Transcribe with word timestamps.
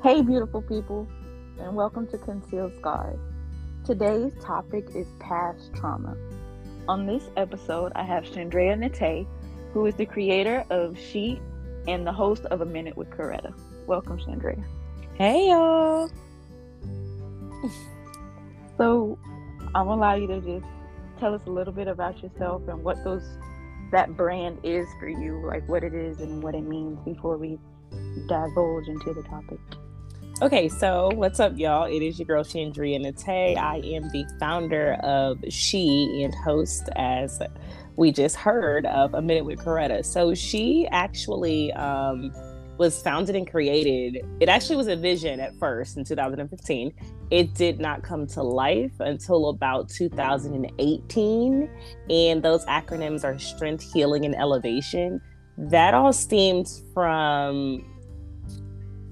Hey, 0.00 0.22
beautiful 0.22 0.62
people, 0.62 1.08
and 1.58 1.74
welcome 1.74 2.06
to 2.12 2.18
Concealed 2.18 2.72
Scars. 2.78 3.18
Today's 3.84 4.32
topic 4.40 4.86
is 4.94 5.08
past 5.18 5.74
trauma. 5.74 6.16
On 6.86 7.04
this 7.04 7.24
episode, 7.36 7.90
I 7.96 8.04
have 8.04 8.22
Chandrea 8.22 8.78
Nate, 8.78 9.26
who 9.72 9.86
is 9.86 9.96
the 9.96 10.06
creator 10.06 10.64
of 10.70 10.96
She 10.96 11.40
and 11.88 12.06
the 12.06 12.12
host 12.12 12.44
of 12.44 12.60
A 12.60 12.64
Minute 12.64 12.96
with 12.96 13.10
Coretta. 13.10 13.52
Welcome, 13.88 14.18
Chandrea. 14.18 14.64
Hey, 15.14 15.48
y'all. 15.48 16.08
so, 18.76 19.18
I'm 19.74 19.88
gonna 19.88 19.94
allow 19.96 20.14
you 20.14 20.28
to 20.28 20.40
just 20.40 20.66
tell 21.18 21.34
us 21.34 21.42
a 21.46 21.50
little 21.50 21.72
bit 21.72 21.88
about 21.88 22.22
yourself 22.22 22.62
and 22.68 22.84
what 22.84 23.02
those 23.02 23.36
that 23.90 24.16
brand 24.16 24.60
is 24.62 24.86
for 25.00 25.08
you, 25.08 25.44
like 25.44 25.68
what 25.68 25.82
it 25.82 25.92
is 25.92 26.20
and 26.20 26.40
what 26.40 26.54
it 26.54 26.62
means 26.62 27.00
before 27.04 27.36
we 27.36 27.58
divulge 28.28 28.86
into 28.86 29.12
the 29.12 29.24
topic. 29.24 29.58
Okay, 30.40 30.68
so 30.68 31.10
what's 31.14 31.40
up, 31.40 31.58
y'all? 31.58 31.86
It 31.86 32.00
is 32.00 32.16
your 32.16 32.26
girl 32.26 32.44
Chandrea 32.44 33.00
Nate. 33.00 33.58
I 33.58 33.78
am 33.78 34.08
the 34.10 34.24
founder 34.38 34.92
of 35.02 35.36
She 35.48 36.22
and 36.22 36.32
host, 36.32 36.88
as 36.94 37.42
we 37.96 38.12
just 38.12 38.36
heard, 38.36 38.86
of 38.86 39.14
A 39.14 39.20
Minute 39.20 39.44
with 39.46 39.58
Coretta. 39.58 40.04
So 40.04 40.34
she 40.34 40.86
actually 40.92 41.72
um, 41.72 42.32
was 42.78 43.02
founded 43.02 43.34
and 43.34 43.50
created. 43.50 44.24
It 44.38 44.48
actually 44.48 44.76
was 44.76 44.86
a 44.86 44.94
vision 44.94 45.40
at 45.40 45.58
first 45.58 45.96
in 45.96 46.04
2015. 46.04 46.94
It 47.32 47.54
did 47.54 47.80
not 47.80 48.04
come 48.04 48.24
to 48.28 48.42
life 48.44 48.92
until 49.00 49.48
about 49.48 49.88
2018. 49.88 51.70
And 52.10 52.42
those 52.44 52.64
acronyms 52.66 53.24
are 53.24 53.36
Strength, 53.40 53.92
Healing, 53.92 54.24
and 54.24 54.36
Elevation. 54.36 55.20
That 55.56 55.94
all 55.94 56.12
stems 56.12 56.84
from 56.94 57.84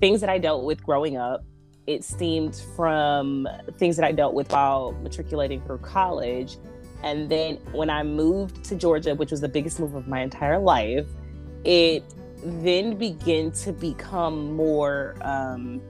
things 0.01 0.21
that 0.21 0.31
I 0.31 0.39
dealt 0.39 0.65
with 0.65 0.83
growing 0.83 1.17
up. 1.17 1.45
It 1.87 2.05
stemmed 2.05 2.61
from 2.75 3.47
things 3.79 3.97
that 3.97 4.05
I 4.05 4.13
dealt 4.13 4.35
with 4.35 4.51
while 4.51 4.93
matriculating 5.03 5.61
through 5.63 5.79
college. 5.79 6.57
And 7.03 7.29
then 7.29 7.57
when 7.73 7.91
I 7.91 8.03
moved 8.03 8.65
to 8.65 8.75
Georgia, 8.75 9.15
which 9.15 9.31
was 9.31 9.41
the 9.41 9.49
biggest 9.49 9.79
move 9.79 9.95
of 9.95 10.09
my 10.09 10.21
entire 10.21 10.59
life, 10.59 11.07
it 11.65 12.03
then 12.43 12.97
began 12.97 13.53
to 13.53 13.73
become 13.73 14.55
more, 14.55 15.15
um, 15.21 15.81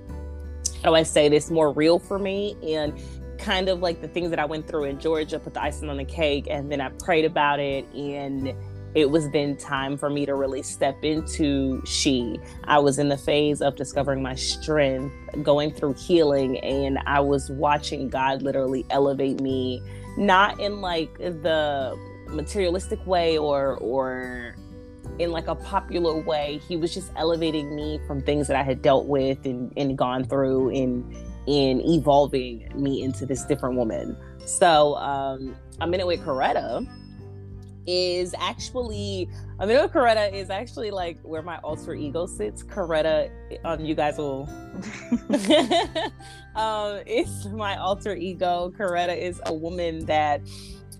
how 0.83 0.91
do 0.91 0.95
I 0.95 1.03
say 1.03 1.29
this, 1.29 1.51
more 1.51 1.73
real 1.73 1.99
for 1.99 2.19
me. 2.19 2.57
And 2.63 2.99
kind 3.39 3.69
of 3.69 3.81
like 3.81 4.01
the 4.01 4.09
things 4.09 4.31
that 4.31 4.39
I 4.39 4.45
went 4.45 4.69
through 4.69 4.85
in 4.85 4.99
Georgia, 4.99 5.39
put 5.39 5.55
the 5.55 5.63
icing 5.63 5.89
on 5.89 5.97
the 5.97 6.05
cake. 6.05 6.47
And 6.51 6.71
then 6.71 6.81
I 6.81 6.91
prayed 6.91 7.25
about 7.25 7.61
it. 7.61 7.87
And 7.95 8.55
it 8.97 9.11
was 9.11 9.29
then 9.31 9.55
time 9.59 9.99
for 9.99 10.09
me 10.09 10.25
to 10.25 10.35
really 10.35 10.63
step 10.63 11.05
into 11.05 11.85
she. 11.85 12.41
I 12.65 12.79
was 12.79 12.99
in 12.99 13.11
the 13.11 13.19
phase 13.19 13.61
of 13.61 13.77
discovering 13.77 14.23
my 14.23 14.35
strength, 14.35 15.15
going 15.43 15.71
through 15.71 15.95
healing, 15.95 16.59
and 16.61 16.99
I 17.07 17.21
was 17.21 17.51
watching 17.51 18.09
God 18.09 18.41
literally 18.41 18.87
elevate 18.89 19.43
me, 19.43 19.83
not 20.17 20.59
in 20.59 20.81
like 20.81 21.17
the 21.19 21.95
materialistic 22.29 23.07
way 23.07 23.37
or 23.37 23.77
or 23.77 24.57
in 25.19 25.31
like 25.31 25.47
a 25.47 25.55
popular 25.55 26.19
way. 26.23 26.59
He 26.67 26.79
was 26.79 26.95
just 26.95 27.13
elevating 27.17 27.77
me 27.77 28.01
from 28.07 28.23
things 28.23 28.47
that 28.49 28.57
I 28.57 28.63
had 28.63 28.81
dealt 28.81 29.07
with 29.07 29.45
and, 29.45 29.71
and 29.77 29.97
gone 29.97 30.25
through 30.25 30.71
in 30.71 31.15
in 31.47 31.83
evolving 31.83 32.67
me 32.75 33.03
into 33.03 33.27
this 33.27 33.45
different 33.45 33.77
woman. 33.77 34.17
So 34.47 34.97
um 34.97 35.55
A 35.83 35.87
Minute 35.87 36.07
with 36.07 36.21
Coretta 36.21 36.87
is 37.87 38.35
actually 38.39 39.29
I 39.59 39.67
mean 39.67 39.77
Coretta 39.89 40.33
is 40.33 40.51
actually 40.51 40.91
like 40.91 41.19
where 41.23 41.43
my 41.43 41.59
alter 41.59 41.95
ego 41.95 42.27
sits. 42.27 42.63
Coretta, 42.63 43.31
um, 43.65 43.85
you 43.85 43.95
guys 43.95 44.19
will. 44.19 44.47
um, 46.57 47.01
it's 47.07 47.47
my 47.47 47.77
alter 47.77 48.15
ego. 48.15 48.73
Coretta 48.77 49.17
is 49.17 49.41
a 49.47 49.55
woman 49.55 50.05
that 50.07 50.43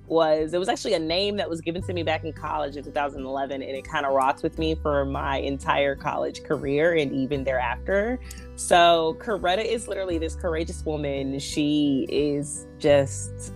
was 0.09 0.55
it 0.55 0.59
was 0.59 0.69
actually 0.69 0.95
a 0.95 0.99
name 0.99 1.37
that 1.37 1.49
was 1.49 1.61
given 1.61 1.83
to 1.83 1.93
me 1.93 2.03
back 2.03 2.25
in 2.25 2.33
college 2.33 2.77
in 2.77 2.85
2011 2.85 3.63
and 3.63 3.71
it 3.71 3.85
kind 3.85 4.07
of 4.07 4.13
rocks 4.13 4.43
with 4.43 4.59
me 4.59 4.75
for 4.75 5.05
my 5.05 5.39
entire 5.39 5.97
college 5.97 6.43
career 6.45 6.95
and 6.95 7.13
even 7.13 7.43
thereafter 7.43 8.19
so 8.55 9.17
coretta 9.21 9.65
is 9.65 9.89
literally 9.89 10.19
this 10.19 10.37
courageous 10.37 10.85
woman 10.85 11.39
she 11.39 12.07
is 12.09 12.67
just 12.79 13.53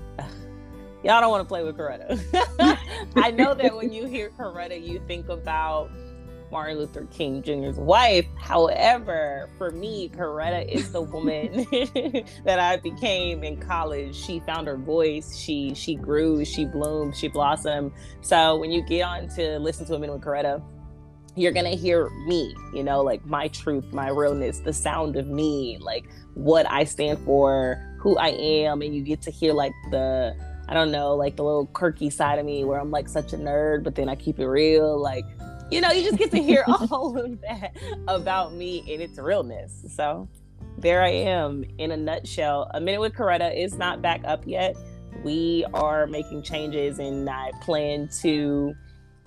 y'all 1.04 1.20
don't 1.20 1.30
want 1.30 1.42
to 1.42 1.48
play 1.48 1.64
with 1.64 1.76
Coretta. 1.76 2.78
I 3.16 3.30
know 3.30 3.54
that 3.54 3.76
when 3.76 3.92
you 3.92 4.06
hear 4.06 4.30
Coretta, 4.30 4.82
you 4.82 5.00
think 5.06 5.28
about 5.28 5.90
Martin 6.50 6.78
Luther 6.78 7.06
King 7.06 7.42
Jr.'s 7.42 7.78
wife. 7.78 8.26
However, 8.36 9.48
for 9.56 9.70
me, 9.70 10.08
Coretta 10.08 10.68
is 10.68 10.92
the 10.92 11.00
woman 11.00 11.66
that 12.44 12.58
I 12.58 12.76
became 12.78 13.44
in 13.44 13.58
college. 13.58 14.14
She 14.14 14.40
found 14.40 14.66
her 14.66 14.76
voice. 14.76 15.36
She 15.36 15.74
she 15.74 15.94
grew. 15.94 16.44
She 16.44 16.64
bloomed. 16.64 17.16
She 17.16 17.28
blossomed. 17.28 17.92
So 18.20 18.58
when 18.58 18.70
you 18.70 18.82
get 18.82 19.02
on 19.02 19.28
to 19.36 19.58
listen 19.58 19.86
to 19.86 19.98
minute 19.98 20.14
with 20.14 20.22
Coretta, 20.22 20.62
you're 21.36 21.52
gonna 21.52 21.76
hear 21.76 22.10
me. 22.26 22.54
You 22.74 22.82
know, 22.82 23.02
like 23.02 23.24
my 23.24 23.48
truth, 23.48 23.92
my 23.92 24.08
realness, 24.08 24.58
the 24.58 24.72
sound 24.72 25.16
of 25.16 25.28
me, 25.28 25.78
like 25.80 26.08
what 26.34 26.68
I 26.70 26.84
stand 26.84 27.24
for, 27.24 27.80
who 27.98 28.16
I 28.18 28.28
am, 28.28 28.82
and 28.82 28.94
you 28.94 29.02
get 29.02 29.22
to 29.22 29.30
hear 29.30 29.52
like 29.52 29.72
the 29.90 30.34
I 30.70 30.74
don't 30.74 30.92
know, 30.92 31.16
like 31.16 31.34
the 31.34 31.42
little 31.42 31.66
quirky 31.66 32.10
side 32.10 32.38
of 32.38 32.46
me 32.46 32.64
where 32.64 32.78
I'm 32.78 32.92
like 32.92 33.08
such 33.08 33.32
a 33.32 33.36
nerd, 33.36 33.82
but 33.82 33.96
then 33.96 34.08
I 34.08 34.14
keep 34.14 34.38
it 34.38 34.46
real. 34.46 34.96
Like, 34.96 35.24
you 35.68 35.80
know, 35.80 35.90
you 35.90 36.04
just 36.04 36.16
get 36.16 36.30
to 36.30 36.40
hear 36.40 36.64
all 36.68 37.18
of 37.18 37.40
that 37.40 37.76
about 38.06 38.54
me 38.54 38.84
and 38.88 39.02
its 39.02 39.18
realness. 39.18 39.84
So 39.96 40.28
there 40.78 41.02
I 41.02 41.08
am 41.08 41.64
in 41.78 41.90
a 41.90 41.96
nutshell. 41.96 42.70
A 42.72 42.80
Minute 42.80 43.00
with 43.00 43.14
Coretta 43.14 43.52
is 43.52 43.74
not 43.74 44.00
back 44.00 44.20
up 44.24 44.44
yet. 44.46 44.76
We 45.24 45.66
are 45.74 46.06
making 46.06 46.44
changes 46.44 47.00
and 47.00 47.28
I 47.28 47.50
plan 47.62 48.08
to 48.20 48.72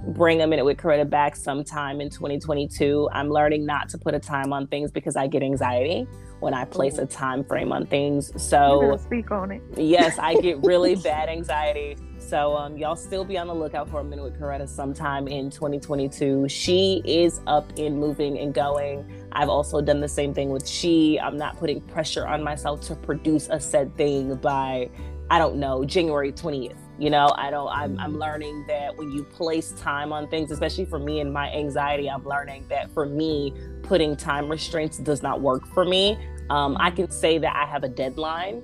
bring 0.07 0.41
a 0.41 0.47
minute 0.47 0.63
with 0.63 0.77
Coretta 0.77 1.09
back 1.09 1.35
sometime 1.35 1.99
in 1.99 2.09
2022. 2.09 3.09
I'm 3.11 3.29
learning 3.29 3.65
not 3.65 3.89
to 3.89 3.97
put 3.97 4.13
a 4.13 4.19
time 4.19 4.53
on 4.53 4.67
things 4.67 4.91
because 4.91 5.17
I 5.17 5.27
get 5.27 5.43
anxiety 5.43 6.07
when 6.43 6.53
I 6.53 6.65
place 6.65 6.97
a 6.97 7.05
time 7.05 7.43
frame 7.43 7.71
on 7.71 7.87
things. 7.87 8.29
So 8.35 8.97
speak 8.97 9.31
on 9.31 9.51
it. 9.51 9.61
yes, 9.77 10.19
I 10.19 10.35
get 10.35 10.61
really 10.63 10.95
bad 11.11 11.29
anxiety. 11.29 11.95
So 12.19 12.57
um, 12.57 12.77
y'all 12.77 12.95
still 12.97 13.23
be 13.23 13.37
on 13.37 13.47
the 13.47 13.55
lookout 13.55 13.89
for 13.89 14.01
a 14.01 14.03
minute 14.03 14.23
with 14.23 14.39
Coretta 14.39 14.67
sometime 14.67 15.27
in 15.27 15.49
2022. 15.49 16.49
She 16.49 17.01
is 17.05 17.39
up 17.47 17.71
and 17.77 17.97
moving 17.97 18.37
and 18.39 18.53
going. 18.53 19.09
I've 19.31 19.49
also 19.49 19.81
done 19.81 20.01
the 20.01 20.07
same 20.07 20.33
thing 20.33 20.49
with 20.49 20.67
she. 20.67 21.19
I'm 21.19 21.37
not 21.37 21.57
putting 21.57 21.79
pressure 21.81 22.27
on 22.27 22.43
myself 22.43 22.81
to 22.87 22.95
produce 22.95 23.47
a 23.49 23.59
said 23.59 23.95
thing 23.97 24.35
by 24.35 24.89
I 25.29 25.39
don't 25.39 25.55
know, 25.55 25.83
January 25.83 26.31
20th. 26.31 26.75
You 26.99 27.09
know, 27.09 27.33
I 27.35 27.49
don't, 27.49 27.69
I'm, 27.69 27.99
I'm 27.99 28.19
learning 28.19 28.65
that 28.67 28.95
when 28.95 29.11
you 29.11 29.23
place 29.23 29.71
time 29.71 30.13
on 30.13 30.27
things, 30.27 30.51
especially 30.51 30.85
for 30.85 30.99
me 30.99 31.21
and 31.21 31.33
my 31.33 31.51
anxiety, 31.51 32.07
I'm 32.09 32.23
learning 32.23 32.65
that 32.69 32.91
for 32.91 33.07
me, 33.07 33.53
putting 33.81 34.15
time 34.15 34.47
restraints 34.47 34.99
does 34.99 35.23
not 35.23 35.41
work 35.41 35.65
for 35.73 35.85
me. 35.85 36.17
Um, 36.53 36.77
I 36.79 36.91
can 36.91 37.09
say 37.09 37.39
that 37.39 37.55
I 37.55 37.65
have 37.65 37.83
a 37.83 37.89
deadline. 37.89 38.61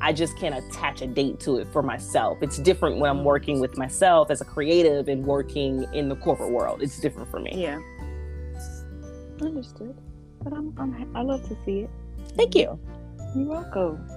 I 0.00 0.14
just 0.14 0.38
can't 0.38 0.54
attach 0.54 1.02
a 1.02 1.06
date 1.06 1.38
to 1.40 1.58
it 1.58 1.68
for 1.70 1.82
myself. 1.82 2.38
It's 2.40 2.56
different 2.56 2.96
when 2.96 3.10
I'm 3.10 3.24
working 3.24 3.60
with 3.60 3.76
myself 3.76 4.30
as 4.30 4.40
a 4.40 4.44
creative 4.46 5.08
and 5.08 5.22
working 5.22 5.84
in 5.92 6.08
the 6.08 6.16
corporate 6.16 6.50
world. 6.50 6.80
It's 6.80 6.98
different 6.98 7.30
for 7.30 7.38
me. 7.38 7.52
Yeah. 7.54 7.78
Understood. 9.42 9.94
But 10.42 10.54
I'm, 10.54 10.72
I'm 10.78 11.14
I 11.14 11.20
love 11.20 11.46
to 11.48 11.56
see 11.66 11.80
it. 11.80 11.90
Thank 12.38 12.54
you. 12.54 12.80
You're 13.34 13.48
welcome. 13.48 14.08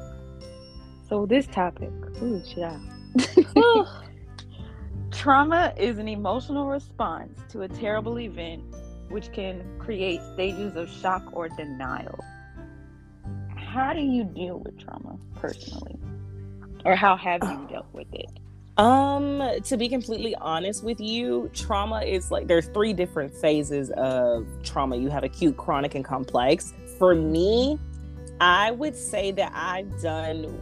So 1.10 1.26
this 1.26 1.46
topic, 1.48 1.92
ooh, 2.22 2.42
yeah. 2.56 2.80
Trauma 5.12 5.74
is 5.76 5.98
an 5.98 6.08
emotional 6.08 6.68
response 6.68 7.38
to 7.50 7.64
a 7.64 7.68
terrible 7.68 8.18
event 8.18 8.64
which 9.10 9.34
can 9.34 9.62
create 9.78 10.22
stages 10.36 10.78
of 10.78 10.90
shock 10.90 11.24
or 11.34 11.50
denial. 11.50 12.18
How 13.70 13.94
do 13.94 14.02
you 14.02 14.24
deal 14.24 14.60
with 14.60 14.80
trauma 14.80 15.18
personally? 15.36 15.96
Or 16.86 16.96
how 16.96 17.16
have 17.16 17.42
you 17.44 17.68
dealt 17.70 17.86
with 17.94 18.08
it? 18.14 18.30
Um, 18.78 19.44
to 19.66 19.78
be 19.78 19.90
completely 19.90 20.34
honest 20.36 20.84
with 20.84 21.00
you, 21.00 21.52
trauma 21.54 22.02
is 22.02 22.32
like 22.32 22.48
there's 22.48 22.68
three 22.70 22.94
different 22.94 23.32
phases 23.32 23.92
of 23.92 24.48
trauma. 24.64 24.96
You 24.96 25.10
have 25.10 25.24
acute, 25.24 25.56
chronic, 25.58 25.94
and 25.96 26.04
complex. 26.04 26.74
For 26.98 27.14
me, 27.14 27.78
I 28.42 28.72
would 28.72 28.96
say 28.96 29.32
that 29.34 29.52
I've 29.54 30.02
done 30.02 30.58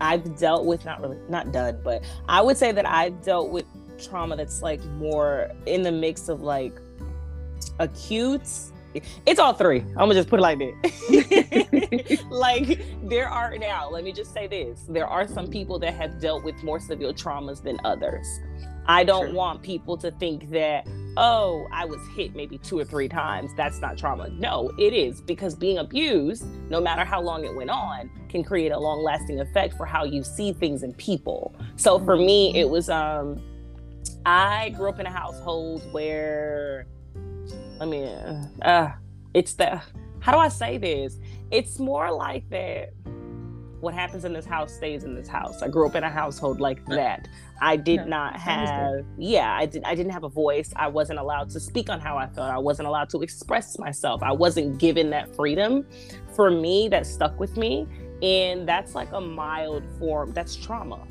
I've 0.00 0.38
dealt 0.38 0.66
with 0.66 0.84
not 0.84 1.00
really 1.00 1.18
not 1.28 1.50
done, 1.50 1.80
but 1.82 2.04
I 2.28 2.42
would 2.42 2.56
say 2.56 2.70
that 2.72 2.86
I've 2.86 3.22
dealt 3.22 3.50
with 3.50 3.64
trauma 3.98 4.36
that's 4.36 4.62
like 4.62 4.84
more 4.84 5.50
in 5.64 5.82
the 5.82 5.92
mix 5.92 6.28
of 6.28 6.42
like 6.42 6.78
acute. 7.78 8.48
It's 9.26 9.40
all 9.40 9.52
three. 9.52 9.80
I'm 9.80 9.94
gonna 9.94 10.14
just 10.14 10.28
put 10.28 10.40
it 10.40 10.42
like 10.42 10.58
that. 10.58 12.26
like 12.30 12.80
there 13.08 13.28
are 13.28 13.56
now, 13.58 13.88
let 13.90 14.04
me 14.04 14.12
just 14.12 14.32
say 14.32 14.46
this. 14.46 14.80
There 14.88 15.06
are 15.06 15.26
some 15.26 15.48
people 15.48 15.78
that 15.80 15.94
have 15.94 16.20
dealt 16.20 16.44
with 16.44 16.62
more 16.62 16.80
severe 16.80 17.12
traumas 17.12 17.62
than 17.62 17.78
others. 17.84 18.26
I 18.88 19.04
don't 19.04 19.26
True. 19.26 19.34
want 19.34 19.62
people 19.62 19.96
to 19.98 20.10
think 20.12 20.50
that, 20.50 20.86
oh, 21.16 21.66
I 21.72 21.84
was 21.84 22.00
hit 22.14 22.36
maybe 22.36 22.58
two 22.58 22.78
or 22.78 22.84
three 22.84 23.08
times. 23.08 23.52
That's 23.56 23.80
not 23.80 23.98
trauma. 23.98 24.28
No, 24.30 24.70
it 24.78 24.92
is 24.92 25.20
because 25.20 25.56
being 25.56 25.78
abused, 25.78 26.46
no 26.70 26.80
matter 26.80 27.04
how 27.04 27.20
long 27.20 27.44
it 27.44 27.54
went 27.54 27.70
on, 27.70 28.10
can 28.28 28.44
create 28.44 28.70
a 28.70 28.78
long 28.78 29.02
lasting 29.02 29.40
effect 29.40 29.76
for 29.76 29.86
how 29.86 30.04
you 30.04 30.22
see 30.22 30.52
things 30.52 30.82
in 30.82 30.92
people. 30.94 31.54
So 31.76 31.98
for 31.98 32.16
me, 32.16 32.56
it 32.56 32.68
was, 32.68 32.88
um, 32.88 33.42
I 34.24 34.70
grew 34.70 34.88
up 34.88 35.00
in 35.00 35.06
a 35.06 35.10
household 35.10 35.82
where, 35.92 36.86
I 37.80 37.84
mean, 37.84 38.08
uh, 38.62 38.92
it's 39.34 39.54
the, 39.54 39.80
how 40.20 40.32
do 40.32 40.38
I 40.38 40.48
say 40.48 40.78
this? 40.78 41.18
It's 41.50 41.78
more 41.78 42.10
like 42.10 42.48
that 42.50 42.92
what 43.80 43.94
happens 43.94 44.24
in 44.24 44.32
this 44.32 44.46
house 44.46 44.74
stays 44.74 45.04
in 45.04 45.14
this 45.14 45.28
house. 45.28 45.62
I 45.62 45.68
grew 45.68 45.86
up 45.86 45.94
in 45.94 46.02
a 46.02 46.10
household 46.10 46.60
like 46.60 46.84
that. 46.86 47.28
I 47.60 47.76
did 47.76 48.00
no, 48.00 48.06
not 48.06 48.36
have 48.36 49.04
yeah, 49.18 49.54
I 49.54 49.66
did 49.66 49.84
I 49.84 49.94
didn't 49.94 50.12
have 50.12 50.24
a 50.24 50.28
voice. 50.28 50.72
I 50.76 50.88
wasn't 50.88 51.18
allowed 51.18 51.50
to 51.50 51.60
speak 51.60 51.88
on 51.88 52.00
how 52.00 52.16
I 52.16 52.26
felt. 52.26 52.50
I 52.50 52.58
wasn't 52.58 52.88
allowed 52.88 53.10
to 53.10 53.22
express 53.22 53.78
myself. 53.78 54.22
I 54.22 54.32
wasn't 54.32 54.78
given 54.78 55.10
that 55.10 55.34
freedom. 55.36 55.86
For 56.34 56.50
me, 56.50 56.88
that 56.88 57.06
stuck 57.06 57.38
with 57.38 57.56
me. 57.56 57.86
And 58.22 58.66
that's 58.66 58.94
like 58.94 59.12
a 59.12 59.20
mild 59.20 59.84
form, 59.98 60.32
that's 60.32 60.56
trauma. 60.56 61.06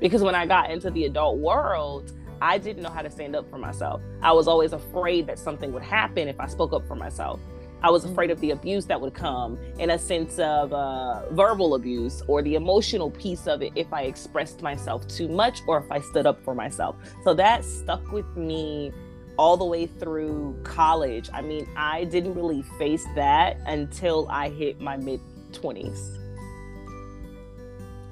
Because 0.00 0.22
when 0.22 0.34
I 0.34 0.46
got 0.46 0.70
into 0.70 0.90
the 0.90 1.04
adult 1.04 1.38
world, 1.38 2.12
I 2.44 2.58
didn't 2.58 2.82
know 2.82 2.90
how 2.90 3.00
to 3.00 3.10
stand 3.10 3.34
up 3.34 3.48
for 3.48 3.56
myself. 3.56 4.02
I 4.20 4.30
was 4.32 4.48
always 4.48 4.74
afraid 4.74 5.26
that 5.28 5.38
something 5.38 5.72
would 5.72 5.82
happen 5.82 6.28
if 6.28 6.38
I 6.38 6.46
spoke 6.46 6.74
up 6.74 6.86
for 6.86 6.94
myself. 6.94 7.40
I 7.82 7.88
was 7.90 8.04
afraid 8.04 8.30
of 8.30 8.38
the 8.40 8.50
abuse 8.50 8.84
that 8.84 9.00
would 9.00 9.14
come 9.14 9.58
in 9.78 9.88
a 9.88 9.98
sense 9.98 10.38
of 10.38 10.70
uh, 10.74 11.22
verbal 11.30 11.74
abuse 11.74 12.22
or 12.28 12.42
the 12.42 12.54
emotional 12.54 13.10
piece 13.10 13.46
of 13.46 13.62
it 13.62 13.72
if 13.76 13.90
I 13.94 14.02
expressed 14.02 14.60
myself 14.60 15.08
too 15.08 15.26
much 15.26 15.62
or 15.66 15.78
if 15.78 15.90
I 15.90 16.00
stood 16.00 16.26
up 16.26 16.38
for 16.44 16.54
myself. 16.54 16.96
So 17.22 17.32
that 17.32 17.64
stuck 17.64 18.12
with 18.12 18.36
me 18.36 18.92
all 19.38 19.56
the 19.56 19.64
way 19.64 19.86
through 19.86 20.60
college. 20.64 21.30
I 21.32 21.40
mean, 21.40 21.66
I 21.78 22.04
didn't 22.04 22.34
really 22.34 22.60
face 22.78 23.06
that 23.14 23.56
until 23.64 24.28
I 24.28 24.50
hit 24.50 24.82
my 24.82 24.98
mid 24.98 25.20
20s. 25.52 26.20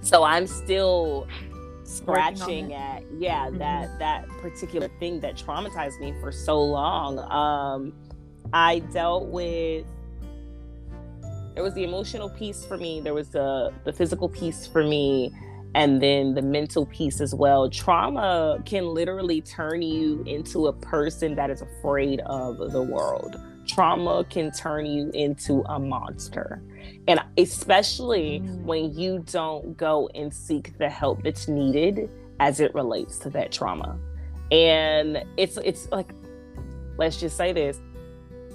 So 0.01 0.25
I'm 0.25 0.47
still 0.47 1.29
scratching 1.93 2.75
at 2.75 3.03
yeah 3.19 3.47
mm-hmm. 3.47 3.59
that 3.59 3.99
that 3.99 4.29
particular 4.41 4.89
thing 4.99 5.21
that 5.21 5.37
traumatized 5.37 6.01
me 6.01 6.15
for 6.21 6.33
so 6.33 6.61
long 6.61 7.19
um 7.31 7.93
I 8.53 8.81
dealt 8.81 9.29
with 9.29 9.87
there 11.55 11.63
was 11.63 11.75
the 11.75 11.85
emotional 11.85 12.31
piece 12.31 12.65
for 12.65 12.79
me, 12.79 13.01
there 13.01 13.15
was 13.15 13.29
the 13.29 13.73
the 13.85 13.93
physical 13.93 14.29
piece 14.29 14.67
for 14.67 14.83
me, 14.83 15.33
and 15.75 16.03
then 16.03 16.35
the 16.35 16.43
mental 16.43 16.87
piece 16.87 17.21
as 17.21 17.35
well. 17.35 17.69
Trauma 17.69 18.59
can 18.65 18.87
literally 18.87 19.41
turn 19.43 19.83
you 19.83 20.23
into 20.27 20.67
a 20.67 20.73
person 20.73 21.35
that 21.35 21.51
is 21.51 21.63
afraid 21.63 22.21
of 22.21 22.59
the 22.73 22.83
world. 22.83 23.39
Trauma 23.67 24.25
can 24.29 24.51
turn 24.51 24.87
you 24.87 25.11
into 25.15 25.63
a 25.63 25.79
monster. 25.79 26.63
And 27.09 27.21
especially 27.39 28.41
mm. 28.41 28.63
when 28.63 28.97
you 28.97 29.25
don't 29.31 29.77
go 29.77 30.09
and 30.15 30.33
seek 30.33 30.77
the 30.79 30.89
help 30.89 31.23
that's 31.23 31.49
needed 31.49 32.11
as 32.41 32.61
it 32.61 32.75
relates 32.75 33.19
to 33.19 33.31
that 33.31 33.53
trauma. 33.53 33.99
And 34.51 35.25
it's 35.37 35.57
it's 35.59 35.91
like 35.91 36.13
let's 36.99 37.19
just 37.19 37.37
say 37.37 37.53
this 37.53 37.81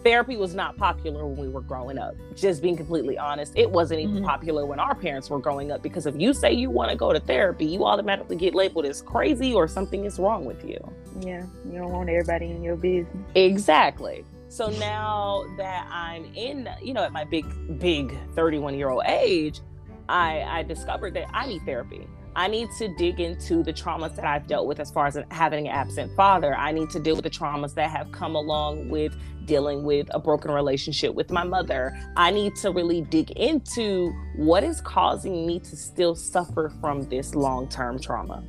therapy 0.03 0.37
was 0.37 0.55
not 0.55 0.77
popular 0.77 1.25
when 1.25 1.37
we 1.37 1.49
were 1.49 1.61
growing 1.61 1.97
up. 1.97 2.15
Just 2.35 2.61
being 2.61 2.77
completely 2.77 3.17
honest, 3.17 3.53
it 3.57 3.69
wasn't 3.69 3.99
even 3.99 4.15
mm-hmm. 4.15 4.25
popular 4.25 4.65
when 4.65 4.79
our 4.79 4.95
parents 4.95 5.29
were 5.29 5.39
growing 5.39 5.71
up 5.71 5.81
because 5.81 6.05
if 6.05 6.15
you 6.17 6.33
say 6.33 6.53
you 6.53 6.69
want 6.69 6.91
to 6.91 6.95
go 6.95 7.11
to 7.11 7.19
therapy, 7.19 7.65
you 7.65 7.83
automatically 7.83 8.35
get 8.35 8.55
labeled 8.55 8.85
as 8.85 9.01
crazy 9.01 9.53
or 9.53 9.67
something 9.67 10.05
is 10.05 10.17
wrong 10.17 10.45
with 10.45 10.63
you. 10.63 10.79
Yeah, 11.19 11.45
you 11.65 11.79
don't 11.79 11.91
want 11.91 12.09
everybody 12.09 12.51
in 12.51 12.63
your 12.63 12.77
business. 12.77 13.15
Exactly. 13.35 14.23
So 14.49 14.69
now 14.69 15.45
that 15.57 15.87
I'm 15.91 16.25
in, 16.33 16.69
you 16.81 16.93
know, 16.93 17.03
at 17.03 17.11
my 17.11 17.25
big, 17.25 17.45
big 17.79 18.17
31 18.33 18.75
year 18.75 18.89
old 18.89 19.03
age, 19.05 19.59
I, 20.07 20.41
I 20.41 20.63
discovered 20.63 21.13
that 21.15 21.27
I 21.33 21.47
need 21.47 21.63
therapy. 21.63 22.07
I 22.35 22.47
need 22.47 22.69
to 22.77 22.87
dig 22.87 23.19
into 23.19 23.63
the 23.63 23.73
traumas 23.73 24.15
that 24.15 24.25
I've 24.25 24.45
dealt 24.47 24.67
with 24.67 24.79
as 24.79 24.91
far 24.91 25.07
as 25.07 25.17
having 25.31 25.67
an 25.67 25.73
absent 25.73 26.15
father. 26.15 26.55
I 26.55 26.71
need 26.71 26.89
to 26.91 26.99
deal 26.99 27.15
with 27.15 27.23
the 27.23 27.31
traumas 27.31 27.73
that 27.73 27.89
have 27.89 28.11
come 28.11 28.35
along 28.35 28.89
with 28.89 29.17
dealing 29.45 29.83
with 29.83 30.07
a 30.11 30.19
broken 30.19 30.51
relationship 30.51 31.15
with 31.15 31.31
my 31.31 31.43
mother. 31.43 31.97
I 32.15 32.29
need 32.31 32.55
to 32.57 32.71
really 32.71 33.01
dig 33.01 33.31
into 33.31 34.13
what 34.35 34.63
is 34.63 34.81
causing 34.81 35.47
me 35.47 35.59
to 35.61 35.75
still 35.75 36.15
suffer 36.15 36.71
from 36.79 37.09
this 37.09 37.33
long 37.33 37.67
term 37.69 37.99
trauma. 37.99 38.43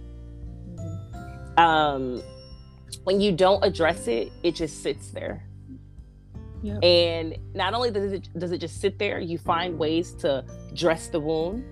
Mm-hmm. 0.74 1.58
Um, 1.58 2.22
when 3.04 3.20
you 3.20 3.32
don't 3.32 3.64
address 3.64 4.06
it, 4.06 4.30
it 4.42 4.54
just 4.54 4.82
sits 4.82 5.08
there. 5.12 5.47
Yep. 6.62 6.82
And 6.82 7.36
not 7.54 7.74
only 7.74 7.90
does 7.90 8.12
it 8.12 8.28
does 8.38 8.52
it 8.52 8.58
just 8.58 8.80
sit 8.80 8.98
there, 8.98 9.20
you 9.20 9.38
find 9.38 9.78
ways 9.78 10.12
to 10.14 10.44
dress 10.74 11.08
the 11.08 11.20
wound 11.20 11.64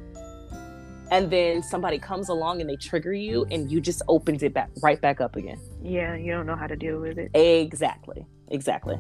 and 1.11 1.31
then 1.31 1.63
somebody 1.63 1.99
comes 1.99 2.29
along 2.29 2.61
and 2.61 2.69
they 2.69 2.77
trigger 2.77 3.13
you 3.13 3.47
and 3.51 3.71
you 3.71 3.81
just 3.81 4.03
opens 4.09 4.43
it 4.43 4.53
back 4.53 4.71
right 4.83 5.01
back 5.01 5.21
up 5.21 5.37
again. 5.37 5.59
Yeah 5.83 6.15
you 6.15 6.33
don't 6.33 6.47
know 6.47 6.57
how 6.57 6.67
to 6.67 6.77
deal 6.77 7.01
with 7.01 7.19
it. 7.19 7.31
Exactly 7.35 8.27
exactly. 8.49 8.99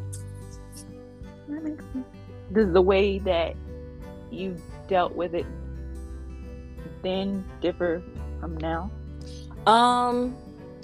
Does 2.52 2.72
the 2.72 2.82
way 2.82 3.18
that 3.20 3.54
you 4.30 4.56
dealt 4.88 5.14
with 5.14 5.34
it 5.34 5.46
then 7.02 7.44
differ 7.60 8.02
from 8.40 8.56
now? 8.58 8.90
Um 9.66 10.36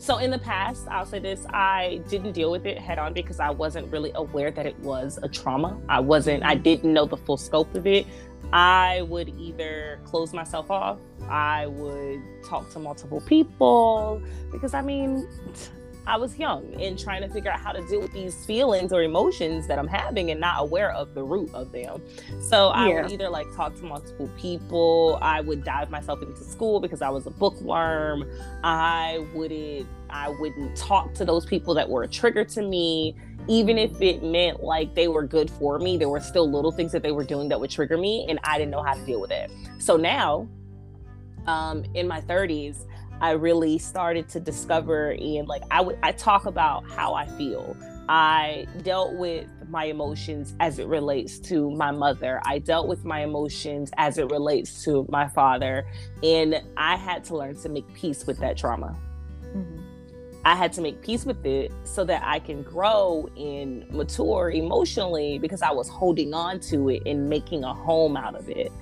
so 0.03 0.19
in 0.19 0.33
the 0.33 0.39
past 0.39 0.89
i'll 0.89 1.07
say 1.07 1.21
this 1.21 1.47
i 1.51 2.01
didn't 2.09 2.33
deal 2.33 2.51
with 2.51 2.67
it 2.67 2.77
head 2.77 2.99
on 2.99 3.13
because 3.13 3.39
i 3.39 3.49
wasn't 3.49 3.87
really 3.93 4.11
aware 4.17 4.51
that 4.51 4.67
it 4.67 4.77
was 4.81 5.17
a 5.23 5.29
trauma. 5.29 5.81
I 5.89 6.01
wasn't 6.01 6.43
i 6.43 6.55
mm-hmm. 6.55 6.63
didn't 6.65 6.93
know 6.93 7.07
the 7.07 7.17
full 7.17 7.37
scope 7.37 7.73
of 7.77 7.87
it. 7.87 8.07
I 8.53 9.03
would 9.03 9.31
either 9.39 10.01
close 10.05 10.33
myself 10.35 10.71
off, 10.71 10.99
I 11.29 11.69
would 11.69 12.21
talk 12.45 12.69
to 12.73 12.79
multiple 12.79 13.21
people 13.21 14.21
because 14.51 14.75
I 14.75 14.83
mean, 14.83 15.27
I 16.07 16.17
was 16.17 16.39
young 16.39 16.75
and 16.81 16.99
trying 16.99 17.23
to 17.23 17.29
figure 17.29 17.51
out 17.51 17.61
how 17.61 17.73
to 17.73 17.87
deal 17.87 18.01
with 18.01 18.13
these 18.13 18.45
feelings 18.45 18.93
or 18.93 19.03
emotions 19.03 19.67
that 19.69 19.79
I'm 19.79 19.87
having 19.87 20.31
and 20.31 20.41
not 20.41 20.61
aware 20.61 20.91
of 20.93 21.15
the 21.15 21.23
root 21.23 21.55
of 21.55 21.71
them. 21.73 22.03
So 22.41 22.69
I 22.69 22.89
yeah. 22.89 23.03
would 23.03 23.13
either 23.13 23.29
like 23.29 23.47
talk 23.55 23.77
to 23.77 23.85
multiple 23.85 24.29
people, 24.37 25.19
I 25.23 25.41
would 25.41 25.65
dive 25.65 25.91
myself 25.91 26.23
into 26.23 26.43
school 26.43 26.81
because 26.81 27.03
I 27.03 27.09
was 27.09 27.27
a 27.27 27.31
bookworm. 27.31 28.29
I 28.65 29.25
wouldn't 29.35 29.87
I 30.11 30.29
wouldn't 30.29 30.77
talk 30.77 31.15
to 31.15 31.25
those 31.25 31.47
people 31.47 31.73
that 31.75 31.89
were 31.89 32.03
a 32.03 32.09
trigger 32.09 32.45
to 32.45 32.63
me 32.63 33.17
even 33.49 33.77
if 33.77 34.01
it 34.01 34.23
meant 34.23 34.63
like 34.63 34.95
they 34.95 35.09
were 35.09 35.25
good 35.25 35.51
for 35.51 35.79
me, 35.79 35.97
there 35.97 36.09
were 36.09 36.21
still 36.21 36.51
little 36.51 36.71
things 36.71 36.93
that 36.93 37.03
they 37.03 37.13
were 37.13 37.25
doing 37.25 37.49
that 37.49 37.59
would 37.59 37.71
trigger 37.71 37.99
me, 37.99 38.25
and 38.29 38.39
I 38.45 38.59
didn't 38.59 38.71
know 38.71 38.83
how 38.83 38.95
to 38.95 39.05
deal 39.05 39.21
with 39.21 39.33
it. 39.33 39.51
So 39.79 39.97
now, 39.97 40.49
um, 41.47 41.85
in 41.95 42.07
my 42.07 42.21
30s, 42.21 42.87
I 43.23 43.31
really 43.31 43.79
started 43.79 44.29
to 44.31 44.41
discover 44.41 45.13
and 45.13 45.47
like 45.47 45.63
I 45.71 45.81
would 45.81 45.97
I 46.03 46.11
talk 46.11 46.47
about 46.47 46.91
how 46.91 47.15
I 47.15 47.27
feel. 47.39 47.77
I 48.09 48.67
dealt 48.83 49.15
with 49.15 49.47
my 49.69 49.85
emotions 49.85 50.55
as 50.59 50.81
it 50.81 50.89
relates 50.89 51.39
to 51.39 51.71
my 51.71 51.93
mother. 51.93 52.43
I 52.45 52.59
dealt 52.59 52.89
with 52.89 53.05
my 53.05 53.23
emotions 53.23 53.93
as 53.97 54.19
it 54.19 54.29
relates 54.29 54.85
to 54.85 55.07
my 55.09 55.29
father, 55.29 55.87
and 56.23 56.61
I 56.77 56.97
had 56.97 57.23
to 57.27 57.37
learn 57.37 57.55
to 57.63 57.69
make 57.69 57.91
peace 57.95 58.27
with 58.27 58.39
that 58.41 58.59
trauma. 58.59 58.99
Mm-hmm. 59.45 59.83
I 60.45 60.57
had 60.57 60.73
to 60.73 60.81
make 60.81 61.01
peace 61.01 61.25
with 61.25 61.47
it 61.47 61.71
so 61.85 62.05
that 62.05 62.23
I 62.25 62.41
can 62.41 62.65
grow 62.65 63.29
and 63.37 63.89
mature 63.93 64.51
emotionally 64.51 65.39
because 65.39 65.63
I 65.63 65.71
was 65.71 65.89
holding 65.89 66.35
on 66.35 66.59
to 66.71 66.89
it 66.89 67.05
and 67.07 67.29
making 67.29 67.63
a 67.63 67.73
home 67.73 68.17
out 68.17 68.35
of 68.35 68.51
it. 68.51 68.73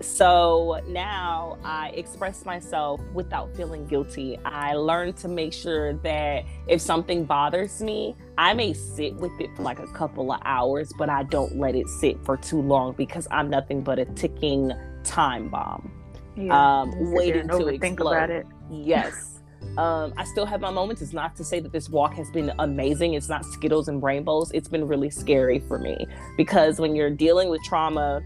So 0.00 0.80
now 0.88 1.58
I 1.64 1.88
express 1.90 2.44
myself 2.44 3.00
without 3.14 3.54
feeling 3.56 3.86
guilty. 3.86 4.38
I 4.44 4.74
learn 4.74 5.14
to 5.14 5.28
make 5.28 5.52
sure 5.52 5.94
that 5.94 6.44
if 6.66 6.80
something 6.80 7.24
bothers 7.24 7.80
me, 7.80 8.14
I 8.36 8.52
may 8.52 8.74
sit 8.74 9.14
with 9.16 9.32
it 9.40 9.54
for 9.56 9.62
like 9.62 9.78
a 9.78 9.86
couple 9.88 10.32
of 10.32 10.40
hours, 10.44 10.92
but 10.98 11.08
I 11.08 11.22
don't 11.22 11.56
let 11.56 11.74
it 11.74 11.88
sit 11.88 12.22
for 12.24 12.36
too 12.36 12.60
long 12.60 12.92
because 12.92 13.26
I'm 13.30 13.48
nothing 13.48 13.82
but 13.82 13.98
a 13.98 14.04
ticking 14.04 14.72
time 15.02 15.48
bomb. 15.48 15.90
Yeah, 16.36 16.80
um, 16.80 16.92
waiting 17.12 17.48
to 17.48 17.68
explode. 17.68 18.12
About 18.12 18.30
it. 18.30 18.46
Yes. 18.70 19.40
Um, 19.78 20.12
I 20.16 20.24
still 20.24 20.46
have 20.46 20.60
my 20.60 20.70
moments. 20.70 21.00
It's 21.00 21.14
not 21.14 21.34
to 21.36 21.44
say 21.44 21.60
that 21.60 21.72
this 21.72 21.88
walk 21.88 22.12
has 22.14 22.30
been 22.30 22.52
amazing. 22.58 23.14
It's 23.14 23.28
not 23.28 23.44
Skittles 23.44 23.88
and 23.88 24.02
rainbows. 24.02 24.50
It's 24.52 24.68
been 24.68 24.86
really 24.86 25.10
scary 25.10 25.58
for 25.60 25.78
me 25.78 26.06
because 26.36 26.78
when 26.78 26.94
you're 26.94 27.10
dealing 27.10 27.48
with 27.48 27.62
trauma, 27.62 28.22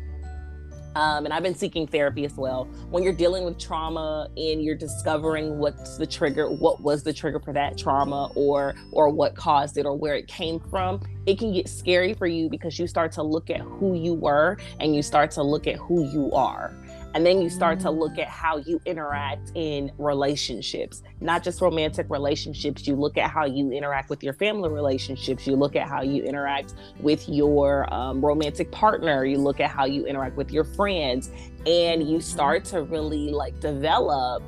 um, 0.94 1.24
and 1.24 1.32
I've 1.32 1.42
been 1.42 1.54
seeking 1.54 1.86
therapy 1.86 2.24
as 2.24 2.34
well. 2.34 2.64
When 2.90 3.02
you're 3.02 3.12
dealing 3.12 3.44
with 3.44 3.58
trauma 3.58 4.28
and 4.36 4.62
you're 4.62 4.74
discovering 4.76 5.58
what's 5.58 5.96
the 5.96 6.06
trigger, 6.06 6.50
what 6.50 6.80
was 6.80 7.02
the 7.02 7.12
trigger 7.12 7.40
for 7.40 7.52
that 7.52 7.78
trauma, 7.78 8.30
or 8.34 8.74
or 8.92 9.08
what 9.08 9.34
caused 9.34 9.78
it, 9.78 9.86
or 9.86 9.96
where 9.96 10.14
it 10.14 10.26
came 10.26 10.60
from, 10.70 11.00
it 11.26 11.38
can 11.38 11.52
get 11.52 11.68
scary 11.68 12.14
for 12.14 12.26
you 12.26 12.48
because 12.48 12.78
you 12.78 12.86
start 12.86 13.12
to 13.12 13.22
look 13.22 13.50
at 13.50 13.60
who 13.60 13.94
you 13.94 14.14
were 14.14 14.56
and 14.80 14.94
you 14.94 15.02
start 15.02 15.30
to 15.32 15.42
look 15.42 15.66
at 15.66 15.76
who 15.76 16.10
you 16.10 16.32
are 16.32 16.74
and 17.14 17.26
then 17.26 17.40
you 17.40 17.50
start 17.50 17.80
to 17.80 17.90
look 17.90 18.18
at 18.18 18.28
how 18.28 18.58
you 18.58 18.80
interact 18.86 19.50
in 19.54 19.90
relationships, 19.98 21.02
not 21.20 21.42
just 21.42 21.60
romantic 21.60 22.06
relationships. 22.08 22.86
You 22.86 22.94
look 22.94 23.18
at 23.18 23.30
how 23.30 23.46
you 23.46 23.72
interact 23.72 24.10
with 24.10 24.22
your 24.22 24.34
family 24.34 24.70
relationships. 24.70 25.46
You 25.46 25.56
look 25.56 25.74
at 25.74 25.88
how 25.88 26.02
you 26.02 26.22
interact 26.22 26.74
with 27.00 27.28
your 27.28 27.92
um, 27.92 28.24
romantic 28.24 28.70
partner. 28.70 29.24
You 29.24 29.38
look 29.38 29.58
at 29.58 29.70
how 29.70 29.86
you 29.86 30.06
interact 30.06 30.36
with 30.36 30.52
your 30.52 30.64
friends. 30.64 31.30
And 31.66 32.08
you 32.08 32.20
start 32.20 32.64
to 32.66 32.82
really 32.82 33.30
like 33.30 33.58
develop 33.58 34.44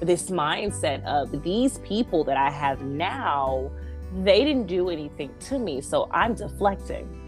this 0.00 0.28
mindset 0.30 1.04
of 1.04 1.42
these 1.42 1.78
people 1.78 2.24
that 2.24 2.36
I 2.36 2.50
have 2.50 2.82
now, 2.82 3.70
they 4.24 4.44
didn't 4.44 4.66
do 4.66 4.90
anything 4.90 5.30
to 5.40 5.58
me. 5.58 5.80
So 5.80 6.08
I'm 6.10 6.34
deflecting. 6.34 7.21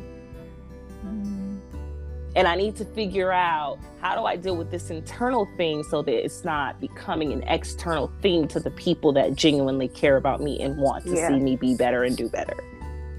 And 2.37 2.49
I 2.49 2.57
need 2.57 2.75
to 2.77 2.85
figure 2.85 3.31
out 3.31 3.79
how 4.01 4.17
do 4.17 4.25
I 4.25 4.37
deal 4.37 4.57
with 4.57 4.71
this 4.71 4.91
internal 4.91 5.49
thing 5.57 5.85
so 5.85 6.03
that 6.03 6.13
it's 6.13 6.45
not 6.45 6.81
becoming 6.81 7.33
an 7.33 7.43
external 7.45 8.13
thing 8.23 8.49
to 8.49 8.61
the 8.61 8.71
people 8.73 9.13
that 9.13 9.35
genuinely 9.35 9.89
care 9.89 10.17
about 10.17 10.41
me 10.41 10.61
and 10.61 10.77
want 10.77 11.05
to 11.05 11.15
yeah. 11.15 11.29
see 11.29 11.39
me 11.39 11.57
be 11.57 11.77
better 11.77 12.03
and 12.05 12.17
do 12.17 12.29
better. 12.29 12.57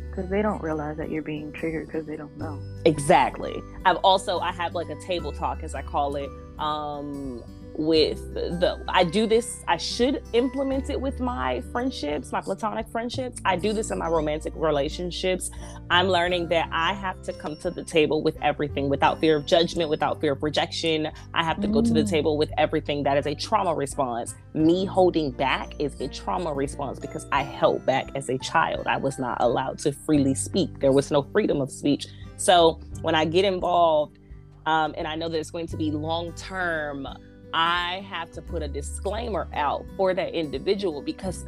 Because 0.10 0.30
they 0.30 0.42
don't 0.42 0.62
realize 0.62 0.98
that 0.98 1.10
you're 1.10 1.22
being 1.22 1.52
triggered 1.54 1.88
because 1.88 2.06
they 2.06 2.16
don't 2.16 2.38
know. 2.38 2.62
Exactly. 2.86 3.62
I've 3.86 3.98
also 3.98 4.40
I 4.40 4.52
have 4.52 4.74
like 4.74 4.90
a 4.90 5.00
table 5.02 5.32
talk 5.32 5.64
as 5.64 5.76
I 5.76 5.82
call 5.82 6.16
it. 6.16 6.30
Um, 6.60 7.44
with 7.78 8.34
the 8.34 8.84
I 8.88 9.04
do 9.04 9.28
this 9.28 9.64
I 9.68 9.78
should 9.78 10.24
implement 10.34 10.90
it 10.90 11.00
with 11.00 11.20
my 11.20 11.62
friendships, 11.72 12.32
my 12.32 12.42
platonic 12.42 12.88
friendships. 12.88 13.42
I 13.46 13.56
do 13.56 13.74
this 13.74 13.92
in 13.92 13.98
my 13.98 14.08
romantic 14.08 14.54
relationships. 14.56 15.52
I'm 15.90 16.08
learning 16.08 16.50
that 16.50 16.70
I 16.72 16.94
have 16.94 17.22
to 17.24 17.34
come 17.34 17.56
to 17.58 17.72
the 17.72 17.84
table 17.84 18.24
with 18.24 18.38
everything 18.42 18.90
without 18.90 19.20
fear 19.20 19.38
of 19.38 19.46
judgment, 19.46 19.90
without 19.90 20.22
fear 20.22 20.34
of 20.34 20.44
rejection. 20.44 21.10
I 21.34 21.44
have 21.44 21.60
to 21.62 21.68
mm. 21.68 21.74
go 21.74 21.82
to 21.82 21.94
the 21.94 22.04
mm. 22.04 22.10
table 22.10 22.38
with 22.38 22.52
everything 22.58 23.04
that 23.04 23.18
is 23.18 23.28
a 23.28 23.36
trauma 23.36 23.74
response. 23.74 24.36
Me 24.54 24.86
holding 24.86 25.32
back 25.32 25.74
is 25.80 26.00
a 26.00 26.08
trauma 26.08 26.54
response 26.54 27.00
because 27.00 27.26
I 27.32 27.44
held 27.44 27.86
back 27.86 28.10
as 28.16 28.30
a 28.30 28.38
child. 28.38 28.88
I 28.88 28.98
was 28.98 29.20
not 29.20 29.38
allowed 29.42 29.80
to 29.80 29.92
freely 29.92 30.36
speak. 30.36 30.80
There 30.80 30.92
was 30.92 31.12
no 31.12 31.24
freedom 31.24 31.62
of 31.62 31.72
speech. 31.72 32.08
So 32.38 32.80
when 33.02 33.16
I 33.16 33.26
get 33.26 33.46
involved 33.46 34.20
um, 34.66 34.96
and 34.98 35.08
I 35.08 35.16
know 35.16 35.30
that 35.30 35.38
it's 35.38 35.52
going 35.52 35.68
to 35.68 35.78
be 35.78 35.92
long 35.92 36.34
term 36.34 37.08
I 37.56 38.06
have 38.10 38.32
to 38.34 38.42
put 38.42 38.62
a 38.62 38.68
disclaimer 38.68 39.48
out 39.54 39.86
for 39.96 40.14
that 40.14 40.34
individual 40.34 41.02
because, 41.02 41.46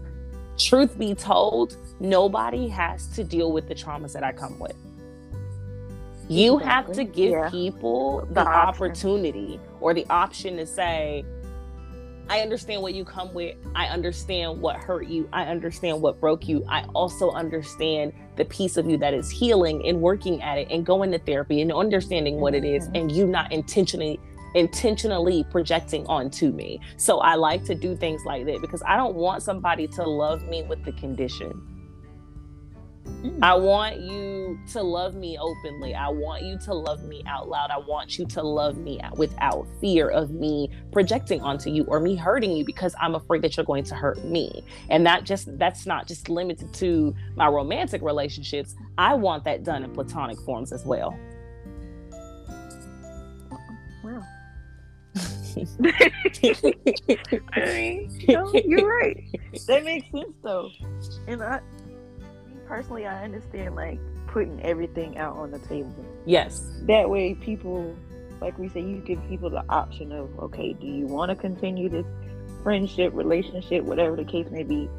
truth 0.57 0.97
be 0.97 1.13
told, 1.13 1.75
nobody 1.99 2.69
has 2.69 3.07
to 3.07 3.25
deal 3.25 3.51
with 3.51 3.67
the 3.67 3.75
traumas 3.75 4.13
that 4.13 4.23
I 4.23 4.31
come 4.31 4.57
with. 4.57 4.75
You 6.29 6.59
exactly. 6.59 6.95
have 6.95 6.95
to 6.95 7.03
give 7.13 7.31
yeah. 7.31 7.49
people 7.49 8.25
the, 8.29 8.35
the 8.35 8.39
opportunity 8.39 9.59
or 9.81 9.93
the 9.93 10.05
option 10.09 10.55
to 10.55 10.65
say, 10.65 11.25
I 12.29 12.39
understand 12.39 12.81
what 12.81 12.93
you 12.93 13.03
come 13.03 13.33
with. 13.33 13.57
I 13.75 13.87
understand 13.87 14.61
what 14.61 14.77
hurt 14.77 15.07
you. 15.07 15.27
I 15.33 15.43
understand 15.43 16.01
what 16.01 16.21
broke 16.21 16.47
you. 16.47 16.63
I 16.69 16.83
also 16.95 17.31
understand 17.31 18.13
the 18.37 18.45
piece 18.45 18.77
of 18.77 18.89
you 18.89 18.97
that 18.97 19.13
is 19.13 19.29
healing 19.29 19.85
and 19.85 20.01
working 20.01 20.41
at 20.41 20.57
it 20.57 20.69
and 20.71 20.85
going 20.85 21.11
to 21.11 21.19
therapy 21.19 21.61
and 21.61 21.71
understanding 21.71 22.39
what 22.39 22.55
it 22.55 22.63
is 22.63 22.85
mm-hmm. 22.85 22.95
and 22.95 23.11
you 23.11 23.27
not 23.27 23.51
intentionally 23.51 24.21
intentionally 24.57 25.45
projecting 25.51 26.05
onto 26.07 26.51
me. 26.51 26.79
So 26.97 27.19
I 27.19 27.35
like 27.35 27.63
to 27.65 27.75
do 27.75 27.95
things 27.95 28.25
like 28.25 28.45
that 28.47 28.59
because 28.59 28.81
I 28.85 28.97
don't 28.97 29.15
want 29.15 29.43
somebody 29.43 29.87
to 29.89 30.03
love 30.03 30.47
me 30.47 30.63
with 30.63 30.83
the 30.83 30.91
condition. 30.93 31.61
Mm. 33.05 33.39
I 33.41 33.53
want 33.53 34.01
you 34.01 34.59
to 34.71 34.81
love 34.81 35.15
me 35.15 35.37
openly. 35.37 35.93
I 35.93 36.09
want 36.09 36.43
you 36.43 36.57
to 36.59 36.73
love 36.73 37.03
me 37.03 37.23
out 37.27 37.49
loud. 37.49 37.69
I 37.69 37.77
want 37.77 38.17
you 38.17 38.25
to 38.25 38.41
love 38.41 38.77
me 38.77 38.99
without 39.15 39.67
fear 39.79 40.09
of 40.09 40.31
me 40.31 40.69
projecting 40.91 41.41
onto 41.41 41.69
you 41.69 41.83
or 41.85 41.99
me 41.99 42.15
hurting 42.15 42.51
you 42.51 42.65
because 42.65 42.95
I'm 42.99 43.15
afraid 43.15 43.43
that 43.43 43.55
you're 43.55 43.65
going 43.65 43.83
to 43.85 43.95
hurt 43.95 44.23
me. 44.25 44.63
And 44.89 45.05
that 45.05 45.23
just 45.23 45.55
that's 45.57 45.85
not 45.85 46.07
just 46.07 46.29
limited 46.29 46.73
to 46.75 47.15
my 47.35 47.47
romantic 47.47 48.01
relationships. 48.01 48.75
I 48.97 49.13
want 49.13 49.43
that 49.45 49.63
done 49.63 49.83
in 49.83 49.93
platonic 49.93 50.39
forms 50.39 50.71
as 50.71 50.83
well. 50.83 51.17
I 57.53 57.65
mean, 57.65 58.25
no, 58.27 58.51
you're 58.53 58.87
right. 58.87 59.23
That 59.67 59.83
makes 59.83 60.09
sense 60.11 60.33
though. 60.43 60.69
And 61.27 61.41
I 61.41 61.61
personally 62.65 63.05
I 63.05 63.23
understand 63.23 63.75
like 63.75 63.99
putting 64.27 64.61
everything 64.63 65.17
out 65.17 65.37
on 65.37 65.51
the 65.51 65.59
table. 65.59 66.05
Yes. 66.25 66.63
That 66.83 67.09
way 67.09 67.33
people 67.35 67.95
like 68.41 68.57
we 68.59 68.69
say 68.69 68.81
you 68.81 68.97
give 68.97 69.25
people 69.27 69.49
the 69.49 69.63
option 69.69 70.11
of 70.11 70.37
okay, 70.39 70.73
do 70.73 70.85
you 70.85 71.05
want 71.05 71.29
to 71.29 71.35
continue 71.35 71.89
this 71.89 72.05
friendship, 72.63 73.13
relationship, 73.15 73.83
whatever 73.83 74.15
the 74.15 74.25
case 74.25 74.47
may 74.51 74.63
be. 74.63 74.89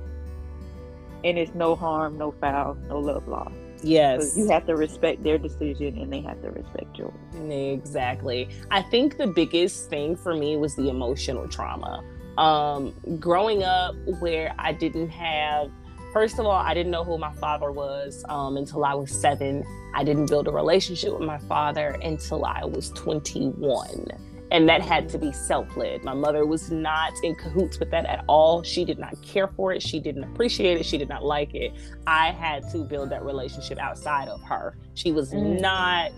And 1.25 1.37
it's 1.37 1.55
no 1.55 1.77
harm, 1.77 2.17
no 2.17 2.33
foul, 2.41 2.77
no 2.89 2.99
love 2.99 3.29
lost. 3.29 3.55
Yes. 3.83 4.37
You 4.37 4.49
have 4.49 4.67
to 4.67 4.77
respect 4.77 5.23
their 5.23 5.39
decision 5.39 5.99
and 5.99 6.13
they 6.13 6.21
have 6.21 6.41
to 6.43 6.51
respect 6.51 6.97
yours. 6.97 7.15
Exactly. 7.51 8.49
I 8.71 8.83
think 8.83 9.19
the 9.19 9.27
biggest 9.27 9.89
thing 9.91 10.17
for 10.17 10.35
me 10.35 10.57
was 10.57 10.75
the 10.77 10.89
emotional 10.89 11.49
trauma. 11.49 12.03
Um, 12.39 12.95
growing 13.19 13.65
up 13.65 13.95
where 14.21 14.55
I 14.59 14.73
didn't 14.73 15.09
have, 15.11 15.71
first 16.13 16.39
of 16.39 16.47
all, 16.47 16.53
I 16.53 16.73
didn't 16.75 16.93
know 16.93 17.05
who 17.05 17.19
my 17.19 17.33
father 17.35 17.73
was 17.73 18.25
um, 18.29 18.57
until 18.57 18.85
I 18.85 18.95
was 18.95 19.11
seven. 19.11 19.65
I 19.95 20.05
didn't 20.05 20.27
build 20.27 20.47
a 20.49 20.53
relationship 20.53 21.13
with 21.13 21.27
my 21.27 21.39
father 21.39 21.99
until 22.03 22.45
I 22.45 22.65
was 22.65 22.91
21 22.91 24.09
and 24.51 24.69
that 24.69 24.81
had 24.81 25.09
to 25.11 25.19
be 25.19 25.33
self-led. 25.33 26.05
My 26.05 26.15
mother 26.15 26.47
was 26.47 26.71
not 26.71 27.13
in 27.23 27.35
cahoots 27.35 27.79
with 27.79 27.91
that 27.91 28.07
at 28.07 28.25
all. 28.29 28.63
She 28.63 28.85
did 28.85 28.99
not 28.99 29.21
care 29.23 29.49
for 29.49 29.73
it. 29.73 29.83
She 29.83 30.01
didn't 30.01 30.25
appreciate 30.25 30.79
it. 30.81 30.87
She 30.87 30.97
did 30.97 31.09
not 31.09 31.25
like 31.25 31.55
it. 31.55 31.73
I 32.07 32.33
had 32.33 32.71
to 32.73 32.79
build 32.85 33.11
that 33.11 33.25
relationship 33.25 33.79
outside 33.79 34.29
of 34.29 34.43
her. 34.43 34.77
She 34.95 35.13
was 35.13 35.33
mm. 35.33 35.61
not 35.61 36.13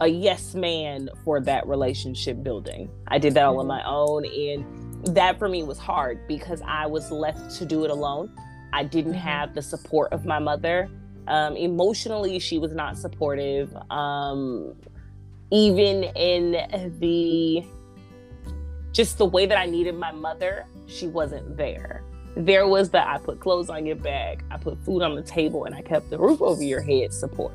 a 0.00 0.08
yes 0.08 0.54
man 0.54 1.08
for 1.24 1.40
that 1.40 1.66
relationship 1.66 2.42
building. 2.42 2.90
I 3.08 3.18
did 3.18 3.34
that 3.34 3.44
all 3.44 3.58
on 3.58 3.66
mm-hmm. 3.66 3.68
my 3.68 3.84
own 3.84 4.24
and 4.24 5.16
that 5.16 5.38
for 5.38 5.48
me 5.48 5.62
was 5.62 5.78
hard 5.78 6.26
because 6.26 6.62
i 6.66 6.86
was 6.86 7.10
left 7.10 7.54
to 7.58 7.64
do 7.64 7.84
it 7.84 7.90
alone. 7.90 8.34
I 8.72 8.84
didn't 8.84 9.12
mm-hmm. 9.12 9.20
have 9.20 9.54
the 9.54 9.62
support 9.62 10.12
of 10.12 10.24
my 10.24 10.38
mother. 10.38 10.88
Um, 11.26 11.56
emotionally 11.56 12.38
she 12.38 12.58
was 12.58 12.72
not 12.72 12.98
supportive. 12.98 13.74
Um, 13.90 14.74
even 15.50 16.04
in 16.04 16.52
the 17.00 17.64
just 18.92 19.18
the 19.18 19.26
way 19.26 19.44
that 19.44 19.58
I 19.58 19.66
needed 19.66 19.96
my 19.96 20.12
mother, 20.12 20.66
she 20.86 21.08
wasn't 21.08 21.56
there. 21.56 22.04
There 22.36 22.66
was 22.66 22.90
the 22.90 23.06
I 23.06 23.18
put 23.18 23.40
clothes 23.40 23.68
on 23.68 23.86
your 23.86 23.96
back, 23.96 24.44
I 24.50 24.56
put 24.56 24.78
food 24.84 25.02
on 25.02 25.14
the 25.14 25.22
table, 25.22 25.64
and 25.64 25.74
I 25.74 25.82
kept 25.82 26.10
the 26.10 26.18
roof 26.18 26.40
over 26.40 26.62
your 26.62 26.80
head 26.80 27.12
support. 27.12 27.52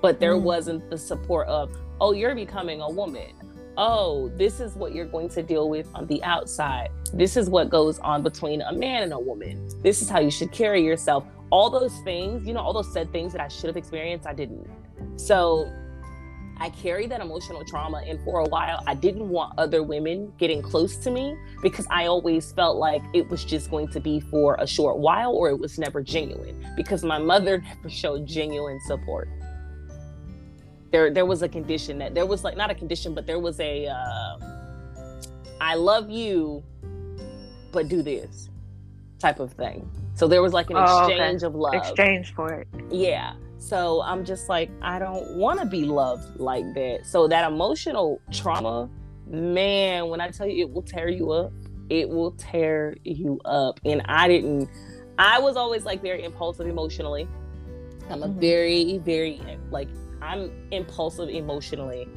But 0.00 0.20
there 0.20 0.34
mm. 0.34 0.42
wasn't 0.42 0.90
the 0.90 0.98
support 0.98 1.48
of, 1.48 1.74
oh, 2.00 2.12
you're 2.12 2.34
becoming 2.34 2.80
a 2.80 2.90
woman. 2.90 3.32
Oh, 3.78 4.30
this 4.36 4.60
is 4.60 4.74
what 4.74 4.94
you're 4.94 5.06
going 5.06 5.30
to 5.30 5.42
deal 5.42 5.70
with 5.70 5.88
on 5.94 6.06
the 6.06 6.22
outside. 6.24 6.90
This 7.14 7.36
is 7.36 7.48
what 7.48 7.70
goes 7.70 7.98
on 8.00 8.22
between 8.22 8.60
a 8.60 8.72
man 8.72 9.02
and 9.02 9.12
a 9.12 9.18
woman. 9.18 9.68
This 9.82 10.02
is 10.02 10.10
how 10.10 10.20
you 10.20 10.30
should 10.30 10.52
carry 10.52 10.84
yourself. 10.84 11.24
All 11.50 11.70
those 11.70 11.96
things, 12.00 12.46
you 12.46 12.52
know, 12.52 12.60
all 12.60 12.74
those 12.74 12.92
said 12.92 13.10
things 13.12 13.32
that 13.32 13.40
I 13.40 13.48
should 13.48 13.68
have 13.68 13.76
experienced, 13.76 14.26
I 14.26 14.34
didn't. 14.34 14.68
So 15.16 15.70
I 16.62 16.70
carried 16.70 17.10
that 17.10 17.20
emotional 17.20 17.64
trauma. 17.64 18.04
And 18.06 18.22
for 18.22 18.38
a 18.38 18.44
while, 18.44 18.84
I 18.86 18.94
didn't 18.94 19.28
want 19.28 19.58
other 19.58 19.82
women 19.82 20.32
getting 20.38 20.62
close 20.62 20.96
to 20.98 21.10
me 21.10 21.36
because 21.60 21.88
I 21.90 22.06
always 22.06 22.52
felt 22.52 22.76
like 22.76 23.02
it 23.12 23.28
was 23.28 23.44
just 23.44 23.68
going 23.68 23.88
to 23.88 23.98
be 23.98 24.20
for 24.20 24.54
a 24.60 24.66
short 24.66 24.98
while 24.98 25.32
or 25.32 25.50
it 25.50 25.58
was 25.58 25.76
never 25.76 26.00
genuine 26.02 26.64
because 26.76 27.02
my 27.02 27.18
mother 27.18 27.58
never 27.58 27.90
showed 27.90 28.28
genuine 28.28 28.78
support. 28.86 29.28
There, 30.92 31.12
there 31.12 31.26
was 31.26 31.42
a 31.42 31.48
condition 31.48 31.98
that 31.98 32.14
there 32.14 32.26
was 32.26 32.44
like 32.44 32.56
not 32.56 32.70
a 32.70 32.76
condition, 32.76 33.12
but 33.12 33.26
there 33.26 33.40
was 33.40 33.58
a 33.58 33.88
uh, 33.88 34.38
I 35.60 35.74
love 35.74 36.10
you, 36.10 36.62
but 37.72 37.88
do 37.88 38.02
this 38.02 38.50
type 39.18 39.40
of 39.40 39.52
thing. 39.54 39.90
So 40.14 40.28
there 40.28 40.42
was 40.42 40.52
like 40.52 40.70
an 40.70 40.76
exchange 40.76 41.42
oh, 41.42 41.46
okay. 41.46 41.46
of 41.46 41.54
love. 41.56 41.74
Exchange 41.74 42.34
for 42.34 42.52
it. 42.52 42.68
Yeah. 42.88 43.34
So 43.62 44.02
I'm 44.02 44.24
just 44.24 44.48
like, 44.48 44.70
I 44.82 44.98
don't 44.98 45.36
want 45.36 45.60
to 45.60 45.66
be 45.66 45.84
loved 45.84 46.40
like 46.40 46.64
that. 46.74 47.06
So 47.06 47.28
that 47.28 47.50
emotional 47.50 48.20
trauma, 48.32 48.90
man, 49.28 50.08
when 50.08 50.20
I 50.20 50.30
tell 50.30 50.48
you 50.48 50.64
it 50.64 50.72
will 50.72 50.82
tear 50.82 51.08
you 51.08 51.30
up, 51.30 51.52
it 51.88 52.08
will 52.08 52.32
tear 52.32 52.96
you 53.04 53.40
up. 53.44 53.78
And 53.84 54.02
I 54.06 54.26
didn't, 54.26 54.68
I 55.16 55.38
was 55.38 55.56
always 55.56 55.84
like 55.84 56.02
very 56.02 56.24
impulsive 56.24 56.66
emotionally. 56.66 57.28
I'm 58.10 58.24
a 58.24 58.26
mm-hmm. 58.26 58.40
very, 58.40 58.98
very, 58.98 59.40
like, 59.70 59.88
I'm 60.20 60.50
impulsive 60.72 61.28
emotionally. 61.28 62.08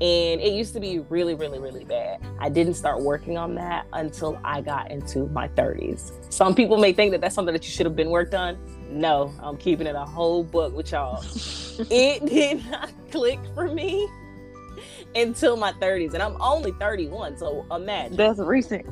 And 0.00 0.40
it 0.40 0.52
used 0.54 0.72
to 0.74 0.80
be 0.80 0.98
really, 0.98 1.34
really, 1.34 1.60
really 1.60 1.84
bad. 1.84 2.20
I 2.40 2.48
didn't 2.48 2.74
start 2.74 3.00
working 3.00 3.38
on 3.38 3.54
that 3.54 3.86
until 3.92 4.40
I 4.42 4.60
got 4.60 4.90
into 4.90 5.28
my 5.28 5.46
30s. 5.48 6.32
Some 6.32 6.52
people 6.52 6.78
may 6.78 6.92
think 6.92 7.12
that 7.12 7.20
that's 7.20 7.36
something 7.36 7.52
that 7.52 7.64
you 7.64 7.70
should 7.70 7.86
have 7.86 7.94
been 7.94 8.10
worked 8.10 8.34
on 8.34 8.58
No, 8.90 9.32
I'm 9.40 9.56
keeping 9.56 9.86
it 9.86 9.94
a 9.94 10.04
whole 10.04 10.42
book 10.42 10.74
with 10.74 10.90
y'all. 10.92 11.22
it 11.90 12.26
did 12.26 12.68
not 12.70 12.90
click 13.10 13.38
for 13.54 13.68
me 13.68 14.08
until 15.14 15.56
my 15.56 15.72
30s, 15.74 16.14
and 16.14 16.22
I'm 16.22 16.40
only 16.40 16.72
31. 16.72 17.38
So 17.38 17.64
imagine 17.70 18.16
that's 18.16 18.38
recent. 18.38 18.86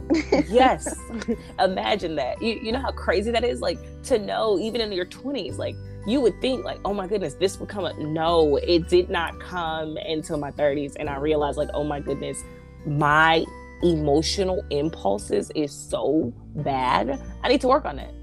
yes, 0.48 0.96
imagine 1.58 2.14
that. 2.16 2.40
You 2.40 2.60
you 2.62 2.72
know 2.72 2.80
how 2.80 2.92
crazy 2.92 3.30
that 3.30 3.44
is. 3.44 3.60
Like 3.60 3.78
to 4.04 4.18
know 4.18 4.58
even 4.58 4.80
in 4.80 4.92
your 4.92 5.06
20s, 5.06 5.58
like 5.58 5.74
you 6.06 6.20
would 6.20 6.40
think 6.40 6.64
like, 6.64 6.78
oh 6.84 6.94
my 6.94 7.06
goodness, 7.06 7.34
this 7.34 7.58
would 7.58 7.68
come 7.68 7.84
up. 7.84 7.98
No, 7.98 8.56
it 8.56 8.88
did 8.88 9.10
not 9.10 9.38
come 9.40 9.96
until 9.96 10.38
my 10.38 10.50
30s, 10.52 10.94
and 10.98 11.08
I 11.08 11.16
realized 11.16 11.58
like, 11.58 11.70
oh 11.74 11.84
my 11.84 12.00
goodness, 12.00 12.42
my 12.86 13.44
emotional 13.82 14.64
impulses 14.70 15.50
is 15.54 15.72
so 15.72 16.32
bad. 16.56 17.20
I 17.42 17.48
need 17.48 17.60
to 17.62 17.68
work 17.68 17.84
on 17.84 17.98
it. 17.98 18.14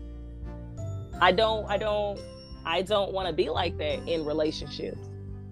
I 1.21 1.31
don't. 1.31 1.69
I 1.69 1.77
don't. 1.77 2.19
I 2.65 2.81
don't 2.81 3.13
want 3.13 3.27
to 3.27 3.33
be 3.33 3.49
like 3.49 3.77
that 3.77 4.07
in 4.07 4.25
relationships 4.25 5.09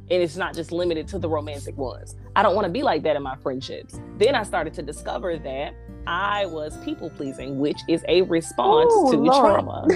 and 0.10 0.22
it's 0.22 0.36
not 0.36 0.53
just 0.53 0.72
limited 0.72 1.08
to 1.10 1.20
the 1.20 1.29
romantic 1.29 1.77
ones. 1.77 2.15
I 2.36 2.43
don't 2.43 2.55
want 2.55 2.65
to 2.65 2.72
be 2.72 2.84
like 2.84 3.03
that 3.03 3.15
in 3.15 3.24
my 3.24 3.36
friendships. 3.38 4.00
Then 4.17 4.36
I 4.36 4.43
started 4.43 4.74
to 4.75 4.82
discover 4.82 5.38
that 5.38 5.74
I 6.05 6.46
was 6.46 6.77
people 6.77 7.10
pleasing, 7.10 7.60
which 7.60 7.79
is 7.88 8.03
a 8.08 8.22
response 8.24 8.93
Ooh, 8.93 9.12
to 9.12 9.17
Lord. 9.17 9.62
trauma. 9.62 9.88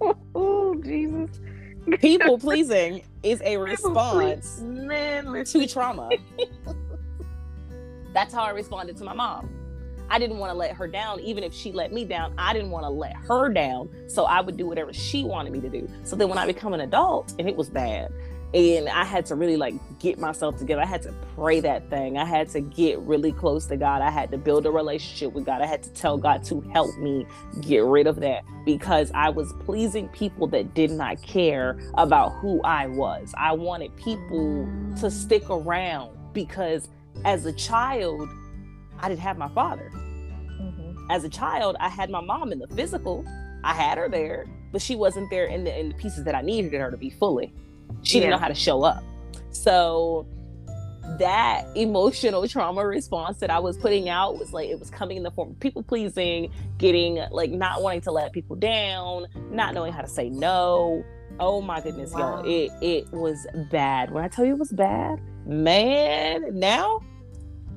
oh, 0.34 0.74
Jesus. 0.82 1.40
People 2.00 2.38
pleasing 2.38 3.04
is 3.22 3.40
a 3.44 3.56
response 3.56 4.60
Man, 4.60 5.44
to 5.44 5.66
trauma. 5.68 6.10
That's 8.12 8.34
how 8.34 8.42
I 8.42 8.50
responded 8.50 8.96
to 8.96 9.04
my 9.04 9.14
mom. 9.14 9.48
I 10.08 10.18
didn't 10.18 10.38
want 10.38 10.52
to 10.52 10.56
let 10.56 10.72
her 10.72 10.86
down, 10.86 11.20
even 11.20 11.42
if 11.44 11.52
she 11.52 11.72
let 11.72 11.92
me 11.92 12.04
down. 12.04 12.34
I 12.38 12.52
didn't 12.52 12.70
want 12.70 12.84
to 12.84 12.90
let 12.90 13.14
her 13.14 13.48
down. 13.48 13.88
So 14.08 14.24
I 14.24 14.40
would 14.40 14.56
do 14.56 14.66
whatever 14.66 14.92
she 14.92 15.24
wanted 15.24 15.52
me 15.52 15.60
to 15.60 15.68
do. 15.68 15.88
So 16.04 16.16
then 16.16 16.28
when 16.28 16.38
I 16.38 16.46
become 16.46 16.74
an 16.74 16.80
adult, 16.80 17.34
and 17.38 17.48
it 17.48 17.56
was 17.56 17.68
bad, 17.68 18.12
and 18.54 18.88
I 18.88 19.04
had 19.04 19.26
to 19.26 19.34
really 19.34 19.56
like 19.56 19.74
get 19.98 20.18
myself 20.18 20.56
together. 20.56 20.80
I 20.80 20.86
had 20.86 21.02
to 21.02 21.12
pray 21.34 21.60
that 21.60 21.90
thing. 21.90 22.16
I 22.16 22.24
had 22.24 22.48
to 22.50 22.60
get 22.60 22.98
really 23.00 23.32
close 23.32 23.66
to 23.66 23.76
God. 23.76 24.02
I 24.02 24.10
had 24.10 24.30
to 24.30 24.38
build 24.38 24.66
a 24.66 24.70
relationship 24.70 25.32
with 25.32 25.44
God. 25.44 25.60
I 25.60 25.66
had 25.66 25.82
to 25.82 25.90
tell 25.90 26.16
God 26.16 26.44
to 26.44 26.60
help 26.72 26.96
me 26.96 27.26
get 27.60 27.84
rid 27.84 28.06
of 28.06 28.20
that 28.20 28.44
because 28.64 29.10
I 29.14 29.30
was 29.30 29.52
pleasing 29.64 30.08
people 30.08 30.46
that 30.48 30.74
did 30.74 30.90
not 30.90 31.20
care 31.22 31.78
about 31.94 32.30
who 32.40 32.62
I 32.62 32.86
was. 32.86 33.34
I 33.36 33.52
wanted 33.52 33.94
people 33.96 34.68
to 35.00 35.10
stick 35.10 35.50
around 35.50 36.16
because 36.32 36.88
as 37.24 37.46
a 37.46 37.52
child, 37.52 38.28
I 39.00 39.08
didn't 39.08 39.20
have 39.20 39.38
my 39.38 39.48
father. 39.48 39.90
Mm-hmm. 39.94 41.10
As 41.10 41.24
a 41.24 41.28
child, 41.28 41.76
I 41.80 41.88
had 41.88 42.10
my 42.10 42.20
mom 42.20 42.52
in 42.52 42.58
the 42.58 42.68
physical. 42.68 43.24
I 43.64 43.74
had 43.74 43.98
her 43.98 44.08
there, 44.08 44.46
but 44.72 44.80
she 44.80 44.96
wasn't 44.96 45.30
there 45.30 45.46
in 45.46 45.64
the 45.64 45.78
in 45.78 45.88
the 45.88 45.94
pieces 45.94 46.24
that 46.24 46.34
I 46.34 46.42
needed 46.42 46.72
her 46.80 46.90
to 46.90 46.96
be 46.96 47.10
fully. 47.10 47.52
She 48.02 48.18
yeah. 48.18 48.24
didn't 48.24 48.30
know 48.32 48.38
how 48.38 48.48
to 48.48 48.54
show 48.54 48.82
up. 48.82 49.02
So 49.50 50.26
that 51.18 51.64
emotional 51.74 52.46
trauma 52.48 52.86
response 52.86 53.38
that 53.38 53.50
I 53.50 53.58
was 53.58 53.76
putting 53.76 54.08
out 54.08 54.38
was 54.38 54.52
like 54.52 54.68
it 54.68 54.78
was 54.78 54.90
coming 54.90 55.16
in 55.16 55.22
the 55.22 55.30
form 55.30 55.50
of 55.50 55.60
people 55.60 55.82
pleasing, 55.82 56.52
getting 56.78 57.24
like 57.30 57.50
not 57.50 57.82
wanting 57.82 58.02
to 58.02 58.12
let 58.12 58.32
people 58.32 58.56
down, 58.56 59.26
not 59.50 59.74
knowing 59.74 59.92
how 59.92 60.02
to 60.02 60.08
say 60.08 60.28
no. 60.28 61.04
Oh 61.38 61.60
my 61.60 61.80
goodness, 61.80 62.12
wow. 62.12 62.42
y'all. 62.42 62.44
It 62.46 62.70
it 62.82 63.12
was 63.12 63.46
bad. 63.70 64.10
When 64.10 64.24
I 64.24 64.28
tell 64.28 64.44
you 64.44 64.52
it 64.52 64.58
was 64.58 64.72
bad, 64.72 65.20
man, 65.46 66.58
now 66.58 67.00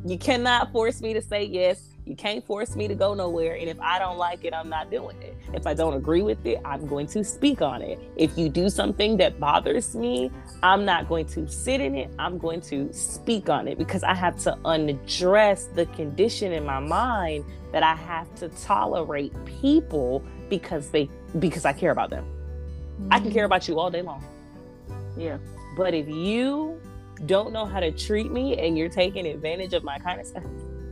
you 0.06 0.18
cannot 0.18 0.72
force 0.72 1.02
me 1.02 1.14
to 1.14 1.22
say 1.22 1.44
yes 1.44 1.90
you 2.10 2.16
can't 2.16 2.44
force 2.44 2.76
me 2.76 2.88
to 2.88 2.96
go 2.96 3.14
nowhere. 3.14 3.56
And 3.56 3.70
if 3.70 3.80
I 3.80 4.00
don't 4.00 4.18
like 4.18 4.44
it, 4.44 4.52
I'm 4.52 4.68
not 4.68 4.90
doing 4.90 5.16
it. 5.22 5.38
If 5.54 5.68
I 5.68 5.76
don't 5.76 5.94
agree 5.94 6.24
with 6.24 6.44
it, 6.44 6.60
I'm 6.66 6.88
going 6.88 7.06
to 7.08 7.24
speak 7.24 7.62
on 7.62 7.84
it. 7.84 8.00
If 8.16 8.36
you 8.36 8.50
do 8.50 8.70
something 8.70 9.16
that 9.18 9.40
bothers 9.40 9.96
me, 9.96 10.32
I'm 10.64 10.86
not 10.86 11.08
going 11.08 11.28
to 11.28 11.48
sit 11.48 11.82
in 11.82 11.94
it. 11.94 12.10
I'm 12.18 12.40
going 12.40 12.62
to 12.62 12.92
speak 12.92 13.48
on 13.48 13.68
it 13.68 13.78
because 13.78 14.04
I 14.04 14.16
have 14.16 14.40
to 14.40 14.58
undress 14.66 15.66
the 15.76 15.86
condition 15.88 16.52
in 16.52 16.66
my 16.66 16.80
mind 16.80 17.46
that 17.72 17.84
I 17.84 17.94
have 17.94 18.34
to 18.36 18.50
tolerate 18.50 19.32
people 19.46 20.24
because 20.50 20.90
they 20.90 21.08
because 21.38 21.64
I 21.64 21.74
care 21.74 21.92
about 21.92 22.10
them. 22.10 22.26
Mm-hmm. 22.26 23.14
I 23.14 23.20
can 23.20 23.32
care 23.32 23.44
mm-hmm. 23.44 23.46
about 23.46 23.68
you 23.68 23.80
all 23.80 23.92
day 23.92 24.02
long. 24.02 24.24
Yeah. 25.16 25.38
But 25.78 25.94
if 25.94 26.10
you 26.10 26.82
don't 27.26 27.54
know 27.54 27.66
how 27.66 27.80
to 27.80 27.92
treat 27.92 28.32
me 28.32 28.58
and 28.58 28.78
you're 28.78 28.90
taking 28.90 29.26
advantage 29.26 29.74
of 29.74 29.84
my 29.84 29.98
kindness, 30.00 30.34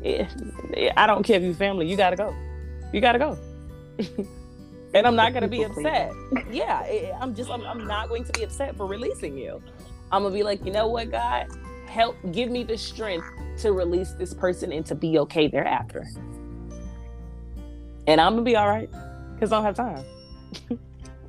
eh, 0.03 0.25
eh, 0.73 0.91
I 0.95 1.07
don't 1.07 1.23
care 1.23 1.37
if 1.37 1.43
you 1.43 1.53
family. 1.53 1.87
You 1.87 1.97
gotta 1.97 2.15
go. 2.15 2.35
You 2.93 3.01
gotta 3.01 3.19
go. 3.19 3.37
and 4.93 5.07
I'm 5.07 5.15
not 5.15 5.33
gonna 5.33 5.47
be 5.47 5.63
upset. 5.63 6.11
Yeah, 6.49 6.83
eh, 6.87 7.11
I'm 7.19 7.35
just 7.35 7.49
I'm, 7.49 7.63
I'm 7.65 7.85
not 7.85 8.09
going 8.09 8.23
to 8.25 8.31
be 8.33 8.43
upset 8.43 8.75
for 8.75 8.85
releasing 8.85 9.37
you. 9.37 9.61
I'm 10.11 10.23
gonna 10.23 10.33
be 10.33 10.43
like, 10.43 10.63
you 10.65 10.71
know 10.71 10.87
what, 10.87 11.11
God, 11.11 11.47
help 11.87 12.15
give 12.31 12.49
me 12.49 12.63
the 12.63 12.77
strength 12.77 13.27
to 13.59 13.71
release 13.71 14.11
this 14.13 14.33
person 14.33 14.71
and 14.71 14.85
to 14.85 14.95
be 14.95 15.19
okay 15.19 15.47
thereafter. 15.47 16.05
And 18.07 18.21
I'm 18.21 18.33
gonna 18.33 18.43
be 18.43 18.55
all 18.55 18.67
right 18.67 18.89
because 19.33 19.51
I 19.51 19.57
don't 19.57 19.65
have 19.65 19.75
time. 19.75 20.05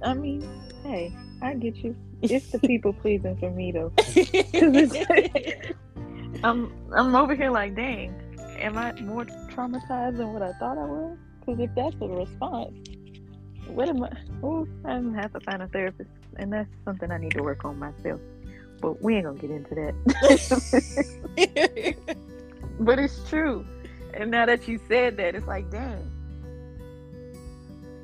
I 0.02 0.14
mean, 0.14 0.48
hey, 0.84 1.14
I 1.42 1.54
get 1.54 1.76
you. 1.76 1.96
It's 2.22 2.50
the 2.50 2.58
people 2.58 2.92
pleasing 2.92 3.36
for 3.36 3.50
me 3.50 3.72
though. 3.72 3.92
I'm 6.44 6.72
I'm 6.92 7.14
over 7.14 7.34
here 7.34 7.50
like, 7.50 7.74
dang, 7.74 8.14
am 8.58 8.78
I 8.78 8.92
more 9.00 9.24
traumatized 9.24 10.18
than 10.18 10.32
what 10.32 10.42
I 10.42 10.52
thought 10.54 10.78
I 10.78 10.84
was? 10.84 11.16
Because 11.40 11.60
if 11.60 11.74
that's 11.74 11.96
the 11.98 12.08
response, 12.08 12.74
what 13.68 13.88
am 13.88 14.02
I? 14.02 14.10
Oh, 14.42 14.66
I'm 14.84 15.10
gonna 15.10 15.22
have 15.22 15.32
to 15.32 15.40
find 15.40 15.62
a 15.62 15.68
therapist, 15.68 16.10
and 16.36 16.52
that's 16.52 16.68
something 16.84 17.10
I 17.10 17.18
need 17.18 17.32
to 17.32 17.42
work 17.42 17.64
on 17.64 17.78
myself. 17.78 18.20
But 18.80 19.02
we 19.02 19.16
ain't 19.16 19.24
gonna 19.24 19.38
get 19.38 19.50
into 19.50 19.74
that. 19.74 19.94
but 22.80 22.98
it's 22.98 23.28
true, 23.28 23.66
and 24.14 24.30
now 24.30 24.46
that 24.46 24.68
you 24.68 24.80
said 24.88 25.16
that, 25.16 25.34
it's 25.34 25.46
like, 25.46 25.70
dang, 25.70 26.10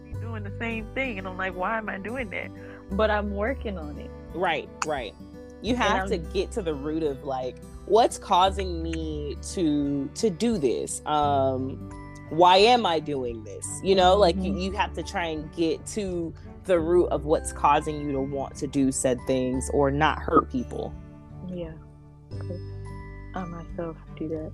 you 0.07 0.21
doing 0.21 0.43
the 0.43 0.53
same 0.59 0.87
thing, 0.95 1.19
and 1.19 1.29
I'm 1.29 1.37
like, 1.37 1.55
why 1.55 1.79
am 1.79 1.89
I 1.89 1.99
doing 1.99 2.31
that? 2.31 2.51
But 2.93 3.11
I'm 3.11 3.35
working 3.35 3.79
on 3.79 3.99
it. 3.99 4.11
Right, 4.35 4.69
right. 4.87 5.15
You 5.63 5.77
have 5.77 6.09
to 6.09 6.19
get 6.19 6.51
to 6.53 6.63
the 6.63 6.75
root 6.75 7.03
of 7.03 7.25
like 7.25 7.57
what's 7.87 8.19
causing 8.19 8.83
me 8.83 9.37
to 9.53 10.11
to 10.15 10.31
do 10.31 10.59
this? 10.59 11.03
Um 11.07 11.91
why 12.31 12.57
am 12.57 12.85
i 12.85 12.99
doing 12.99 13.45
this? 13.45 13.67
You 13.83 13.95
know 13.95 14.17
like 14.17 14.37
mm-hmm. 14.37 14.57
you, 14.57 14.71
you 14.71 14.73
have 14.73 14.93
to 14.95 15.03
try 15.03 15.27
and 15.27 15.51
get 15.55 15.85
to 15.89 16.35
the 16.65 16.79
root 16.79 17.07
of 17.07 17.25
what's 17.25 17.53
causing 17.53 18.01
you 18.01 18.13
to 18.13 18.21
want 18.21 18.57
to 18.57 18.67
do 18.67 18.91
said 18.91 19.19
things 19.27 19.71
or 19.73 19.91
not 19.91 20.19
hurt 20.19 20.51
people. 20.51 20.95
Yeah. 21.49 21.73
I 23.35 23.45
myself 23.45 23.97
do 24.19 24.29
that. 24.29 24.53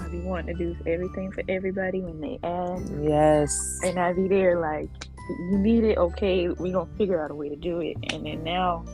I 0.00 0.08
be 0.08 0.20
wanting 0.20 0.56
to 0.56 0.64
do 0.64 0.76
everything 0.86 1.30
for 1.30 1.42
everybody 1.48 2.00
when 2.00 2.20
they 2.20 2.38
ask. 2.42 2.92
Yes. 3.02 3.80
And 3.84 3.98
i 3.98 4.12
be 4.12 4.28
there 4.28 4.58
like 4.58 4.90
you 5.28 5.58
need 5.58 5.84
it 5.84 5.98
okay 5.98 6.48
we 6.48 6.70
gonna 6.70 6.90
figure 6.96 7.22
out 7.22 7.30
a 7.30 7.34
way 7.34 7.48
to 7.48 7.56
do 7.56 7.80
it 7.80 7.96
and 8.12 8.26
then 8.26 8.42
now 8.44 8.84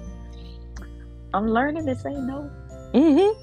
i'm 1.35 1.49
learning 1.49 1.87
to 1.87 1.95
say 1.97 2.13
no 2.13 2.51
mm-hmm 2.95 3.41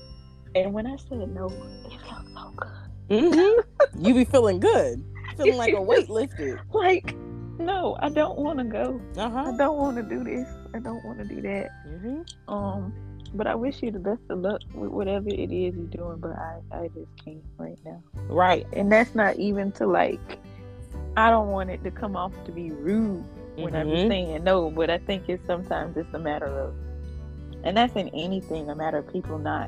and 0.57 0.73
when 0.73 0.87
I 0.87 0.95
said 0.95 1.33
no, 1.33 1.47
it 1.85 2.01
felt 2.01 2.25
so 2.33 2.51
good. 2.55 2.69
Mm-hmm. 3.09 4.05
you 4.05 4.13
be 4.13 4.25
feeling 4.25 4.59
good, 4.59 5.03
feeling 5.37 5.57
like 5.57 5.73
a 5.73 5.81
weight 5.81 6.09
lifted. 6.09 6.59
Like, 6.73 7.15
no, 7.59 7.95
I 7.99 8.09
don't 8.09 8.37
want 8.39 8.59
to 8.59 8.65
go. 8.65 8.99
Uh-huh. 9.17 9.51
I 9.53 9.57
don't 9.57 9.77
want 9.77 9.97
to 9.97 10.03
do 10.03 10.23
this. 10.23 10.47
I 10.73 10.79
don't 10.79 11.03
want 11.05 11.19
to 11.19 11.25
do 11.25 11.41
that. 11.41 11.69
Mm-hmm. 11.87 12.53
Um, 12.53 12.93
but 13.33 13.45
I 13.45 13.55
wish 13.55 13.83
you 13.83 13.91
the 13.91 13.99
best 13.99 14.21
of 14.29 14.39
luck 14.39 14.61
with 14.73 14.89
whatever 14.89 15.29
it 15.29 15.51
is 15.51 15.75
you're 15.75 15.85
doing. 15.85 16.17
But 16.17 16.31
I, 16.31 16.59
I 16.71 16.87
just 16.87 17.09
can't 17.23 17.43
right 17.57 17.77
now. 17.85 18.01
Right. 18.29 18.65
And 18.73 18.91
that's 18.91 19.13
not 19.13 19.35
even 19.37 19.71
to 19.73 19.85
like. 19.85 20.39
I 21.17 21.31
don't 21.31 21.47
want 21.47 21.71
it 21.71 21.83
to 21.83 21.89
come 21.89 22.15
off 22.15 22.31
to 22.45 22.51
be 22.51 22.69
rude 22.69 23.25
when 23.55 23.73
mm-hmm. 23.73 23.89
I'm 23.89 24.07
saying 24.07 24.43
no, 24.43 24.69
but 24.69 24.91
I 24.91 24.99
think 24.99 25.27
it's 25.27 25.43
sometimes 25.47 25.97
it's 25.97 26.13
a 26.13 26.19
matter 26.19 26.45
of, 26.45 26.75
and 27.63 27.75
that's 27.75 27.95
in 27.95 28.09
anything, 28.09 28.69
a 28.69 28.75
matter 28.75 28.99
of 28.99 29.11
people 29.11 29.39
not 29.39 29.67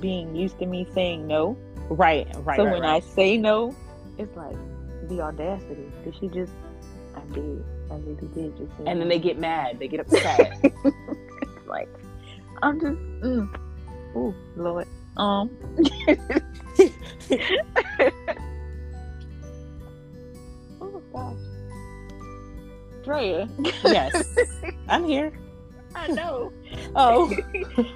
being 0.00 0.34
used 0.34 0.58
to 0.58 0.66
me 0.66 0.88
saying 0.92 1.28
no. 1.28 1.56
Right, 1.88 2.26
right. 2.38 2.56
So 2.56 2.64
right, 2.64 2.72
when 2.72 2.82
right. 2.82 2.96
I 2.96 3.06
say 3.06 3.36
no, 3.36 3.72
it's 4.18 4.36
like 4.36 4.56
the 5.08 5.20
audacity. 5.20 5.92
Did 6.02 6.16
she 6.18 6.26
just? 6.26 6.52
I 7.14 7.20
did. 7.32 7.64
I 7.88 7.94
really 7.94 8.26
did 8.34 8.56
just. 8.56 8.72
and 8.78 8.86
no. 8.86 8.98
then 8.98 9.08
they 9.08 9.20
get 9.20 9.38
mad. 9.38 9.78
They 9.78 9.86
get 9.86 10.00
upset. 10.00 10.60
like 11.66 11.88
I'm 12.62 12.80
just. 12.80 12.98
Mm. 13.22 13.48
Oh 14.16 14.34
Lord. 14.56 14.88
Um. 15.16 15.50
gosh. 21.12 21.38
Drea. 23.04 23.48
Yes. 23.84 24.36
I'm 24.88 25.04
here. 25.04 25.32
I 25.94 26.08
know. 26.08 26.52
Oh, 26.94 27.30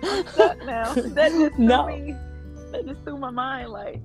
I'm 0.03 0.27
stuck 0.27 0.65
now. 0.65 0.93
That 0.95 1.31
just 1.33 1.59
no. 1.59 1.87
Me, 1.87 2.15
that 2.73 2.87
just 2.87 3.03
threw 3.05 3.17
my 3.17 3.31
mind 3.31 3.71
like 3.71 4.01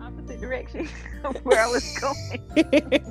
opposite 0.00 0.40
direction 0.40 0.88
of 1.24 1.36
where 1.44 1.62
I 1.62 1.66
was 1.66 1.98
going. 1.98 3.04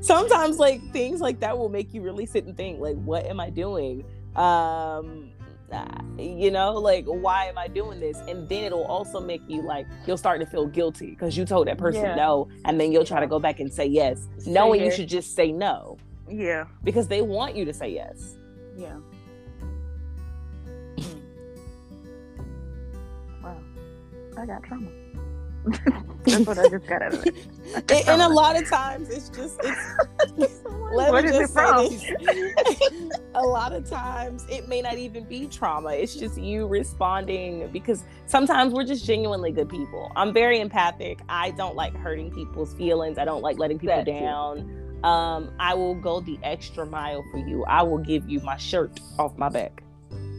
sometimes 0.00 0.58
like 0.58 0.80
things 0.92 1.20
like 1.20 1.40
that 1.40 1.56
will 1.56 1.68
make 1.68 1.94
you 1.94 2.02
really 2.02 2.26
sit 2.26 2.44
and 2.44 2.56
think 2.56 2.80
like 2.80 2.96
what 2.96 3.26
am 3.26 3.38
i 3.38 3.50
doing 3.50 4.04
um 4.36 5.30
you 6.18 6.50
know 6.50 6.72
like 6.74 7.04
why 7.06 7.44
am 7.46 7.58
i 7.58 7.66
doing 7.68 7.98
this 8.00 8.18
and 8.28 8.48
then 8.48 8.64
it'll 8.64 8.84
also 8.84 9.20
make 9.20 9.42
you 9.48 9.60
like 9.62 9.86
you'll 10.06 10.16
start 10.16 10.40
to 10.40 10.46
feel 10.46 10.66
guilty 10.66 11.10
because 11.10 11.36
you 11.36 11.44
told 11.44 11.66
that 11.66 11.76
person 11.78 12.02
Yeah. 12.02 12.14
no 12.14 12.48
and 12.64 12.80
then 12.80 12.92
you'll 12.92 13.04
try 13.04 13.20
to 13.20 13.26
go 13.26 13.38
back 13.38 13.60
and 13.60 13.72
say 13.72 13.86
yes 13.86 14.28
Say 14.38 14.50
knowing 14.52 14.82
you 14.82 14.90
should 14.90 15.08
just 15.08 15.34
say 15.34 15.50
no 15.52 15.98
Yeah. 16.30 16.64
because 16.84 17.08
they 17.08 17.20
want 17.22 17.56
you 17.56 17.64
to 17.64 17.72
say 17.74 17.88
yes 17.92 18.36
Yeah. 18.76 18.94
Hmm. 20.98 21.18
wow. 23.42 23.58
I 24.38 24.46
got 24.46 24.62
trauma. 24.62 24.88
That's 26.24 26.46
what 26.46 26.58
I 26.60 26.68
just 26.68 26.86
got 26.86 27.02
out 27.02 27.14
of 27.14 27.26
it. 27.26 27.34
And, 27.74 28.08
and 28.08 28.22
a 28.22 28.28
lot 28.28 28.54
of 28.60 28.68
times 28.68 29.10
it's 29.10 29.28
just 29.30 29.58
it's 29.64 30.60
let 30.94 31.10
Where 31.12 31.22
me 31.24 31.28
just 31.30 31.52
say 31.54 31.88
this. 31.88 32.04
a 33.36 33.42
lot 33.42 33.72
of 33.72 33.88
times 33.88 34.46
it 34.48 34.66
may 34.66 34.80
not 34.80 34.96
even 34.96 35.24
be 35.24 35.46
trauma. 35.46 35.90
It's 35.90 36.14
just 36.14 36.38
you 36.38 36.66
responding 36.66 37.68
because 37.68 38.02
sometimes 38.24 38.72
we're 38.72 38.84
just 38.84 39.04
genuinely 39.04 39.52
good 39.52 39.68
people. 39.68 40.10
I'm 40.16 40.32
very 40.32 40.58
empathic. 40.58 41.20
I 41.28 41.50
don't 41.50 41.76
like 41.76 41.94
hurting 41.94 42.30
people's 42.32 42.72
feelings. 42.74 43.18
I 43.18 43.24
don't 43.26 43.42
like 43.42 43.58
letting 43.58 43.78
people 43.78 43.96
That 43.96 44.06
too. 44.06 44.12
down. 44.12 45.00
Um, 45.04 45.52
I 45.60 45.74
will 45.74 45.94
go 45.94 46.20
the 46.20 46.38
extra 46.42 46.86
mile 46.86 47.22
for 47.30 47.36
you. 47.38 47.64
I 47.66 47.82
will 47.82 47.98
give 47.98 48.28
you 48.28 48.40
my 48.40 48.56
shirt 48.56 48.98
off 49.18 49.36
my 49.36 49.50
back. 49.50 49.82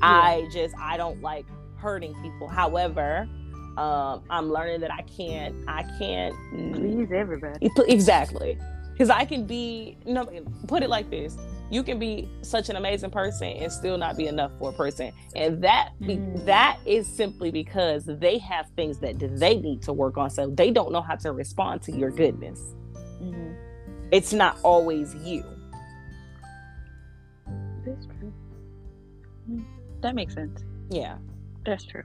I 0.01 0.47
just 0.51 0.75
I 0.77 0.97
don't 0.97 1.21
like 1.21 1.45
hurting 1.77 2.15
people. 2.23 2.47
However, 2.47 3.29
um, 3.77 4.23
I'm 4.31 4.51
learning 4.51 4.81
that 4.81 4.91
I 4.91 5.03
can't 5.03 5.55
I 5.67 5.83
can't 5.99 6.35
Please 6.73 7.11
everybody. 7.11 7.69
Exactly. 7.87 8.57
Because 8.91 9.11
I 9.11 9.25
can 9.25 9.45
be, 9.45 9.95
no, 10.07 10.27
put 10.67 10.81
it 10.81 10.89
like 10.89 11.11
this: 11.11 11.37
you 11.69 11.83
can 11.83 11.99
be 11.99 12.29
such 12.41 12.69
an 12.69 12.75
amazing 12.77 13.09
person 13.11 13.47
and 13.49 13.71
still 13.71 13.97
not 13.97 14.15
be 14.17 14.27
enough 14.27 14.51
for 14.59 14.69
a 14.69 14.73
person, 14.73 15.11
and 15.35 15.61
that 15.63 15.89
be, 15.99 16.17
Mm. 16.17 16.45
that 16.45 16.79
is 16.85 17.07
simply 17.07 17.51
because 17.51 18.05
they 18.05 18.37
have 18.37 18.67
things 18.75 18.99
that 18.99 19.17
they 19.19 19.57
need 19.57 19.81
to 19.83 19.93
work 19.93 20.17
on, 20.17 20.29
so 20.29 20.47
they 20.49 20.71
don't 20.71 20.91
know 20.91 21.01
how 21.01 21.15
to 21.15 21.31
respond 21.33 21.81
to 21.83 21.91
your 21.91 22.11
goodness. 22.11 22.59
Mm-hmm. 23.21 23.51
It's 24.11 24.31
not 24.33 24.57
always 24.63 25.13
you. 25.15 25.43
That's 27.85 28.05
true. 28.05 28.33
Mm, 29.49 29.63
That 30.01 30.15
makes 30.15 30.33
sense. 30.33 30.61
Yeah. 30.89 31.17
That's 31.65 31.83
true. 31.85 32.03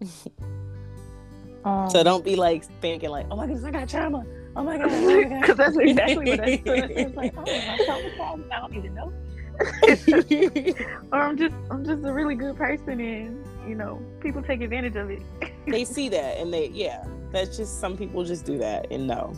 um, 1.64 1.90
So 1.90 2.02
don't 2.02 2.24
be 2.24 2.36
like 2.36 2.64
thinking 2.80 3.10
like, 3.10 3.26
oh 3.30 3.36
my 3.36 3.46
goodness, 3.46 3.64
I 3.64 3.70
got 3.70 3.88
trauma. 3.88 4.24
Oh 4.56 4.62
my 4.62 4.76
god. 4.78 4.88
oh 4.90 5.06
my 5.06 5.22
God." 5.24 5.40
Because 5.40 5.56
that's 5.56 5.76
exactly 5.76 6.30
what 6.30 6.40
I 6.40 6.56
thought. 6.64 6.90
It's 6.90 7.16
like, 7.16 7.34
oh, 7.36 7.42
my 7.42 7.78
traumatized. 7.86 8.52
I 8.52 8.60
don't 8.60 8.74
even 8.74 8.94
know. 8.94 9.12
or 11.12 11.20
I'm 11.22 11.36
just, 11.36 11.54
I'm 11.70 11.84
just 11.84 12.04
a 12.04 12.12
really 12.12 12.34
good 12.34 12.56
person, 12.56 13.00
and 13.00 13.44
you 13.68 13.74
know, 13.76 14.00
people 14.20 14.42
take 14.42 14.60
advantage 14.62 14.96
of 14.96 15.10
it. 15.10 15.22
they 15.66 15.84
see 15.84 16.08
that 16.08 16.38
and 16.38 16.52
they, 16.52 16.68
yeah, 16.68 17.04
that's 17.30 17.56
just 17.56 17.80
some 17.80 17.96
people 17.96 18.24
just 18.24 18.44
do 18.44 18.58
that 18.58 18.86
and 18.90 19.06
no. 19.06 19.32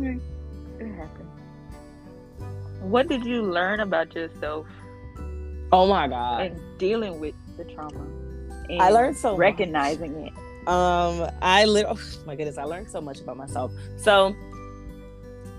It 0.00 0.20
happens. 0.96 1.30
What 2.80 3.08
did 3.08 3.24
you 3.24 3.42
learn 3.42 3.80
about 3.80 4.14
yourself 4.14 4.66
Oh 5.72 5.86
my 5.88 6.06
god. 6.08 6.42
and 6.46 6.78
dealing 6.78 7.18
with 7.20 7.34
the 7.56 7.64
trauma? 7.64 8.06
And 8.70 8.80
I 8.80 8.90
learned 8.90 9.16
so 9.16 9.32
much. 9.32 9.38
recognizing 9.40 10.14
it. 10.26 10.32
Um 10.66 11.28
i 11.42 11.64
lit 11.64 11.86
oh 11.88 11.98
my 12.26 12.34
goodness 12.34 12.58
i 12.58 12.64
learned 12.64 12.90
so 12.90 13.00
much 13.00 13.20
about 13.20 13.36
myself. 13.36 13.70
So 13.96 14.34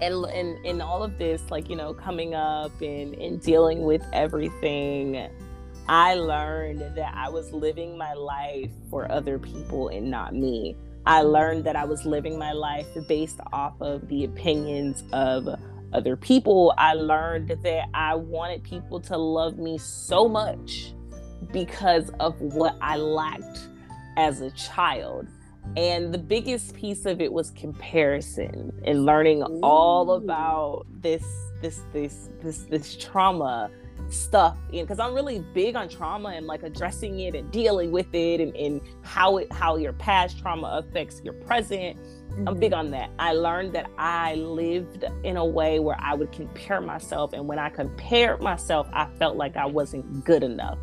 and 0.01 0.25
in 0.33 0.57
in 0.65 0.81
all 0.81 1.03
of 1.03 1.17
this 1.17 1.41
like 1.49 1.69
you 1.69 1.75
know 1.75 1.93
coming 1.93 2.33
up 2.33 2.71
and 2.81 3.13
and 3.15 3.41
dealing 3.41 3.83
with 3.83 4.03
everything 4.11 5.29
i 5.87 6.15
learned 6.15 6.81
that 6.95 7.13
i 7.15 7.29
was 7.29 7.51
living 7.53 7.97
my 7.97 8.13
life 8.13 8.71
for 8.89 9.09
other 9.11 9.39
people 9.39 9.89
and 9.89 10.09
not 10.09 10.33
me. 10.33 10.75
I 11.07 11.21
learned 11.21 11.65
that 11.65 11.75
i 11.75 11.85
was 11.85 12.03
living 12.03 12.37
my 12.39 12.51
life 12.51 12.87
based 13.07 13.39
off 13.53 13.79
of 13.79 14.07
the 14.07 14.23
opinions 14.25 15.03
of 15.13 15.47
other 15.93 16.17
people. 16.17 16.73
I 16.77 16.93
learned 16.93 17.49
that 17.63 17.89
i 17.93 18.15
wanted 18.15 18.63
people 18.63 18.99
to 19.01 19.17
love 19.17 19.57
me 19.57 19.77
so 19.77 20.27
much 20.27 20.93
because 21.53 22.09
of 22.19 22.41
what 22.41 22.75
i 22.81 22.97
lacked 22.97 23.69
as 24.17 24.41
a 24.41 24.51
child. 24.51 25.27
And 25.75 26.13
the 26.13 26.17
biggest 26.19 26.75
piece 26.75 27.05
of 27.05 27.19
it 27.21 27.33
was 27.33 27.49
comparison 27.51 28.71
and 28.85 29.05
learning 29.05 29.41
all 29.63 30.11
about 30.11 30.85
this 31.01 31.25
this 31.61 31.81
this 31.91 32.29
this 32.41 32.59
this 32.69 32.95
trauma 32.97 33.71
stuff 34.09 34.55
because 34.71 34.99
I'm 34.99 35.15
really 35.15 35.39
big 35.55 35.75
on 35.75 35.89
trauma 35.89 36.29
and 36.29 36.45
like 36.45 36.61
addressing 36.61 37.19
it 37.21 37.33
and 37.33 37.49
dealing 37.51 37.91
with 37.91 38.13
it 38.13 38.39
and, 38.41 38.55
and 38.55 38.79
how 39.01 39.37
it 39.37 39.51
how 39.51 39.77
your 39.77 39.93
past 39.93 40.37
trauma 40.37 40.83
affects 40.85 41.21
your 41.23 41.33
present. 41.33 41.97
I'm 42.45 42.59
big 42.59 42.73
on 42.73 42.91
that. 42.91 43.09
I 43.17 43.31
learned 43.33 43.73
that 43.73 43.89
I 43.97 44.35
lived 44.35 45.05
in 45.23 45.37
a 45.37 45.45
way 45.45 45.79
where 45.79 45.97
I 45.99 46.13
would 46.13 46.31
compare 46.31 46.81
myself 46.81 47.33
and 47.33 47.47
when 47.47 47.57
I 47.57 47.69
compared 47.69 48.41
myself 48.41 48.87
I 48.93 49.07
felt 49.17 49.37
like 49.37 49.55
I 49.57 49.65
wasn't 49.65 50.23
good 50.25 50.43
enough 50.43 50.77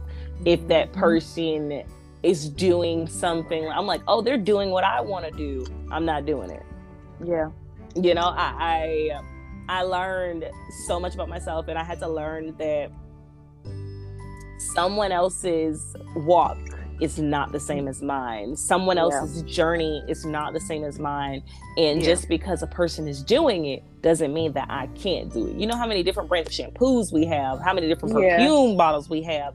if 0.44 0.66
that 0.68 0.90
Mhm. 0.92 0.96
person 0.96 1.82
is 2.22 2.48
doing 2.48 3.06
something 3.06 3.66
i'm 3.68 3.86
like 3.86 4.00
oh 4.08 4.20
they're 4.22 4.38
doing 4.38 4.70
what 4.70 4.84
i 4.84 5.00
want 5.00 5.24
to 5.24 5.30
do 5.32 5.64
i'm 5.90 6.04
not 6.04 6.24
doing 6.26 6.50
it 6.50 6.62
Yeah. 7.24 7.50
you 7.96 8.14
know 8.14 8.32
i 8.36 9.10
i 9.68 9.78
i 9.78 9.82
learned 9.82 10.48
so 10.86 11.00
much 11.00 11.14
about 11.14 11.28
myself 11.28 11.66
and 11.68 11.78
i 11.78 11.84
had 11.84 11.98
to 12.00 12.08
learn 12.08 12.54
that 12.58 12.90
someone 14.58 15.12
else's 15.12 15.96
walk 16.16 16.58
is 17.00 17.18
not 17.18 17.50
the 17.50 17.58
same 17.58 17.88
as 17.88 18.00
mine 18.00 18.54
someone 18.56 18.96
Yeah. 18.96 19.04
else's 19.04 19.42
journey 19.42 20.02
is 20.08 20.24
not 20.24 20.52
the 20.52 20.60
same 20.60 20.84
as 20.84 21.00
mine 21.00 21.42
and 21.76 22.00
Yeah. 22.00 22.06
just 22.06 22.28
because 22.28 22.62
a 22.62 22.66
person 22.68 23.08
is 23.08 23.22
doing 23.24 23.64
it 23.66 23.82
doesn't 24.02 24.32
mean 24.32 24.52
that 24.52 24.68
i 24.70 24.86
can't 24.94 25.32
do 25.32 25.48
it 25.48 25.56
you 25.56 25.66
know 25.66 25.76
how 25.76 25.86
many 25.86 26.02
different 26.04 26.28
brands 26.28 26.48
of 26.48 26.54
shampoos 26.74 27.12
we 27.12 27.24
have 27.26 27.60
how 27.60 27.72
many 27.72 27.88
different 27.88 28.14
Yeah. 28.20 28.36
perfume 28.38 28.76
bottles 28.76 29.10
we 29.10 29.22
have 29.22 29.54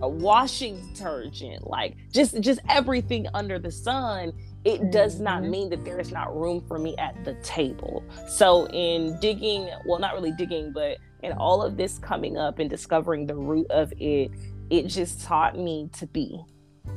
a 0.00 0.08
washing 0.08 0.80
detergent 0.88 1.66
like 1.68 1.96
just 2.12 2.40
just 2.40 2.60
everything 2.68 3.26
under 3.34 3.58
the 3.58 3.70
sun 3.70 4.32
it 4.64 4.92
does 4.92 5.18
not 5.20 5.42
Mhm. 5.42 5.50
mean 5.50 5.68
that 5.70 5.84
there 5.84 5.98
is 6.00 6.12
not 6.12 6.36
room 6.36 6.60
for 6.68 6.78
me 6.78 6.96
at 6.96 7.14
the 7.24 7.34
table 7.42 8.02
so 8.28 8.66
in 8.68 9.18
digging 9.20 9.68
well 9.86 9.98
not 9.98 10.14
really 10.14 10.32
digging 10.32 10.72
but 10.72 10.98
in 11.22 11.32
all 11.32 11.62
of 11.62 11.76
this 11.76 11.98
coming 11.98 12.36
up 12.36 12.58
and 12.58 12.68
discovering 12.70 13.26
the 13.26 13.34
root 13.34 13.70
of 13.70 13.92
it 13.98 14.30
it 14.70 14.86
just 14.86 15.22
taught 15.22 15.58
me 15.58 15.88
to 15.92 16.06
be 16.06 16.40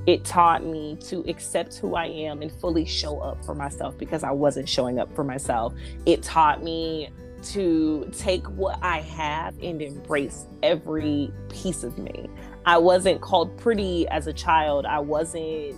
it 0.07 0.23
taught 0.25 0.63
me 0.63 0.95
to 0.99 1.23
accept 1.27 1.77
who 1.77 1.95
I 1.95 2.05
am 2.07 2.41
and 2.41 2.51
fully 2.51 2.85
show 2.85 3.19
up 3.19 3.43
for 3.45 3.53
myself 3.55 3.97
because 3.97 4.23
I 4.23 4.31
wasn't 4.31 4.67
showing 4.67 4.99
up 4.99 5.13
for 5.15 5.23
myself. 5.23 5.73
It 6.07 6.23
taught 6.23 6.63
me 6.63 7.09
to 7.43 8.09
take 8.17 8.45
what 8.51 8.79
I 8.83 9.01
have 9.01 9.55
and 9.61 9.81
embrace 9.81 10.45
every 10.63 11.31
piece 11.49 11.83
of 11.83 11.97
me. 11.99 12.29
I 12.65 12.77
wasn't 12.77 13.21
called 13.21 13.55
pretty 13.57 14.07
as 14.07 14.27
a 14.27 14.33
child. 14.33 14.85
I 14.85 14.99
wasn't 14.99 15.77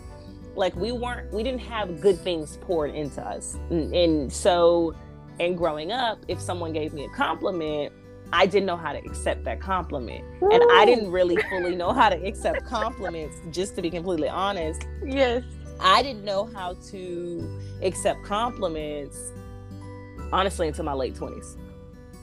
like 0.56 0.76
we 0.76 0.92
weren't 0.92 1.32
we 1.32 1.44
didn't 1.44 1.62
have 1.62 2.02
good 2.02 2.20
things 2.20 2.58
poured 2.62 2.96
into 2.96 3.22
us. 3.22 3.58
And, 3.70 3.94
and 3.94 4.34
so 4.34 4.96
and 5.40 5.58
growing 5.58 5.92
up, 5.92 6.20
if 6.28 6.42
someone 6.42 6.74
gave 6.74 6.94
me 6.94 7.06
a 7.06 7.10
compliment, 7.10 7.94
I 8.34 8.46
didn't 8.46 8.66
know 8.66 8.76
how 8.78 8.92
to 8.92 9.00
accept 9.00 9.44
that 9.46 9.60
compliment. 9.60 10.24
And 10.42 10.64
I 10.72 10.86
didn't 10.86 11.12
really 11.12 11.38
fully 11.50 11.76
know 11.76 11.94
how 11.94 12.10
to 12.10 12.16
accept 12.26 12.66
compliments, 12.66 13.36
just 13.52 13.76
to 13.76 13.82
be 13.82 13.90
completely 13.90 14.30
honest. 14.30 14.88
Yes. 15.06 15.44
I 15.80 16.02
didn't 16.02 16.26
know 16.26 16.46
how 16.46 16.74
to 16.90 17.60
accept 17.84 18.24
compliments, 18.24 19.32
honestly, 20.32 20.68
until 20.68 20.86
my 20.86 20.94
late 20.94 21.14
20s. 21.14 21.56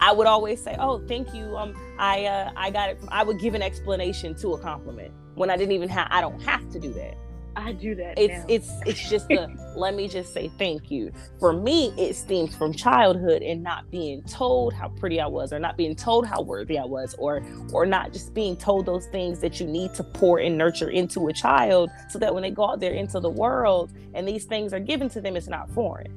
I 0.00 0.12
would 0.12 0.26
always 0.26 0.62
say, 0.62 0.76
"Oh, 0.78 0.98
thank 1.07 1.35
you. 1.35 1.57
Um, 1.57 1.74
I 1.98 2.24
uh, 2.26 2.52
I 2.57 2.70
got 2.70 2.90
it." 2.90 3.00
From, 3.00 3.09
I 3.11 3.22
would 3.22 3.38
give 3.38 3.54
an 3.54 3.62
explanation 3.62 4.35
to 4.37 4.54
a 4.54 4.59
compliment 4.59 5.12
when 5.35 5.50
I 5.50 5.57
didn't 5.57 5.72
even 5.72 5.88
have. 5.88 6.09
I 6.11 6.20
don't 6.20 6.40
have 6.42 6.68
to 6.70 6.80
do 6.80 6.92
that. 6.94 7.16
I 7.57 7.72
do 7.72 7.94
that. 7.94 8.18
It's 8.18 8.33
now. 8.33 8.44
it's 8.48 8.70
it's 8.85 9.09
just 9.09 9.30
a 9.30 9.48
let 9.76 9.94
me 9.94 10.09
just 10.09 10.33
say 10.33 10.50
thank 10.59 10.90
you. 10.90 11.12
For 11.38 11.52
me, 11.52 11.94
it 11.96 12.16
stems 12.16 12.54
from 12.54 12.72
childhood 12.72 13.42
and 13.42 13.62
not 13.62 13.90
being 13.90 14.22
told 14.24 14.74
how 14.74 14.88
pretty 14.88 15.20
I 15.20 15.26
was, 15.26 15.52
or 15.52 15.59
not 15.59 15.76
being 15.76 15.94
told 15.94 16.26
how 16.26 16.42
worthy 16.42 16.78
I 16.78 16.85
was, 16.85 17.14
or 17.18 17.44
or 17.72 17.87
not 17.87 18.12
just 18.12 18.35
being 18.35 18.57
told 18.57 18.87
those 18.87 19.07
things 19.07 19.38
that 19.40 19.61
you 19.61 19.66
need 19.66 19.94
to 19.94 20.02
pour 20.02 20.38
and 20.38 20.59
nurture 20.59 20.90
into 20.90 21.28
a 21.28 21.33
child, 21.33 21.90
so 22.09 22.18
that 22.18 22.35
when 22.35 22.42
they 22.42 22.50
go 22.50 22.70
out 22.70 22.80
there 22.80 22.92
into 22.92 23.20
the 23.20 23.30
world 23.30 23.92
and 24.14 24.26
these 24.26 24.44
things 24.44 24.72
are 24.72 24.80
given 24.80 25.09
to 25.11 25.20
them, 25.20 25.37
it's 25.37 25.48
not 25.48 25.70
foreign. 25.70 26.12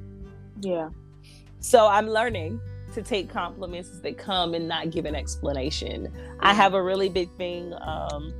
yeah. 0.60 0.90
So 1.60 1.88
I'm 1.88 2.08
learning 2.08 2.60
to 2.98 3.08
take 3.08 3.28
compliments 3.28 3.90
as 3.90 4.00
they 4.00 4.12
come 4.12 4.54
and 4.54 4.66
not 4.68 4.90
give 4.90 5.04
an 5.04 5.14
explanation. 5.14 6.12
I 6.40 6.52
have 6.52 6.74
a 6.74 6.82
really 6.82 7.08
big 7.08 7.30
thing, 7.36 7.72
um, 7.80 8.34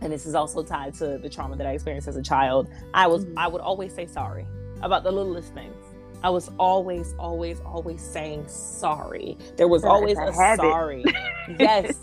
and 0.00 0.10
this 0.12 0.24
is 0.26 0.34
also 0.34 0.62
tied 0.62 0.94
to 0.94 1.18
the 1.18 1.28
trauma 1.28 1.56
that 1.56 1.66
I 1.66 1.72
experienced 1.72 2.08
as 2.08 2.16
a 2.16 2.22
child. 2.22 2.68
I 2.94 3.06
was 3.06 3.24
Mhm. 3.26 3.34
I 3.36 3.48
would 3.48 3.60
always 3.60 3.94
say 3.94 4.06
sorry 4.06 4.46
about 4.82 5.04
the 5.04 5.12
littlest 5.12 5.52
things. 5.52 5.74
I 6.22 6.30
was 6.30 6.50
always, 6.58 7.14
always, 7.18 7.60
always 7.60 8.00
saying 8.00 8.48
sorry. 8.48 9.36
There 9.56 9.68
was 9.68 9.84
always 9.84 10.18
a, 10.18 10.28
a 10.28 10.56
sorry. 10.56 11.04
yes, 11.58 11.94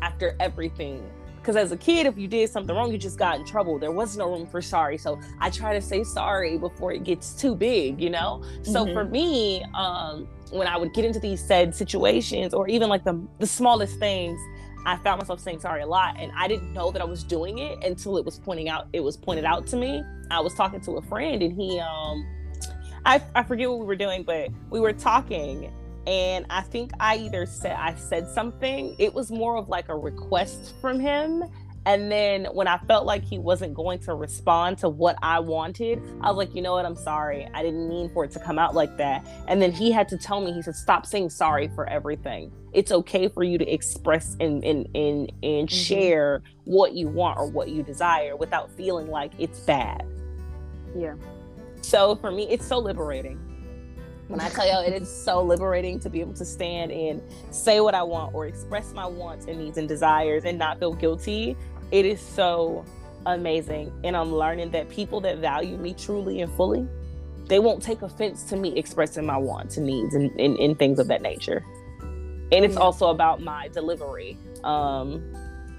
after 0.00 0.34
everything. 0.40 1.04
Because 1.36 1.56
as 1.56 1.72
a 1.72 1.76
kid, 1.76 2.06
if 2.06 2.16
you 2.16 2.28
did 2.28 2.48
something 2.50 2.74
wrong, 2.74 2.92
you 2.92 2.98
just 2.98 3.18
got 3.18 3.38
in 3.38 3.44
trouble. 3.44 3.78
There 3.78 3.90
was 3.90 4.16
no 4.16 4.30
room 4.30 4.46
for 4.46 4.62
sorry. 4.62 4.96
So 4.96 5.20
I 5.40 5.50
try 5.50 5.74
to 5.74 5.80
say 5.82 6.04
sorry 6.04 6.56
before 6.56 6.92
it 6.92 7.02
gets 7.02 7.34
too 7.34 7.54
big, 7.54 8.00
you 8.00 8.10
know? 8.10 8.42
So 8.62 8.84
mm-hmm. 8.84 8.94
for 8.94 9.04
me, 9.04 9.64
um, 9.74 10.28
when 10.52 10.68
I 10.68 10.76
would 10.76 10.92
get 10.92 11.04
into 11.04 11.18
these 11.18 11.42
said 11.42 11.74
situations 11.74 12.54
or 12.54 12.68
even 12.68 12.88
like 12.88 13.04
the, 13.04 13.20
the 13.38 13.46
smallest 13.46 13.98
things, 13.98 14.40
I 14.84 14.96
found 14.96 15.20
myself 15.20 15.40
saying 15.40 15.60
sorry 15.60 15.82
a 15.82 15.86
lot. 15.86 16.16
And 16.18 16.32
I 16.36 16.48
didn't 16.48 16.72
know 16.72 16.90
that 16.90 17.00
I 17.00 17.04
was 17.04 17.24
doing 17.24 17.58
it 17.58 17.82
until 17.84 18.16
it 18.18 18.24
was 18.24 18.38
pointing 18.38 18.68
out, 18.68 18.88
it 18.92 19.00
was 19.00 19.16
pointed 19.16 19.44
out 19.44 19.66
to 19.68 19.76
me. 19.76 20.02
I 20.30 20.40
was 20.40 20.54
talking 20.54 20.80
to 20.82 20.92
a 20.92 21.02
friend 21.02 21.42
and 21.42 21.52
he, 21.52 21.80
um, 21.80 22.26
I, 23.04 23.22
I 23.34 23.42
forget 23.42 23.68
what 23.68 23.80
we 23.80 23.86
were 23.86 23.96
doing, 23.96 24.22
but 24.22 24.50
we 24.70 24.80
were 24.80 24.92
talking 24.92 25.72
and 26.06 26.46
I 26.50 26.62
think 26.62 26.92
I 26.98 27.16
either 27.16 27.46
said 27.46 27.76
I 27.78 27.94
said 27.94 28.28
something. 28.28 28.96
It 28.98 29.14
was 29.14 29.30
more 29.30 29.56
of 29.56 29.68
like 29.68 29.88
a 29.88 29.96
request 29.96 30.74
from 30.80 30.98
him. 30.98 31.44
And 31.84 32.12
then 32.12 32.44
when 32.52 32.68
I 32.68 32.78
felt 32.78 33.06
like 33.06 33.24
he 33.24 33.38
wasn't 33.38 33.74
going 33.74 33.98
to 34.00 34.14
respond 34.14 34.78
to 34.78 34.88
what 34.88 35.16
I 35.22 35.40
wanted, 35.40 36.00
I 36.20 36.28
was 36.28 36.36
like, 36.36 36.54
you 36.54 36.62
know 36.62 36.74
what? 36.74 36.86
I'm 36.86 36.96
sorry. 36.96 37.48
I 37.54 37.62
didn't 37.62 37.88
mean 37.88 38.08
for 38.12 38.24
it 38.24 38.30
to 38.32 38.38
come 38.38 38.58
out 38.58 38.74
like 38.74 38.96
that. 38.98 39.26
And 39.48 39.60
then 39.60 39.72
he 39.72 39.90
had 39.90 40.08
to 40.10 40.16
tell 40.16 40.40
me, 40.40 40.52
he 40.52 40.62
said, 40.62 40.76
stop 40.76 41.06
saying 41.06 41.30
sorry 41.30 41.68
for 41.74 41.88
everything. 41.88 42.52
It's 42.72 42.92
okay 42.92 43.28
for 43.28 43.42
you 43.42 43.58
to 43.58 43.68
express 43.70 44.36
and 44.40 44.64
and 44.64 44.86
and, 44.94 45.32
and 45.42 45.68
mm-hmm. 45.68 45.76
share 45.76 46.42
what 46.64 46.94
you 46.94 47.08
want 47.08 47.38
or 47.38 47.46
what 47.50 47.68
you 47.68 47.82
desire 47.82 48.36
without 48.36 48.70
feeling 48.70 49.08
like 49.08 49.32
it's 49.38 49.60
bad. 49.60 50.06
Yeah. 50.96 51.14
So 51.82 52.14
for 52.16 52.30
me, 52.30 52.48
it's 52.48 52.66
so 52.66 52.78
liberating. 52.78 53.40
When 54.28 54.40
I 54.40 54.48
tell 54.48 54.66
y'all, 54.66 54.82
it 54.82 54.94
is 54.94 55.14
so 55.14 55.42
liberating 55.42 56.00
to 56.00 56.08
be 56.08 56.20
able 56.20 56.32
to 56.34 56.44
stand 56.46 56.90
and 56.90 57.20
say 57.50 57.80
what 57.80 57.94
I 57.94 58.02
want 58.02 58.34
or 58.34 58.46
express 58.46 58.94
my 58.94 59.04
wants 59.04 59.46
and 59.46 59.58
needs 59.58 59.76
and 59.76 59.86
desires 59.86 60.44
and 60.46 60.58
not 60.58 60.78
feel 60.78 60.94
guilty. 60.94 61.54
It 61.92 62.06
is 62.06 62.20
so 62.20 62.84
amazing. 63.26 63.92
And 64.02 64.16
I'm 64.16 64.32
learning 64.32 64.70
that 64.72 64.88
people 64.88 65.20
that 65.20 65.38
value 65.38 65.76
me 65.76 65.94
truly 65.94 66.40
and 66.40 66.52
fully, 66.54 66.88
they 67.46 67.58
won't 67.58 67.82
take 67.82 68.02
offense 68.02 68.44
to 68.44 68.56
me 68.56 68.76
expressing 68.78 69.26
my 69.26 69.36
wants 69.36 69.76
and 69.76 69.86
needs 69.86 70.14
and, 70.14 70.30
and, 70.40 70.58
and 70.58 70.78
things 70.78 70.98
of 70.98 71.08
that 71.08 71.22
nature. 71.22 71.64
And 72.50 72.64
it's 72.64 72.76
also 72.76 73.08
about 73.08 73.40
my 73.40 73.68
delivery. 73.68 74.36
Um, 74.64 75.22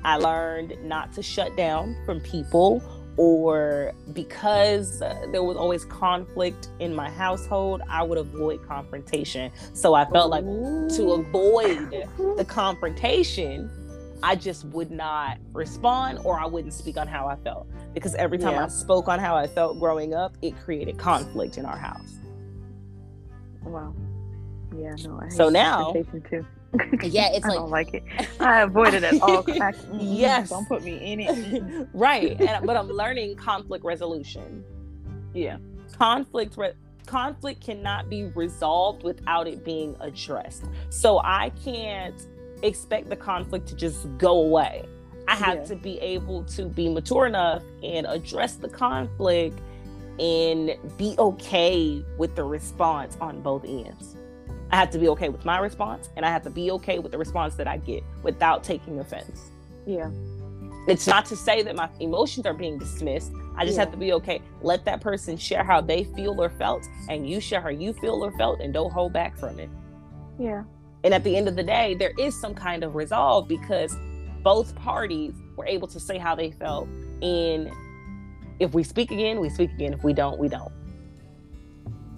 I 0.03 0.17
learned 0.17 0.77
not 0.83 1.13
to 1.13 1.23
shut 1.23 1.55
down 1.55 1.95
from 2.05 2.19
people 2.21 2.83
or 3.15 3.93
because 4.13 4.99
there 4.99 5.43
was 5.43 5.55
always 5.55 5.85
conflict 5.85 6.69
in 6.79 6.95
my 6.95 7.09
household, 7.09 7.81
I 7.87 8.01
would 8.01 8.17
avoid 8.17 8.67
confrontation. 8.67 9.51
So 9.73 9.93
I 9.93 10.05
felt 10.05 10.31
like 10.31 10.43
to 10.43 11.11
avoid 11.13 11.91
the 12.37 12.45
confrontation, 12.45 13.69
I 14.23 14.35
just 14.35 14.63
would 14.67 14.89
not 14.89 15.37
respond 15.51 16.19
or 16.23 16.39
I 16.39 16.45
wouldn't 16.45 16.73
speak 16.73 16.97
on 16.97 17.07
how 17.07 17.27
I 17.27 17.35
felt. 17.35 17.67
Because 17.93 18.15
every 18.15 18.37
time 18.37 18.53
yeah. 18.53 18.65
I 18.65 18.67
spoke 18.69 19.09
on 19.09 19.19
how 19.19 19.35
I 19.35 19.47
felt 19.47 19.79
growing 19.79 20.13
up, 20.13 20.37
it 20.41 20.57
created 20.63 20.97
conflict 20.97 21.57
in 21.57 21.65
our 21.65 21.77
house. 21.77 22.13
Wow. 23.63 23.93
Yeah, 24.75 24.95
no, 25.03 25.19
I 25.21 25.29
so 25.29 25.49
now 25.49 25.91
too 25.91 26.45
yeah, 27.03 27.29
it's 27.33 27.45
I 27.45 27.49
like 27.49 27.57
don't 27.57 27.69
like 27.69 27.93
it. 27.93 28.03
I 28.39 28.61
avoid 28.61 28.93
it 28.95 29.03
at 29.03 29.21
all. 29.21 29.45
I, 29.61 29.73
yes, 29.93 30.49
don't 30.49 30.67
put 30.67 30.83
me 30.83 30.95
in 31.13 31.19
it. 31.19 31.87
right, 31.93 32.39
and, 32.41 32.65
but 32.65 32.75
I'm 32.75 32.87
learning 32.87 33.35
conflict 33.35 33.85
resolution. 33.85 34.63
Yeah, 35.33 35.57
conflict 35.95 36.57
re- 36.57 36.73
conflict 37.05 37.61
cannot 37.61 38.09
be 38.09 38.25
resolved 38.35 39.03
without 39.03 39.47
it 39.47 39.63
being 39.63 39.95
addressed. 39.99 40.63
So 40.89 41.19
I 41.19 41.51
can't 41.63 42.27
expect 42.63 43.09
the 43.09 43.15
conflict 43.15 43.67
to 43.67 43.75
just 43.75 44.07
go 44.17 44.41
away. 44.41 44.85
I 45.27 45.35
have 45.35 45.59
yeah. 45.59 45.65
to 45.65 45.75
be 45.75 45.99
able 45.99 46.43
to 46.45 46.65
be 46.65 46.89
mature 46.89 47.25
enough 47.25 47.63
and 47.81 48.05
address 48.07 48.55
the 48.55 48.67
conflict 48.67 49.59
and 50.19 50.75
be 50.97 51.15
okay 51.17 52.03
with 52.17 52.35
the 52.35 52.43
response 52.43 53.17
on 53.21 53.41
both 53.41 53.63
ends. 53.65 54.17
I 54.71 54.75
have 54.77 54.89
to 54.91 54.97
be 54.97 55.07
okay 55.09 55.29
with 55.29 55.45
my 55.45 55.59
response 55.59 56.09
and 56.17 56.25
I 56.25 56.29
have 56.29 56.43
to 56.43 56.49
be 56.49 56.71
okay 56.71 56.99
with 56.99 57.11
the 57.11 57.17
response 57.17 57.55
that 57.55 57.67
I 57.67 57.77
get 57.77 58.03
without 58.23 58.63
taking 58.63 58.99
offense. 58.99 59.51
Yeah. 59.85 60.09
It's 60.87 61.07
not 61.07 61.25
to 61.27 61.35
say 61.37 61.61
that 61.63 61.75
my 61.75 61.89
emotions 61.99 62.45
are 62.45 62.53
being 62.53 62.77
dismissed. 62.77 63.31
I 63.55 63.65
just 63.65 63.77
yeah. 63.77 63.83
have 63.83 63.91
to 63.91 63.97
be 63.97 64.11
okay. 64.13 64.41
Let 64.61 64.83
that 64.85 64.99
person 64.99 65.37
share 65.37 65.63
how 65.63 65.79
they 65.79 66.03
feel 66.03 66.41
or 66.41 66.49
felt, 66.49 66.85
and 67.07 67.29
you 67.29 67.39
share 67.39 67.61
how 67.61 67.69
you 67.69 67.93
feel 67.93 68.23
or 68.25 68.31
felt, 68.33 68.59
and 68.59 68.73
don't 68.73 68.91
hold 68.91 69.13
back 69.13 69.37
from 69.37 69.59
it. 69.59 69.69
Yeah. 70.37 70.63
And 71.03 71.13
at 71.13 71.23
the 71.23 71.35
end 71.35 71.47
of 71.47 71.55
the 71.55 71.63
day, 71.63 71.95
there 71.95 72.13
is 72.17 72.39
some 72.39 72.53
kind 72.55 72.83
of 72.83 72.95
resolve 72.95 73.47
because 73.47 73.95
both 74.41 74.75
parties 74.75 75.33
were 75.55 75.65
able 75.65 75.87
to 75.87 75.99
say 75.99 76.17
how 76.17 76.35
they 76.35 76.51
felt. 76.51 76.87
And 77.21 77.71
if 78.59 78.73
we 78.73 78.83
speak 78.83 79.11
again, 79.11 79.39
we 79.39 79.49
speak 79.49 79.71
again. 79.71 79.93
If 79.93 80.03
we 80.03 80.13
don't, 80.13 80.39
we 80.39 80.47
don't. 80.47 80.71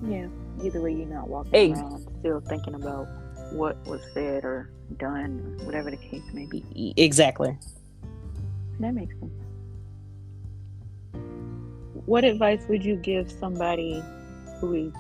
Yeah 0.08 0.28
either 0.64 0.82
way 0.82 0.94
you're 0.94 1.08
not 1.08 1.28
walking 1.28 1.74
around 1.74 2.08
still 2.20 2.40
thinking 2.42 2.76
about 2.76 3.08
what 3.52 3.78
was 3.86 4.02
said 4.14 4.44
or 4.44 4.72
done, 4.98 5.60
whatever 5.64 5.92
the 5.92 5.98
case 5.98 6.24
may 6.34 6.46
be. 6.46 6.94
Exactly. 6.98 7.58
That 8.80 8.94
makes 8.94 9.18
sense. 9.20 9.32
What 12.06 12.24
advice 12.24 12.64
would 12.70 12.84
you 12.84 12.98
give 12.98 13.32
somebody 13.32 14.04
who 14.60 14.74
is 14.74 14.94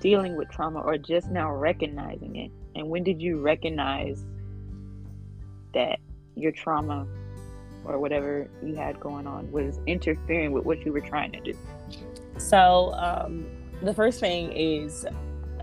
dealing 0.00 0.36
with 0.36 0.50
trauma 0.50 0.80
or 0.80 0.98
just 0.98 1.30
now 1.30 1.52
recognizing 1.52 2.36
it? 2.36 2.50
And 2.74 2.88
when 2.88 3.02
did 3.02 3.20
you 3.20 3.40
recognize 3.40 4.24
that 5.74 5.98
your 6.36 6.52
trauma 6.52 7.06
or 7.84 7.98
whatever 7.98 8.48
you 8.64 8.74
had 8.74 9.00
going 9.00 9.26
on 9.26 9.50
was 9.50 9.78
interfering 9.86 10.52
with 10.52 10.64
what 10.64 10.84
you 10.84 10.92
were 10.92 11.00
trying 11.00 11.32
to 11.32 11.40
do? 11.40 11.54
So, 12.38 12.92
um, 12.94 13.46
the 13.82 13.94
first 13.94 14.20
thing 14.20 14.52
is 14.52 15.06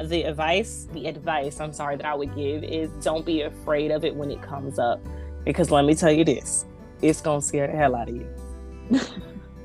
the 0.03 0.23
advice, 0.23 0.87
the 0.93 1.07
advice, 1.07 1.59
I'm 1.59 1.73
sorry, 1.73 1.97
that 1.97 2.05
I 2.05 2.13
would 2.13 2.35
give 2.35 2.63
is 2.63 2.89
don't 3.03 3.25
be 3.25 3.41
afraid 3.41 3.91
of 3.91 4.03
it 4.03 4.15
when 4.15 4.31
it 4.31 4.41
comes 4.41 4.79
up. 4.79 4.99
Because 5.45 5.71
let 5.71 5.85
me 5.85 5.95
tell 5.95 6.11
you 6.11 6.25
this, 6.25 6.65
it's 7.01 7.21
going 7.21 7.41
to 7.41 7.45
scare 7.45 7.67
the 7.67 7.73
hell 7.73 7.95
out 7.95 8.09
of 8.09 8.15
you. 8.15 8.27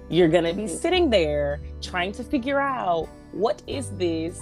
You're 0.09 0.29
going 0.29 0.45
to 0.45 0.53
be 0.53 0.69
sitting 0.69 1.11
there 1.11 1.61
trying 1.81 2.13
to 2.13 2.25
figure 2.25 2.61
out 2.61 3.09
what 3.33 3.63
is 3.67 3.91
this 3.97 4.41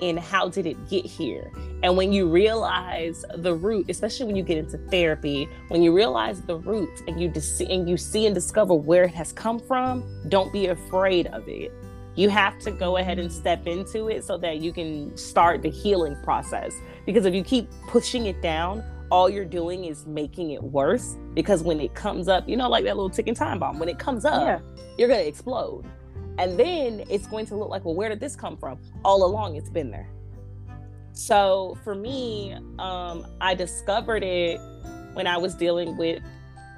and 0.00 0.18
how 0.18 0.48
did 0.48 0.66
it 0.66 0.88
get 0.88 1.04
here? 1.04 1.50
And 1.82 1.96
when 1.96 2.12
you 2.12 2.28
realize 2.28 3.24
the 3.36 3.54
root, 3.54 3.88
especially 3.88 4.26
when 4.26 4.36
you 4.36 4.42
get 4.42 4.58
into 4.58 4.78
therapy, 4.90 5.48
when 5.68 5.82
you 5.82 5.94
realize 5.94 6.40
the 6.42 6.56
root 6.56 6.90
and 7.06 7.20
you 7.20 7.28
dis- 7.28 7.60
and 7.60 7.88
you 7.88 7.96
see 7.96 8.26
and 8.26 8.34
discover 8.34 8.74
where 8.74 9.04
it 9.04 9.14
has 9.14 9.32
come 9.32 9.58
from, 9.58 10.04
don't 10.28 10.52
be 10.52 10.66
afraid 10.66 11.28
of 11.28 11.48
it 11.48 11.72
you 12.18 12.28
have 12.28 12.58
to 12.58 12.72
go 12.72 12.96
ahead 12.96 13.20
and 13.20 13.32
step 13.32 13.68
into 13.68 14.08
it 14.08 14.24
so 14.24 14.36
that 14.36 14.58
you 14.58 14.72
can 14.72 15.16
start 15.16 15.62
the 15.62 15.70
healing 15.70 16.16
process. 16.24 16.74
Because 17.06 17.24
if 17.26 17.32
you 17.32 17.44
keep 17.44 17.70
pushing 17.86 18.26
it 18.26 18.42
down, 18.42 18.82
all 19.08 19.30
you're 19.30 19.44
doing 19.44 19.84
is 19.84 20.04
making 20.04 20.50
it 20.50 20.60
worse. 20.60 21.16
Because 21.34 21.62
when 21.62 21.78
it 21.78 21.94
comes 21.94 22.26
up, 22.26 22.48
you 22.48 22.56
know, 22.56 22.68
like 22.68 22.82
that 22.82 22.96
little 22.96 23.08
ticking 23.08 23.34
time 23.34 23.60
bomb, 23.60 23.78
when 23.78 23.88
it 23.88 24.00
comes 24.00 24.24
up, 24.24 24.42
yeah. 24.42 24.82
you're 24.98 25.06
going 25.06 25.20
to 25.20 25.28
explode. 25.28 25.84
And 26.38 26.58
then 26.58 27.04
it's 27.10 27.26
going 27.26 27.46
to 27.46 27.56
look 27.56 27.68
like, 27.68 27.84
well, 27.84 27.94
where 27.94 28.08
did 28.08 28.20
this 28.20 28.36
come 28.36 28.56
from? 28.56 28.78
All 29.04 29.24
along, 29.24 29.56
it's 29.56 29.70
been 29.70 29.90
there. 29.90 30.08
So 31.12 31.76
for 31.82 31.96
me, 31.96 32.54
um, 32.78 33.26
I 33.40 33.54
discovered 33.54 34.22
it 34.22 34.60
when 35.14 35.26
I 35.26 35.36
was 35.36 35.56
dealing 35.56 35.96
with 35.96 36.22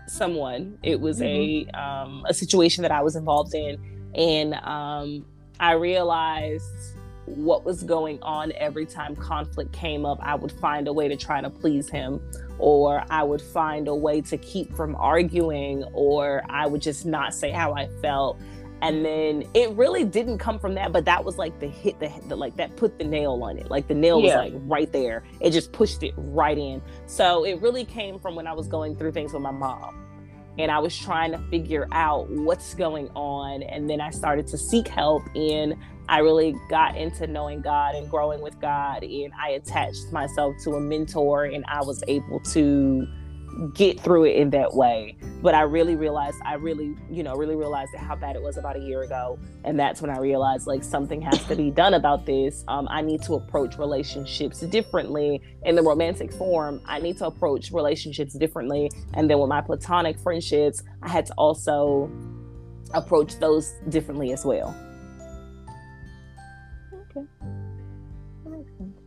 someone. 0.08 0.78
It 0.82 0.98
was 0.98 1.20
mm-hmm. 1.20 1.70
a 1.74 1.80
um, 1.80 2.24
a 2.26 2.32
situation 2.32 2.82
that 2.82 2.90
I 2.90 3.02
was 3.02 3.16
involved 3.16 3.54
in, 3.54 3.78
and 4.14 4.54
um, 4.54 5.26
I 5.60 5.72
realized 5.72 6.96
what 7.26 7.64
was 7.64 7.82
going 7.82 8.18
on 8.22 8.52
every 8.56 8.86
time 8.86 9.14
conflict 9.14 9.72
came 9.72 10.04
up. 10.06 10.18
I 10.22 10.34
would 10.34 10.52
find 10.52 10.88
a 10.88 10.92
way 10.92 11.06
to 11.06 11.16
try 11.16 11.40
to 11.40 11.50
please 11.50 11.88
him, 11.88 12.20
or 12.58 13.04
I 13.10 13.22
would 13.22 13.42
find 13.42 13.88
a 13.88 13.94
way 13.94 14.20
to 14.22 14.38
keep 14.38 14.74
from 14.74 14.96
arguing, 14.96 15.84
or 15.92 16.42
I 16.48 16.66
would 16.66 16.82
just 16.82 17.04
not 17.04 17.34
say 17.34 17.50
how 17.50 17.74
I 17.74 17.88
felt. 18.00 18.38
And 18.82 19.04
then 19.04 19.44
it 19.54 19.70
really 19.72 20.04
didn't 20.04 20.38
come 20.38 20.58
from 20.58 20.74
that, 20.74 20.92
but 20.92 21.04
that 21.04 21.24
was 21.24 21.36
like 21.36 21.58
the 21.60 21.68
hit, 21.68 22.00
the, 22.00 22.10
the 22.28 22.36
like 22.36 22.56
that 22.56 22.76
put 22.76 22.98
the 22.98 23.04
nail 23.04 23.38
on 23.42 23.58
it. 23.58 23.70
Like 23.70 23.88
the 23.88 23.94
nail 23.94 24.20
yeah. 24.20 24.42
was 24.42 24.52
like 24.52 24.62
right 24.64 24.90
there. 24.90 25.24
It 25.40 25.50
just 25.50 25.72
pushed 25.72 26.02
it 26.02 26.14
right 26.16 26.56
in. 26.56 26.80
So 27.06 27.44
it 27.44 27.60
really 27.60 27.84
came 27.84 28.18
from 28.18 28.34
when 28.34 28.46
I 28.46 28.52
was 28.52 28.66
going 28.66 28.96
through 28.96 29.12
things 29.12 29.32
with 29.32 29.42
my 29.42 29.50
mom 29.50 30.06
and 30.58 30.70
I 30.70 30.78
was 30.78 30.96
trying 30.96 31.32
to 31.32 31.38
figure 31.50 31.88
out 31.92 32.28
what's 32.30 32.74
going 32.74 33.08
on. 33.14 33.62
And 33.62 33.88
then 33.88 34.00
I 34.00 34.10
started 34.10 34.46
to 34.48 34.58
seek 34.58 34.88
help, 34.88 35.22
and 35.34 35.74
I 36.08 36.18
really 36.18 36.54
got 36.68 36.96
into 36.96 37.26
knowing 37.26 37.60
God 37.60 37.94
and 37.94 38.10
growing 38.10 38.40
with 38.40 38.60
God. 38.60 39.02
And 39.02 39.32
I 39.40 39.50
attached 39.50 40.12
myself 40.12 40.54
to 40.64 40.72
a 40.72 40.80
mentor, 40.80 41.44
and 41.44 41.64
I 41.66 41.82
was 41.82 42.02
able 42.08 42.40
to 42.40 43.06
get 43.74 44.00
through 44.00 44.24
it 44.24 44.36
in 44.36 44.50
that 44.50 44.74
way. 44.74 45.16
but 45.42 45.54
I 45.54 45.62
really 45.62 45.96
realized, 45.96 46.38
I 46.44 46.54
really, 46.54 46.94
you 47.10 47.22
know, 47.22 47.34
really 47.34 47.56
realized 47.56 47.94
how 47.96 48.14
bad 48.14 48.36
it 48.36 48.42
was 48.42 48.58
about 48.58 48.76
a 48.76 48.80
year 48.80 49.02
ago. 49.02 49.38
And 49.64 49.78
that's 49.78 50.02
when 50.02 50.10
I 50.10 50.18
realized 50.18 50.66
like 50.66 50.84
something 50.84 51.22
has 51.22 51.42
to 51.46 51.56
be 51.56 51.70
done 51.82 51.94
about 51.94 52.26
this. 52.26 52.64
Um, 52.68 52.86
I 52.90 53.00
need 53.00 53.22
to 53.22 53.34
approach 53.34 53.78
relationships 53.78 54.60
differently 54.60 55.40
in 55.64 55.76
the 55.76 55.82
romantic 55.82 56.32
form. 56.32 56.80
I 56.84 56.98
need 57.00 57.16
to 57.18 57.26
approach 57.26 57.70
relationships 57.72 58.34
differently. 58.34 58.90
And 59.14 59.30
then 59.30 59.38
with 59.38 59.48
my 59.48 59.60
platonic 59.60 60.18
friendships, 60.18 60.82
I 61.02 61.08
had 61.08 61.26
to 61.26 61.34
also 61.34 62.10
approach 62.92 63.38
those 63.38 63.72
differently 63.88 64.32
as 64.32 64.44
well. 64.44 64.76
Okay. 66.92 67.26
That 68.44 68.50
makes 68.50 68.70
sense. 68.78 68.98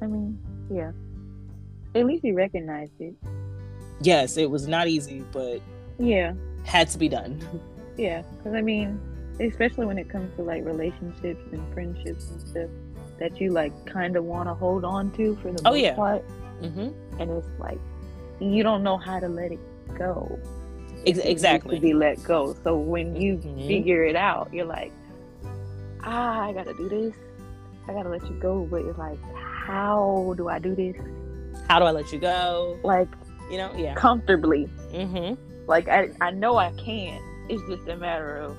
I 0.00 0.06
mean, 0.06 0.38
yeah. 0.70 0.92
At 1.94 2.06
least 2.06 2.24
you 2.24 2.34
recognized 2.34 2.92
it. 3.00 3.14
Yes, 4.00 4.36
it 4.36 4.50
was 4.50 4.66
not 4.68 4.88
easy, 4.88 5.24
but 5.32 5.60
Yeah. 5.98 6.34
had 6.64 6.88
to 6.90 6.98
be 6.98 7.08
done. 7.08 7.40
Yeah. 7.96 8.22
Because, 8.36 8.54
I 8.54 8.60
mean, 8.60 9.00
especially 9.40 9.86
when 9.86 9.98
it 9.98 10.08
comes 10.10 10.34
to 10.36 10.42
like 10.42 10.64
relationships 10.66 11.40
and 11.52 11.72
friendships 11.72 12.30
and 12.30 12.40
stuff 12.42 12.70
that 13.18 13.40
you 13.40 13.50
like 13.52 13.72
kind 13.86 14.16
of 14.16 14.24
want 14.24 14.48
to 14.48 14.54
hold 14.54 14.84
on 14.84 15.10
to 15.12 15.34
for 15.36 15.50
the 15.52 15.62
Oh, 15.64 15.70
most 15.70 15.80
yeah. 15.82 15.94
part. 15.94 16.22
hmm 16.60 16.88
And 17.18 17.30
it's 17.30 17.46
like, 17.58 17.78
you 18.38 18.62
don't 18.62 18.82
know 18.82 18.98
how 18.98 19.18
to 19.18 19.28
let 19.28 19.52
it 19.52 19.58
go. 19.98 20.38
Ex- 21.06 21.18
exactly. 21.20 21.76
To 21.76 21.80
be 21.80 21.94
let 21.94 22.22
go. 22.22 22.54
So 22.64 22.76
when 22.76 23.16
you 23.16 23.36
Mhm. 23.38 23.66
figure 23.66 24.04
it 24.04 24.16
out, 24.16 24.52
you're 24.52 24.66
like, 24.66 24.92
ah, 26.04 26.42
I 26.48 26.52
gotta 26.52 26.74
do 26.74 26.88
this. 26.88 27.14
I 27.88 27.92
gotta 27.92 28.08
let 28.10 28.22
you 28.28 28.38
go. 28.40 28.66
But 28.70 28.82
it's 28.82 28.98
like, 28.98 29.18
how 29.34 30.34
do 30.36 30.48
I 30.48 30.58
do 30.58 30.74
this? 30.74 30.96
How 31.68 31.78
do 31.78 31.84
I 31.86 31.90
let 31.92 32.12
you 32.12 32.18
go? 32.18 32.78
Like 32.82 33.08
You 33.50 33.58
know, 33.58 33.72
yeah. 33.76 33.94
comfortably. 33.94 34.68
Mm-hmm. 34.92 35.40
Like 35.66 35.88
I, 35.88 36.10
I 36.20 36.30
know 36.30 36.56
I 36.56 36.72
can. 36.72 37.20
It's 37.48 37.62
just 37.68 37.88
a 37.88 37.96
matter 37.96 38.38
of 38.38 38.56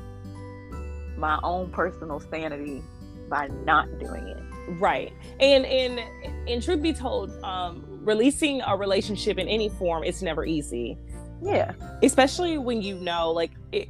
my 1.17 1.39
own 1.43 1.71
personal 1.71 2.19
sanity 2.19 2.83
by 3.29 3.47
not 3.65 3.99
doing 3.99 4.27
it. 4.27 4.43
Right. 4.79 5.13
And 5.39 5.65
and 5.65 5.99
and 6.47 6.61
truth 6.61 6.81
be 6.81 6.93
told, 6.93 7.31
um, 7.43 7.83
releasing 8.03 8.61
a 8.61 8.75
relationship 8.75 9.37
in 9.37 9.47
any 9.47 9.69
form 9.69 10.03
is 10.03 10.21
never 10.21 10.45
easy. 10.45 10.97
Yeah. 11.41 11.73
Especially 12.03 12.57
when 12.57 12.81
you 12.81 12.95
know, 12.95 13.31
like 13.31 13.51
it 13.71 13.89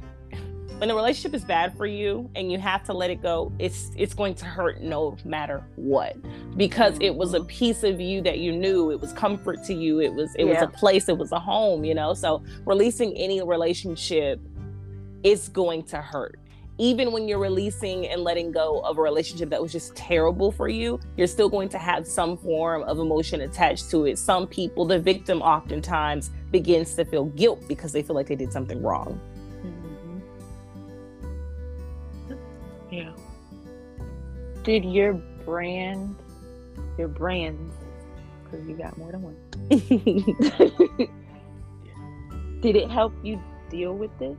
when 0.78 0.88
the 0.88 0.94
relationship 0.94 1.34
is 1.34 1.44
bad 1.44 1.76
for 1.76 1.86
you 1.86 2.30
and 2.36 2.52
you 2.52 2.58
have 2.58 2.84
to 2.84 2.92
let 2.92 3.10
it 3.10 3.20
go, 3.20 3.52
it's 3.58 3.90
it's 3.96 4.14
going 4.14 4.34
to 4.36 4.44
hurt 4.44 4.80
no 4.80 5.16
matter 5.24 5.64
what. 5.74 6.16
Because 6.56 6.96
it 7.00 7.14
was 7.14 7.34
a 7.34 7.38
mm-hmm. 7.38 7.48
piece 7.48 7.82
of 7.82 8.00
you 8.00 8.22
that 8.22 8.38
you 8.38 8.52
knew, 8.52 8.92
it 8.92 9.00
was 9.00 9.12
comfort 9.12 9.64
to 9.64 9.74
you, 9.74 10.00
it 10.00 10.14
was 10.14 10.32
it 10.36 10.44
was 10.44 10.62
a 10.62 10.68
place, 10.68 11.08
it 11.08 11.18
was 11.18 11.32
a 11.32 11.38
home, 11.40 11.84
you 11.84 11.94
know. 11.94 12.14
So 12.14 12.44
releasing 12.64 13.12
any 13.14 13.42
relationship 13.42 14.40
is 15.24 15.48
going 15.48 15.82
to 15.84 16.00
hurt. 16.00 16.38
Even 16.80 17.10
when 17.10 17.26
you're 17.26 17.40
releasing 17.40 18.06
and 18.06 18.22
letting 18.22 18.52
go 18.52 18.78
of 18.82 18.98
a 18.98 19.02
relationship 19.02 19.50
that 19.50 19.60
was 19.60 19.72
just 19.72 19.96
terrible 19.96 20.52
for 20.52 20.68
you, 20.68 21.00
you're 21.16 21.26
still 21.26 21.48
going 21.48 21.68
to 21.70 21.78
have 21.78 22.06
some 22.06 22.36
form 22.36 22.84
of 22.84 23.00
emotion 23.00 23.40
attached 23.40 23.90
to 23.90 24.04
it. 24.06 24.16
Some 24.16 24.46
people, 24.46 24.84
the 24.84 25.00
victim 25.00 25.42
oftentimes 25.42 26.30
begins 26.52 26.94
to 26.94 27.04
feel 27.04 27.24
guilt 27.24 27.66
because 27.66 27.90
they 27.90 28.00
feel 28.00 28.14
like 28.14 28.28
they 28.28 28.36
did 28.36 28.52
something 28.52 28.80
wrong. 28.80 29.20
Yeah. 32.90 33.12
Did 34.62 34.84
your 34.84 35.14
brand, 35.44 36.16
your 36.96 37.08
brands, 37.08 37.72
because 38.44 38.66
you 38.66 38.76
got 38.76 38.96
more 38.98 39.12
than 39.12 39.22
one, 39.22 39.36
did 42.60 42.76
it 42.76 42.90
help 42.90 43.12
you 43.22 43.40
deal 43.70 43.94
with 43.94 44.16
this? 44.18 44.36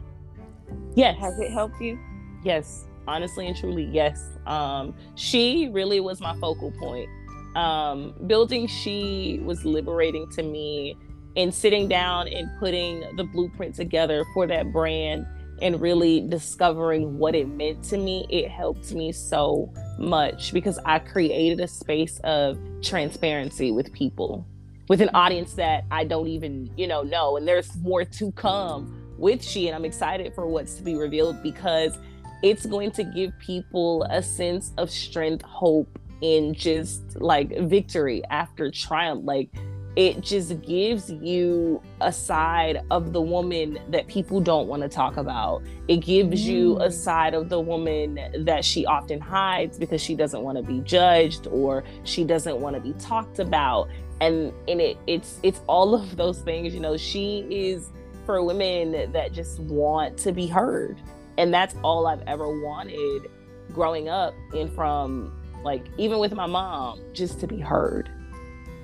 yes. 0.95 1.17
Has 1.19 1.39
it 1.39 1.51
helped 1.51 1.79
you? 1.81 1.97
Yes, 2.43 2.85
honestly 3.07 3.47
and 3.47 3.55
truly, 3.55 3.85
yes. 3.85 4.38
Um, 4.45 4.93
she 5.15 5.69
really 5.71 5.99
was 5.99 6.21
my 6.21 6.38
focal 6.39 6.71
point. 6.79 7.09
Um, 7.55 8.13
building 8.27 8.67
she 8.67 9.39
was 9.43 9.65
liberating 9.65 10.29
to 10.31 10.43
me, 10.43 10.95
and 11.35 11.53
sitting 11.53 11.88
down 11.88 12.27
and 12.27 12.47
putting 12.59 13.15
the 13.15 13.23
blueprint 13.23 13.75
together 13.75 14.25
for 14.33 14.47
that 14.47 14.71
brand 14.71 15.25
and 15.62 15.80
really 15.82 16.22
discovering 16.22 17.17
what 17.17 17.36
it 17.36 17.48
meant 17.48 17.84
to 17.86 17.98
me. 17.98 18.26
It 18.30 18.50
helped 18.50 18.91
me 18.93 19.12
so 19.12 19.74
much 19.98 20.54
because 20.54 20.80
I 20.86 21.00
created 21.00 21.60
a 21.60 21.67
space 21.67 22.19
of 22.24 22.58
transparency 22.82 23.72
with 23.72 23.91
people, 23.93 24.45
with 24.88 25.02
an 25.02 25.10
audience 25.13 25.54
that 25.54 25.86
I 25.91 26.04
don't 26.04 26.28
even, 26.28 26.72
you 26.78 26.88
know, 26.88 27.04
know. 27.04 27.38
And 27.38 27.48
there's 27.48 27.76
more 27.78 28.06
to 28.06 28.32
come 28.34 28.95
with 29.17 29.43
she, 29.43 29.67
and 29.67 29.76
I'm 29.76 29.86
excited 29.86 30.34
for 30.34 30.48
what's 30.48 30.76
to 30.76 30.84
be 30.84 30.95
revealed 30.95 31.43
because 31.43 31.98
it's 32.41 32.65
going 32.65 32.91
to 32.91 33.04
give 33.04 33.38
people 33.39 34.04
a 34.10 34.24
sense 34.24 34.72
of 34.78 34.89
strength, 34.89 35.43
hope, 35.43 36.00
and 36.22 36.56
just 36.56 37.19
like 37.19 37.58
victory 37.60 38.24
after 38.30 38.72
triumph. 38.72 39.22
Like 39.26 39.50
it 39.99 40.21
just 40.21 40.62
gives 40.62 41.12
you 41.12 41.81
a 41.99 42.09
side 42.13 42.81
of 42.89 43.12
the 43.12 43.19
woman 43.19 43.77
that 43.89 44.07
people 44.07 44.39
don't 44.39 44.69
want 44.69 44.81
to 44.81 44.88
talk 44.88 45.17
about. 45.17 45.62
It 45.89 45.97
gives 45.97 46.47
you 46.47 46.77
a 46.77 46.88
Mm. 46.88 46.93
side 46.93 47.33
of 47.33 47.49
the 47.49 47.59
woman 47.59 48.17
that 48.45 48.63
she 48.63 48.85
often 48.85 49.19
hides 49.19 49.77
because 49.77 50.01
she 50.01 50.15
doesn't 50.15 50.41
want 50.41 50.55
to 50.57 50.63
be 50.63 50.79
judged 50.79 51.47
or 51.47 51.83
she 52.05 52.23
doesn't 52.23 52.62
want 52.62 52.77
to 52.77 52.81
be 52.81 52.93
talked 52.93 53.39
about. 53.39 53.89
And 54.21 54.53
and 54.69 54.79
it 54.79 54.97
it's 55.05 55.38
it's 55.43 55.59
all 55.67 55.93
of 55.93 56.15
those 56.15 56.39
things, 56.39 56.73
you 56.73 56.79
know, 56.79 56.95
she 56.95 57.45
is 57.49 57.91
for 58.25 58.41
women 58.41 59.12
that 59.12 59.33
just 59.33 59.59
want 59.59 60.17
to 60.19 60.31
be 60.31 60.47
heard 60.47 60.95
and 61.38 61.53
that's 61.53 61.75
all 61.83 62.07
I've 62.07 62.23
ever 62.25 62.47
wanted 62.62 63.27
growing 63.73 64.07
up 64.07 64.33
and 64.53 64.71
from 64.71 65.33
like 65.65 65.83
even 65.97 66.19
with 66.19 66.33
my 66.33 66.45
mom 66.45 67.01
just 67.12 67.41
to 67.41 67.47
be 67.47 67.59
heard 67.59 68.09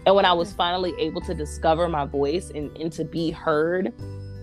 and 0.05 0.15
when 0.15 0.25
I 0.25 0.33
was 0.33 0.49
mm-hmm. 0.49 0.57
finally 0.57 0.93
able 0.99 1.21
to 1.21 1.33
discover 1.33 1.89
my 1.89 2.05
voice 2.05 2.51
and, 2.53 2.75
and 2.77 2.91
to 2.93 3.03
be 3.03 3.31
heard 3.31 3.93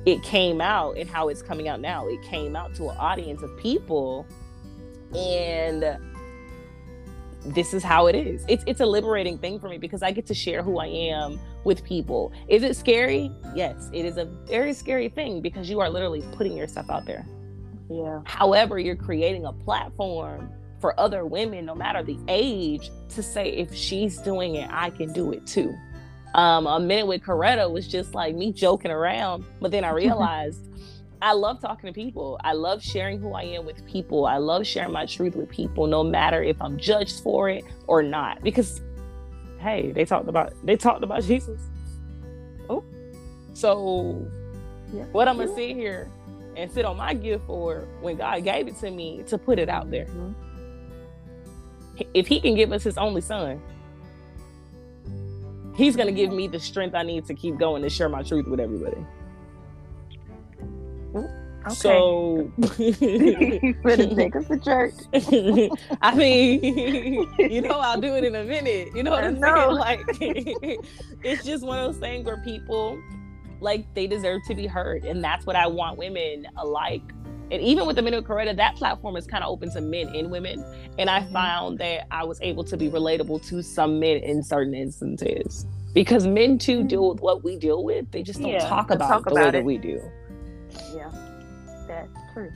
it 0.04 0.22
came 0.22 0.60
out 0.60 0.96
and 0.96 1.08
how 1.08 1.28
it's 1.28 1.42
coming 1.42 1.68
out 1.68 1.80
now. 1.80 2.08
It 2.08 2.20
came 2.22 2.56
out 2.56 2.74
to 2.76 2.88
an 2.88 2.96
audience 2.96 3.42
of 3.42 3.56
people 3.56 4.26
and 5.16 5.96
this 7.44 7.74
is 7.74 7.82
how 7.82 8.06
it 8.06 8.14
is. 8.14 8.44
It's 8.48 8.64
it's 8.66 8.80
a 8.80 8.86
liberating 8.86 9.38
thing 9.38 9.60
for 9.60 9.68
me 9.68 9.78
because 9.78 10.02
I 10.02 10.10
get 10.10 10.26
to 10.26 10.34
share 10.34 10.62
who 10.62 10.78
I 10.78 10.86
am 10.86 11.38
with 11.64 11.84
people. 11.84 12.32
Is 12.48 12.62
it 12.62 12.76
scary? 12.76 13.30
Yes 13.54 13.90
it 13.92 14.04
is 14.04 14.16
a 14.16 14.24
very 14.24 14.72
scary 14.72 15.08
thing 15.08 15.40
because 15.40 15.70
you 15.70 15.80
are 15.80 15.88
literally 15.88 16.22
putting 16.32 16.56
yourself 16.56 16.90
out 16.90 17.06
there. 17.06 17.26
Yeah. 17.88 18.22
However, 18.24 18.78
you're 18.78 18.96
creating 18.96 19.44
a 19.44 19.52
platform 19.52 20.50
for 20.82 20.98
other 21.00 21.24
women, 21.24 21.64
no 21.64 21.74
matter 21.74 22.02
the 22.02 22.18
age, 22.28 22.90
to 23.10 23.22
say 23.22 23.48
if 23.50 23.72
she's 23.72 24.18
doing 24.18 24.56
it, 24.56 24.68
I 24.70 24.90
can 24.90 25.12
do 25.14 25.32
it 25.32 25.46
too. 25.46 25.74
Um, 26.34 26.66
a 26.66 26.80
minute 26.80 27.06
with 27.06 27.22
Coretta 27.22 27.70
was 27.70 27.86
just 27.86 28.14
like 28.14 28.34
me 28.34 28.52
joking 28.52 28.90
around, 28.90 29.44
but 29.60 29.70
then 29.70 29.84
I 29.84 29.90
realized 30.04 30.58
I 31.22 31.34
love 31.34 31.60
talking 31.60 31.86
to 31.86 31.94
people. 31.94 32.38
I 32.42 32.52
love 32.54 32.82
sharing 32.82 33.20
who 33.20 33.32
I 33.32 33.42
am 33.44 33.64
with 33.64 33.86
people. 33.86 34.26
I 34.26 34.38
love 34.38 34.66
sharing 34.66 34.92
my 34.92 35.06
truth 35.06 35.36
with 35.36 35.48
people, 35.48 35.86
no 35.86 36.02
matter 36.02 36.42
if 36.42 36.60
I'm 36.60 36.76
judged 36.76 37.22
for 37.22 37.48
it 37.48 37.64
or 37.86 38.02
not. 38.02 38.42
Because 38.42 38.80
hey, 39.60 39.92
they 39.92 40.04
talked 40.04 40.28
about 40.28 40.52
they 40.64 40.76
talked 40.76 41.04
about 41.04 41.22
Jesus. 41.32 41.60
Oh, 42.68 42.82
so 43.54 44.26
Yeah. 44.92 45.04
what 45.12 45.28
I'm 45.28 45.36
gonna 45.38 45.54
sit 45.54 45.76
here 45.76 46.10
and 46.56 46.70
sit 46.72 46.84
on 46.84 46.96
my 46.96 47.14
gift 47.14 47.46
for 47.46 47.86
when 48.00 48.16
God 48.16 48.42
gave 48.42 48.66
it 48.66 48.76
to 48.80 48.90
me 48.90 49.22
to 49.28 49.38
put 49.38 49.60
it 49.60 49.68
out 49.68 49.90
there. 49.92 50.06
Mhm. 50.06 50.34
If 52.14 52.26
He 52.26 52.40
can 52.40 52.54
give 52.54 52.72
us 52.72 52.82
His 52.82 52.98
only 52.98 53.20
Son, 53.20 53.60
He's 55.74 55.96
gonna 55.96 56.12
give 56.12 56.32
me 56.32 56.48
the 56.48 56.60
strength 56.60 56.94
I 56.94 57.02
need 57.02 57.26
to 57.26 57.34
keep 57.34 57.58
going 57.58 57.82
to 57.82 57.90
share 57.90 58.08
my 58.08 58.22
truth 58.22 58.46
with 58.46 58.60
everybody. 58.60 59.04
Okay. 61.64 61.74
So, 61.74 62.50
better 62.58 64.14
take 64.16 64.34
us 64.34 64.48
to 64.48 64.58
church. 64.58 64.94
I 66.02 66.14
mean, 66.16 67.32
you 67.38 67.60
know, 67.60 67.78
I'll 67.78 68.00
do 68.00 68.16
it 68.16 68.24
in 68.24 68.34
a 68.34 68.42
minute. 68.42 68.88
You 68.96 69.04
know 69.04 69.12
what 69.12 69.22
I'm 69.22 69.40
saying? 69.40 69.70
Like, 69.70 70.00
it's 71.22 71.44
just 71.44 71.64
one 71.64 71.78
of 71.78 71.92
those 71.92 72.00
things 72.00 72.26
where 72.26 72.42
people, 72.42 73.00
like, 73.60 73.94
they 73.94 74.08
deserve 74.08 74.42
to 74.48 74.56
be 74.56 74.66
heard, 74.66 75.04
and 75.04 75.22
that's 75.22 75.46
what 75.46 75.54
I 75.54 75.68
want 75.68 75.98
women 75.98 76.48
alike. 76.56 77.04
And 77.52 77.60
even 77.62 77.86
with 77.86 77.96
the 77.96 78.02
Men 78.02 78.14
of 78.14 78.24
Coretta, 78.24 78.56
that 78.56 78.76
platform 78.76 79.14
is 79.14 79.26
kind 79.26 79.44
of 79.44 79.50
open 79.50 79.70
to 79.72 79.80
men 79.82 80.08
and 80.14 80.30
women. 80.30 80.64
And 80.98 81.10
I 81.10 81.20
Mhm. 81.20 81.32
found 81.32 81.78
that 81.80 82.06
I 82.10 82.24
was 82.24 82.40
able 82.40 82.64
to 82.64 82.76
be 82.78 82.88
relatable 82.88 83.46
to 83.48 83.62
some 83.62 84.00
men 84.00 84.16
in 84.18 84.42
certain 84.42 84.72
instances. 84.74 85.66
Because 85.92 86.26
men 86.26 86.56
too 86.58 86.82
deal 86.82 87.10
with 87.10 87.20
what 87.20 87.44
we 87.44 87.56
deal 87.58 87.84
with. 87.84 88.10
They 88.10 88.22
just 88.22 88.40
don't 88.40 88.52
Yeah, 88.52 88.66
talk 88.68 88.90
about 88.90 89.08
talk 89.08 89.20
it 89.26 89.28
the 89.28 89.34
way 89.34 89.42
about 89.42 89.52
that 89.52 89.64
we 89.64 89.76
do. 89.76 90.00
Yeah, 90.96 91.10
that's 91.86 92.08
true. 92.32 92.50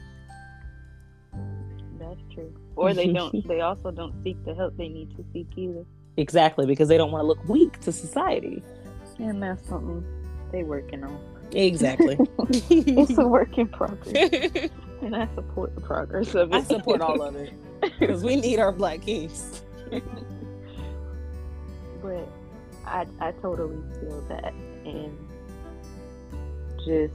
That's 1.98 2.20
true. 2.32 2.52
Or 2.76 2.94
they 2.94 3.12
don't. 3.12 3.46
they 3.48 3.60
also 3.60 3.90
don't 3.90 4.14
seek 4.24 4.42
the 4.46 4.54
help 4.54 4.76
they 4.78 4.88
need 4.88 5.14
to 5.16 5.24
seek 5.34 5.48
either, 5.56 5.84
Exactly, 6.16 6.64
because 6.64 6.88
they 6.88 6.96
don't 6.96 7.12
want 7.12 7.22
to 7.22 7.26
look 7.26 7.46
weak 7.46 7.78
to 7.80 7.92
society. 7.92 8.62
and 9.18 9.42
that's 9.42 9.66
something 9.68 10.02
they 10.52 10.62
working 10.62 11.04
on. 11.04 11.18
Exactly. 11.52 12.18
it's 12.70 13.16
a 13.18 13.26
work 13.26 13.56
in 13.58 13.68
progress. 13.68 14.70
and 15.02 15.16
I 15.16 15.28
support 15.34 15.74
the 15.74 15.80
progress 15.80 16.34
of 16.34 16.52
it. 16.52 16.56
I 16.56 16.62
support 16.62 17.00
all 17.00 17.22
of 17.22 17.36
it. 17.36 17.52
Because 17.98 18.22
we 18.24 18.36
need 18.36 18.58
our 18.58 18.72
black 18.72 19.02
kings. 19.02 19.62
but 22.02 22.28
I 22.86 23.06
I 23.20 23.32
totally 23.42 23.78
feel 24.00 24.20
that 24.28 24.52
and 24.84 25.16
just 26.84 27.14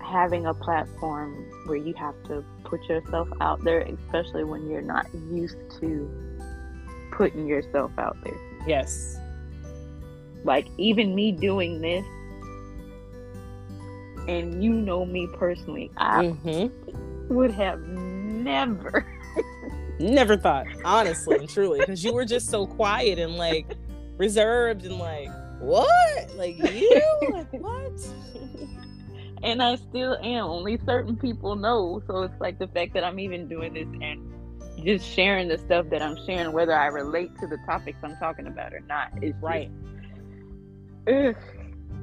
having 0.00 0.46
a 0.46 0.54
platform 0.54 1.34
where 1.66 1.76
you 1.76 1.92
have 1.94 2.14
to 2.24 2.44
put 2.64 2.82
yourself 2.84 3.28
out 3.40 3.62
there, 3.64 3.80
especially 3.80 4.44
when 4.44 4.68
you're 4.68 4.80
not 4.80 5.06
used 5.30 5.56
to 5.80 6.08
putting 7.10 7.46
yourself 7.46 7.90
out 7.98 8.16
there. 8.22 8.38
Yes. 8.66 9.18
Like 10.44 10.68
even 10.78 11.14
me 11.14 11.32
doing 11.32 11.80
this, 11.80 12.04
and 14.28 14.62
you 14.62 14.72
know 14.72 15.04
me 15.04 15.28
personally, 15.34 15.90
I 15.96 16.24
mm-hmm. 16.26 17.34
would 17.34 17.50
have 17.50 17.80
never, 17.86 19.06
never 19.98 20.36
thought, 20.36 20.66
honestly 20.84 21.36
and 21.36 21.48
truly, 21.48 21.80
because 21.80 22.04
you 22.04 22.12
were 22.12 22.24
just 22.24 22.50
so 22.50 22.66
quiet 22.66 23.18
and 23.18 23.36
like 23.36 23.76
reserved 24.16 24.84
and 24.84 24.98
like, 24.98 25.30
what? 25.60 26.34
Like 26.36 26.58
you? 26.58 27.18
like 27.30 27.52
what? 27.52 28.08
and 29.42 29.62
I 29.62 29.76
still 29.76 30.16
am. 30.22 30.44
Only 30.44 30.78
certain 30.84 31.16
people 31.16 31.56
know. 31.56 32.02
So 32.06 32.22
it's 32.22 32.40
like 32.40 32.58
the 32.58 32.68
fact 32.68 32.94
that 32.94 33.04
I'm 33.04 33.18
even 33.18 33.48
doing 33.48 33.74
this 33.74 33.88
and 34.02 34.32
just 34.84 35.06
sharing 35.06 35.48
the 35.48 35.58
stuff 35.58 35.86
that 35.90 36.02
I'm 36.02 36.16
sharing, 36.26 36.52
whether 36.52 36.74
I 36.74 36.86
relate 36.86 37.30
to 37.40 37.46
the 37.46 37.58
topics 37.66 37.98
I'm 38.02 38.16
talking 38.16 38.46
about 38.46 38.74
or 38.74 38.80
not, 38.80 39.10
is 39.22 39.34
right. 39.40 39.70
Ugh, 41.08 41.36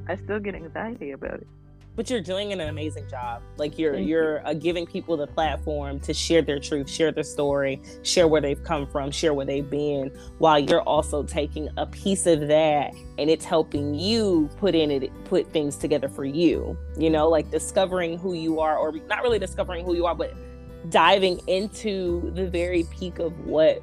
I 0.08 0.16
still 0.16 0.40
get 0.40 0.56
anxiety 0.56 1.12
about 1.12 1.42
it 1.42 1.48
but 1.96 2.10
you're 2.10 2.22
doing 2.22 2.52
an 2.52 2.62
amazing 2.62 3.08
job 3.08 3.42
like 3.58 3.78
you're 3.78 3.94
Thank 3.94 4.08
you're 4.08 4.40
you. 4.40 4.46
uh, 4.46 4.54
giving 4.54 4.86
people 4.86 5.18
the 5.18 5.28
platform 5.28 6.00
to 6.02 6.14
share 6.14 6.42
their 6.42 6.60
truth 6.60 6.90
share 6.90 7.12
their 7.12 7.24
story 7.24 7.82
share 8.04 8.28
where 8.28 8.42
they've 8.42 8.64
come 8.64 8.88
from 8.88 9.12
share 9.12 9.34
where 9.34 9.46
they've 9.46 9.70
been 9.70 10.12
while 10.40 10.60
you're 10.60 10.82
also 10.82 11.24
taking 11.24 11.70
a 11.78 11.86
piece 11.86 12.26
of 12.26 12.48
that 12.48 12.94
and 13.18 13.30
it's 13.30 13.46
helping 13.46 13.94
you 13.94 14.50
put 14.58 14.76
in 14.76 14.92
it 14.92 15.12
put 15.26 15.52
things 15.52 15.76
together 15.76 16.10
for 16.10 16.26
you 16.26 16.78
you 16.98 17.10
know 17.10 17.30
like 17.30 17.50
discovering 17.52 18.18
who 18.18 18.34
you 18.34 18.60
are 18.60 18.78
or 18.78 18.92
not 19.08 19.22
really 19.24 19.40
discovering 19.40 19.86
who 19.86 19.96
you 19.96 20.06
are 20.06 20.16
but 20.16 20.34
diving 20.90 21.40
into 21.48 22.32
the 22.36 22.48
very 22.48 22.84
peak 22.92 23.20
of 23.20 23.38
what 23.46 23.82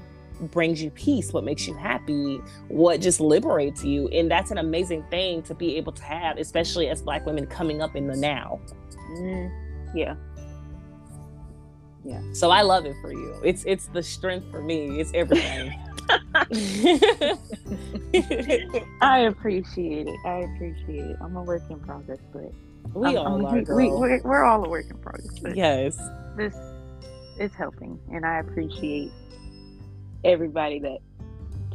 brings 0.49 0.82
you 0.82 0.91
peace, 0.91 1.32
what 1.32 1.45
makes 1.45 1.66
you 1.66 1.74
happy, 1.74 2.41
what 2.68 3.01
just 3.01 3.20
liberates 3.20 3.84
you. 3.84 4.09
And 4.09 4.30
that's 4.30 4.51
an 4.51 4.59
amazing 4.59 5.05
thing 5.11 5.43
to 5.45 5.55
be 5.55 5.76
able 5.76 5.93
to 5.93 6.03
have, 6.03 6.38
especially 6.38 6.88
as 6.88 7.03
Black 7.03 7.26
women 7.26 7.47
coming 7.47 7.82
up 7.82 7.97
in 7.97 8.07
the 8.07 8.16
now. 8.16 8.61
Mm, 9.12 9.51
yeah. 9.95 10.14
Yeah. 12.05 12.20
So 12.32 12.51
I 12.51 12.62
love 12.62 12.86
it 12.86 12.97
for 13.03 13.12
you. 13.12 13.38
It's 13.45 13.64
it's 13.64 13.86
the 13.86 14.03
strength 14.03 14.51
for 14.51 14.62
me. 14.62 15.01
It's 15.01 15.12
everything. 15.12 15.78
I 19.01 19.26
appreciate 19.28 20.09
it. 20.09 20.18
I 20.24 20.49
appreciate 20.55 21.05
it. 21.05 21.16
I'm 21.20 21.36
a 21.36 21.43
work 21.43 21.62
in 21.68 21.78
progress, 21.80 22.18
but 22.32 22.53
we 22.95 23.09
I'm, 23.09 23.18
all 23.18 23.47
I'm, 23.47 23.49
are. 23.55 23.62
Girl. 23.62 23.76
We, 23.76 23.91
we're, 23.91 24.20
we're 24.22 24.45
all 24.45 24.64
a 24.64 24.68
work 24.68 24.86
in 24.91 24.99
progress. 24.99 25.55
yes. 25.55 26.01
This 26.36 26.55
is 27.38 27.53
helping, 27.55 27.99
and 28.12 28.24
I 28.24 28.38
appreciate 28.38 29.11
everybody 30.25 30.79
that 30.81 30.99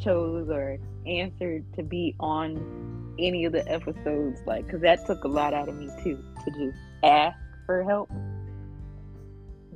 chose 0.01 0.49
or 0.49 0.77
answered 1.07 1.63
to 1.75 1.83
be 1.83 2.15
on 2.19 3.15
any 3.17 3.45
of 3.45 3.53
the 3.53 3.67
episodes 3.71 4.41
like 4.45 4.65
because 4.65 4.81
that 4.81 5.05
took 5.05 5.23
a 5.23 5.27
lot 5.27 5.53
out 5.53 5.69
of 5.69 5.75
me 5.75 5.89
too 6.03 6.21
to 6.43 6.51
just 6.51 6.77
ask 7.03 7.37
for 7.65 7.83
help 7.83 8.09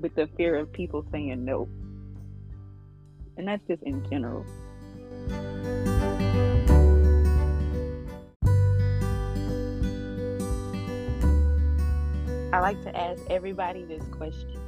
with 0.01 0.13
the 0.15 0.27
fear 0.35 0.55
of 0.55 0.71
people 0.73 1.05
saying 1.11 1.43
no 1.45 1.67
and 3.37 3.47
that's 3.47 3.65
just 3.67 3.81
in 3.83 4.07
general 4.09 4.45
I 12.51 12.61
like 12.61 12.81
to 12.83 12.97
ask 12.97 13.21
everybody 13.29 13.85
this 13.85 14.03
question 14.09 14.59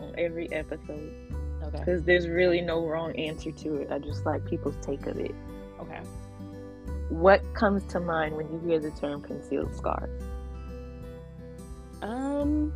on 0.00 0.14
every 0.16 0.50
episode. 0.52 1.23
Okay. 1.64 1.78
Because 1.78 2.02
there's 2.02 2.28
really 2.28 2.60
no 2.60 2.86
wrong 2.86 3.16
answer 3.16 3.50
to 3.50 3.76
it. 3.76 3.90
I 3.90 3.98
just 3.98 4.26
like 4.26 4.44
people's 4.44 4.76
take 4.82 5.06
of 5.06 5.18
it. 5.18 5.34
Okay. 5.80 6.00
What 7.08 7.42
comes 7.54 7.84
to 7.92 8.00
mind 8.00 8.36
when 8.36 8.50
you 8.52 8.60
hear 8.66 8.80
the 8.80 8.90
term 8.92 9.22
concealed 9.22 9.74
scars? 9.74 10.22
Um, 12.02 12.72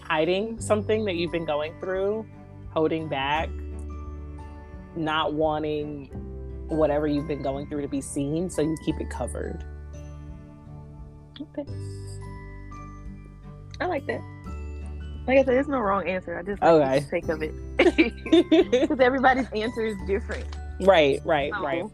hiding 0.00 0.60
something 0.60 1.04
that 1.04 1.16
you've 1.16 1.32
been 1.32 1.44
going 1.44 1.74
through, 1.80 2.26
holding 2.72 3.08
back, 3.08 3.50
not 4.96 5.34
wanting 5.34 6.06
whatever 6.68 7.06
you've 7.06 7.28
been 7.28 7.42
going 7.42 7.66
through 7.68 7.82
to 7.82 7.88
be 7.88 8.00
seen, 8.00 8.48
so 8.48 8.62
you 8.62 8.76
keep 8.84 8.98
it 9.00 9.10
covered. 9.10 9.64
Okay. 11.40 11.70
I 13.80 13.86
like 13.86 14.06
that. 14.06 14.22
Like 15.26 15.38
I 15.38 15.40
said, 15.40 15.54
there's 15.54 15.68
no 15.68 15.78
wrong 15.78 16.06
answer. 16.06 16.38
I 16.38 16.42
just 16.42 16.60
like 16.60 16.70
okay. 16.70 16.98
the 17.00 17.06
sake 17.06 17.28
of 17.28 17.42
it 17.42 17.54
because 18.80 19.00
everybody's 19.00 19.48
answer 19.52 19.86
is 19.86 19.96
different. 20.06 20.44
Right, 20.80 21.20
right, 21.24 21.52
so, 21.54 21.62
right. 21.62 21.84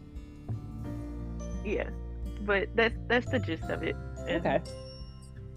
Yeah, 1.63 1.89
but 2.41 2.67
that's 2.75 2.95
that's 3.07 3.29
the 3.31 3.39
gist 3.39 3.63
of 3.69 3.83
it. 3.83 3.95
okay. 4.27 4.61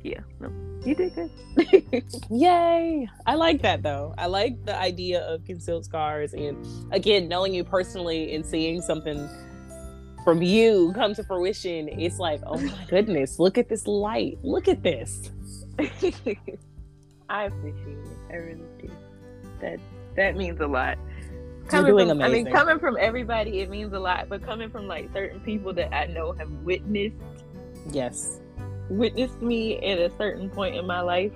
Yeah, 0.03 0.21
no, 0.39 0.53
you 0.85 0.95
did 0.95 1.15
good. 1.15 2.05
Yay! 2.31 3.09
I 3.27 3.35
like 3.35 3.63
that 3.63 3.83
though. 3.83 4.15
I 4.19 4.27
like 4.27 4.65
the 4.67 4.77
idea 4.77 5.23
of 5.23 5.45
concealed 5.45 5.85
scars, 5.87 6.33
and 6.35 6.65
again, 6.93 7.27
knowing 7.27 7.55
you 7.55 7.65
personally 7.65 8.35
and 8.35 8.47
seeing 8.47 8.83
something 8.83 9.29
from 10.23 10.43
you 10.43 10.93
come 10.95 11.15
to 11.15 11.25
fruition, 11.25 11.89
it's 11.89 12.19
like, 12.19 12.41
oh 12.47 12.59
my 12.59 12.85
goodness, 12.89 13.39
look 13.39 13.59
at 13.59 13.69
this 13.69 13.87
light. 13.87 14.39
Look 14.43 14.69
at 14.69 14.83
this. 14.83 15.31
I 17.29 17.45
appreciate 17.45 17.99
it. 17.99 18.33
I 18.33 18.37
really 18.37 18.63
do. 18.81 18.91
That 19.61 19.81
that 20.17 20.37
means 20.37 20.61
a 20.61 20.67
lot. 20.67 20.99
Coming 21.69 21.87
You're 21.87 21.97
doing 21.97 22.09
from, 22.09 22.21
amazing. 22.21 22.41
I 22.41 22.45
mean, 22.45 22.53
coming 22.53 22.79
from 22.79 22.97
everybody, 23.01 23.61
it 23.61 23.71
means 23.71 23.93
a 23.95 23.99
lot. 23.99 24.29
But 24.29 24.43
coming 24.43 24.71
from 24.71 24.87
like 24.87 25.11
certain 25.13 25.41
people 25.41 25.73
that 25.75 25.95
I 25.95 26.07
know 26.07 26.33
have 26.33 26.51
witnessed, 26.63 27.17
yes, 27.91 28.41
witnessed 28.91 29.41
me 29.41 29.79
at 29.79 29.99
a 29.99 30.11
certain 30.19 30.51
point 30.51 30.77
in 30.77 30.87
my 30.87 31.01
life, 31.01 31.33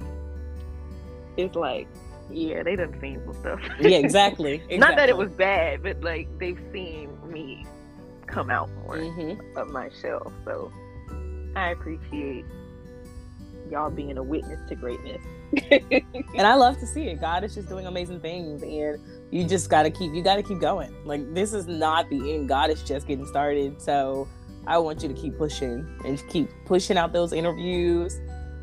it's 1.36 1.56
like, 1.56 1.88
yeah, 2.30 2.62
they 2.62 2.76
done 2.76 2.98
seen 3.00 3.22
some 3.24 3.34
stuff. 3.34 3.60
yeah, 3.80 3.98
exactly. 3.98 4.54
exactly. 4.68 4.78
Not 4.78 4.96
that 4.96 5.08
it 5.08 5.16
was 5.16 5.30
bad, 5.30 5.82
but 5.82 6.02
like 6.02 6.28
they've 6.38 6.60
seen 6.72 7.10
me 7.30 7.66
come 8.26 8.50
out 8.50 8.70
more 8.84 8.98
mm-hmm. 8.98 9.56
of 9.56 9.70
my 9.70 9.88
shell. 10.02 10.30
So 10.44 10.70
I 11.56 11.70
appreciate 11.70 12.44
y'all 13.70 13.90
being 13.90 14.18
a 14.18 14.22
witness 14.22 14.60
to 14.68 14.74
greatness. 14.74 15.22
And 15.70 16.46
I 16.46 16.54
love 16.54 16.78
to 16.80 16.86
see 16.86 17.08
it. 17.08 17.20
God 17.20 17.44
is 17.44 17.54
just 17.54 17.68
doing 17.68 17.86
amazing 17.86 18.20
things, 18.20 18.62
and 18.62 18.98
you 19.30 19.44
just 19.44 19.70
got 19.70 19.84
to 19.84 19.90
keep 19.90 20.12
you 20.14 20.22
got 20.22 20.36
to 20.36 20.42
keep 20.42 20.60
going. 20.60 20.94
Like 21.04 21.34
this 21.34 21.52
is 21.52 21.66
not 21.66 22.08
the 22.10 22.34
end. 22.34 22.48
God 22.48 22.70
is 22.70 22.82
just 22.82 23.06
getting 23.06 23.26
started. 23.26 23.80
So 23.80 24.28
I 24.66 24.78
want 24.78 25.02
you 25.02 25.08
to 25.08 25.14
keep 25.14 25.38
pushing 25.38 25.86
and 26.04 26.22
keep 26.28 26.50
pushing 26.66 26.98
out 26.98 27.12
those 27.12 27.32
interviews. 27.32 28.20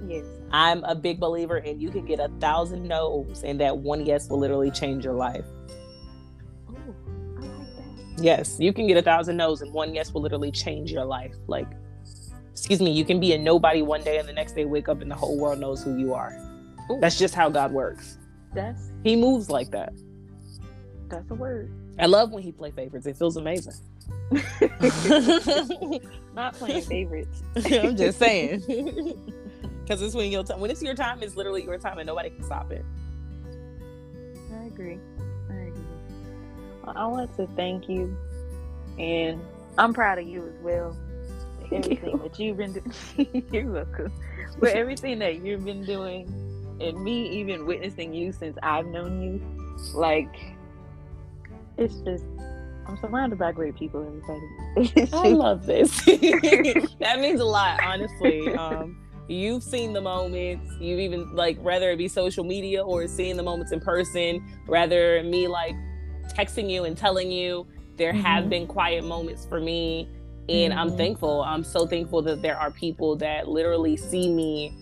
Yes. 0.08 0.26
I'm 0.52 0.84
a 0.84 0.94
big 0.94 1.20
believer 1.20 1.58
and 1.58 1.82
you 1.82 1.90
can 1.90 2.06
get 2.06 2.20
a 2.20 2.30
thousand 2.40 2.88
no's, 2.88 3.44
and 3.44 3.60
that 3.60 3.78
one 3.78 4.06
yes 4.06 4.30
will 4.30 4.38
literally 4.38 4.70
change 4.70 5.04
your 5.04 5.16
life. 5.16 5.46
Oh, 6.70 6.76
I 7.38 7.42
like 7.42 7.76
that. 8.18 8.24
Yes, 8.24 8.58
you 8.60 8.72
can 8.72 8.86
get 8.86 8.98
a 8.98 9.02
thousand 9.02 9.38
no's, 9.38 9.62
and 9.62 9.74
one 9.74 9.96
yes 9.96 10.14
will 10.14 10.22
literally 10.22 10.52
change 10.52 10.92
your 10.92 11.06
life. 11.06 11.34
Like, 11.48 11.68
excuse 12.52 12.80
me, 12.80 12.92
you 12.92 13.04
can 13.04 13.20
be 13.20 13.34
a 13.34 13.38
nobody 13.38 13.82
one 13.82 14.04
day, 14.04 14.20
and 14.20 14.28
the 14.28 14.34
next 14.34 14.54
day 14.54 14.66
wake 14.66 14.88
up, 14.88 15.02
and 15.02 15.10
the 15.10 15.16
whole 15.16 15.38
world 15.38 15.60
knows 15.60 15.84
who 15.84 15.98
you 15.98 16.14
are. 16.14 16.38
Ooh. 16.92 17.00
That's 17.00 17.18
just 17.18 17.34
how 17.34 17.50
God 17.50 17.72
works. 17.72 18.18
That's 18.54 18.92
he 19.04 19.16
moves 19.16 19.50
like 19.50 19.72
that. 19.72 19.94
That's 21.10 21.30
a 21.32 21.36
word. 21.36 21.72
I 22.00 22.08
love 22.08 22.32
when 22.32 22.44
he 22.44 22.52
play 22.52 22.72
favorites. 22.72 23.06
It 23.06 23.18
feels 23.18 23.38
amazing. 23.38 23.76
Not 26.34 26.54
playing 26.58 26.84
favorites. 26.84 27.44
I'm 27.56 27.96
just 27.96 28.20
saying. 28.20 28.64
Because 29.86 30.02
it's 30.02 30.16
when 30.16 30.32
your 30.32 30.44
time. 30.44 30.60
When 30.60 30.72
it's 30.72 30.82
your 30.82 30.96
time, 30.96 31.22
it's 31.22 31.36
literally 31.36 31.64
your 31.64 31.78
time, 31.78 32.00
and 32.00 32.08
nobody 32.08 32.32
can 32.32 32.44
stop 32.44 32.72
it. 32.72 32.84
I 34.52 34.64
agree. 34.64 34.98
I 35.48 35.54
agree. 35.54 35.84
Well, 36.84 36.98
I 36.98 37.06
want 37.06 37.36
to 37.36 37.46
thank 37.56 37.88
you, 37.88 38.18
and 38.98 39.40
I'm 39.78 39.94
proud 39.94 40.18
of 40.18 40.28
you 40.28 40.44
as 40.48 40.60
well. 40.64 40.98
Everything 41.72 42.14
you. 42.14 42.18
that 42.24 42.40
you've 42.40 42.58
been 42.58 42.74
doing. 42.74 43.46
You're 43.52 43.72
welcome. 43.72 44.12
For 44.58 44.70
everything 44.70 45.20
that 45.20 45.46
you've 45.46 45.64
been 45.64 45.86
doing 45.86 46.45
and 46.80 47.04
me 47.04 47.28
even 47.40 47.66
witnessing 47.66 48.14
you 48.14 48.32
since 48.32 48.58
I've 48.64 48.88
known 48.88 49.22
you, 49.22 49.42
like 49.94 50.36
it's 51.78 51.96
just 52.02 52.26
I'm 52.88 52.98
surrounded 52.98 53.40
by 53.40 53.52
great 53.52 53.76
people, 53.76 54.06
everybody. 54.06 55.12
I 55.12 55.30
love 55.34 55.66
this. 55.66 55.90
that 56.06 57.18
means 57.20 57.42
a 57.42 57.46
lot, 57.46 57.82
honestly. 57.84 58.54
Um, 58.56 58.98
you've 59.28 59.64
seen 59.64 59.94
the 59.94 60.02
moments. 60.02 60.72
You've 60.80 61.00
even 61.00 61.36
like 61.36 61.58
whether 61.62 61.90
it 61.92 61.98
be 61.98 62.08
social 62.08 62.44
media 62.44 62.84
or 62.84 63.08
seeing 63.08 63.38
the 63.38 63.44
moments 63.44 63.72
in 63.72 63.80
person. 63.80 64.46
Rather 64.68 65.24
me 65.24 65.48
like 65.48 65.76
texting 66.30 66.70
you 66.70 66.84
and 66.84 66.98
telling 66.98 67.32
you 67.32 67.66
there 67.98 68.14
mm-hmm. 68.14 68.22
have 68.22 68.50
been 68.50 68.68
quiet 68.68 69.04
moments 69.04 69.46
for 69.46 69.60
me, 69.60 70.08
and 70.50 70.72
mm-hmm. 70.72 70.80
I'm 70.80 70.98
thankful. 70.98 71.42
I'm 71.42 71.64
so 71.64 71.88
thankful 71.88 72.22
that 72.24 72.42
there 72.42 72.58
are 72.58 72.72
people 72.72 73.16
that 73.18 73.48
literally 73.48 73.98
see 73.98 74.32
me, 74.32 74.76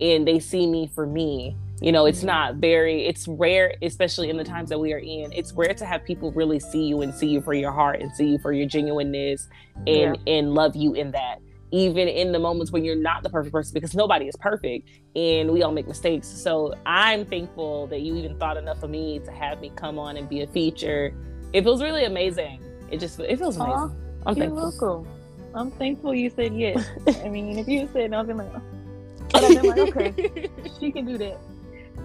and 0.00 0.26
they 0.26 0.38
see 0.38 0.66
me 0.66 0.90
for 0.94 1.06
me 1.06 1.56
you 1.80 1.92
know, 1.92 2.04
it's 2.04 2.18
mm-hmm. 2.18 2.26
not 2.26 2.54
very, 2.56 3.06
it's 3.06 3.26
rare, 3.26 3.74
especially 3.80 4.28
in 4.28 4.36
the 4.36 4.44
times 4.44 4.68
that 4.68 4.78
we 4.78 4.92
are 4.92 4.98
in. 4.98 5.32
It's 5.32 5.52
rare 5.52 5.72
to 5.74 5.86
have 5.86 6.04
people 6.04 6.30
really 6.32 6.60
see 6.60 6.84
you 6.84 7.00
and 7.00 7.14
see 7.14 7.28
you 7.28 7.40
for 7.40 7.54
your 7.54 7.72
heart 7.72 8.00
and 8.00 8.14
see 8.14 8.26
you 8.26 8.38
for 8.38 8.52
your 8.52 8.66
genuineness 8.66 9.48
and 9.86 10.18
yeah. 10.26 10.34
and 10.34 10.54
love 10.54 10.76
you 10.76 10.92
in 10.92 11.10
that. 11.12 11.38
Even 11.72 12.08
in 12.08 12.32
the 12.32 12.38
moments 12.38 12.70
when 12.72 12.84
you're 12.84 12.96
not 12.96 13.22
the 13.22 13.30
perfect 13.30 13.52
person, 13.52 13.72
because 13.72 13.94
nobody 13.94 14.26
is 14.26 14.36
perfect 14.36 14.90
and 15.16 15.50
we 15.50 15.62
all 15.62 15.72
make 15.72 15.88
mistakes. 15.88 16.28
So 16.28 16.74
I'm 16.84 17.24
thankful 17.24 17.86
that 17.86 18.00
you 18.00 18.14
even 18.16 18.36
thought 18.38 18.56
enough 18.56 18.82
of 18.82 18.90
me 18.90 19.20
to 19.20 19.30
have 19.30 19.60
me 19.60 19.72
come 19.74 19.98
on 19.98 20.16
and 20.16 20.28
be 20.28 20.42
a 20.42 20.46
feature. 20.48 21.14
It 21.52 21.62
feels 21.62 21.82
really 21.82 22.04
amazing. 22.04 22.60
It 22.90 23.00
just 23.00 23.20
it 23.20 23.38
feels 23.38 23.56
amazing. 23.56 23.74
Aww, 23.74 23.96
I'm 24.26 24.36
you're 24.36 24.46
thankful. 24.48 25.02
welcome. 25.02 25.08
I'm 25.54 25.70
thankful 25.70 26.14
you 26.14 26.28
said 26.28 26.54
yes. 26.54 26.86
I 27.24 27.28
mean, 27.28 27.58
if 27.58 27.68
you 27.68 27.88
said 27.92 28.10
no, 28.10 28.20
I'd 28.20 28.26
be 28.26 28.34
like, 28.34 28.52
but 29.32 29.44
I've 29.44 29.62
been 29.62 29.66
like, 29.66 29.96
okay, 29.96 30.50
she 30.80 30.92
can 30.92 31.06
do 31.06 31.18
that. 31.18 31.38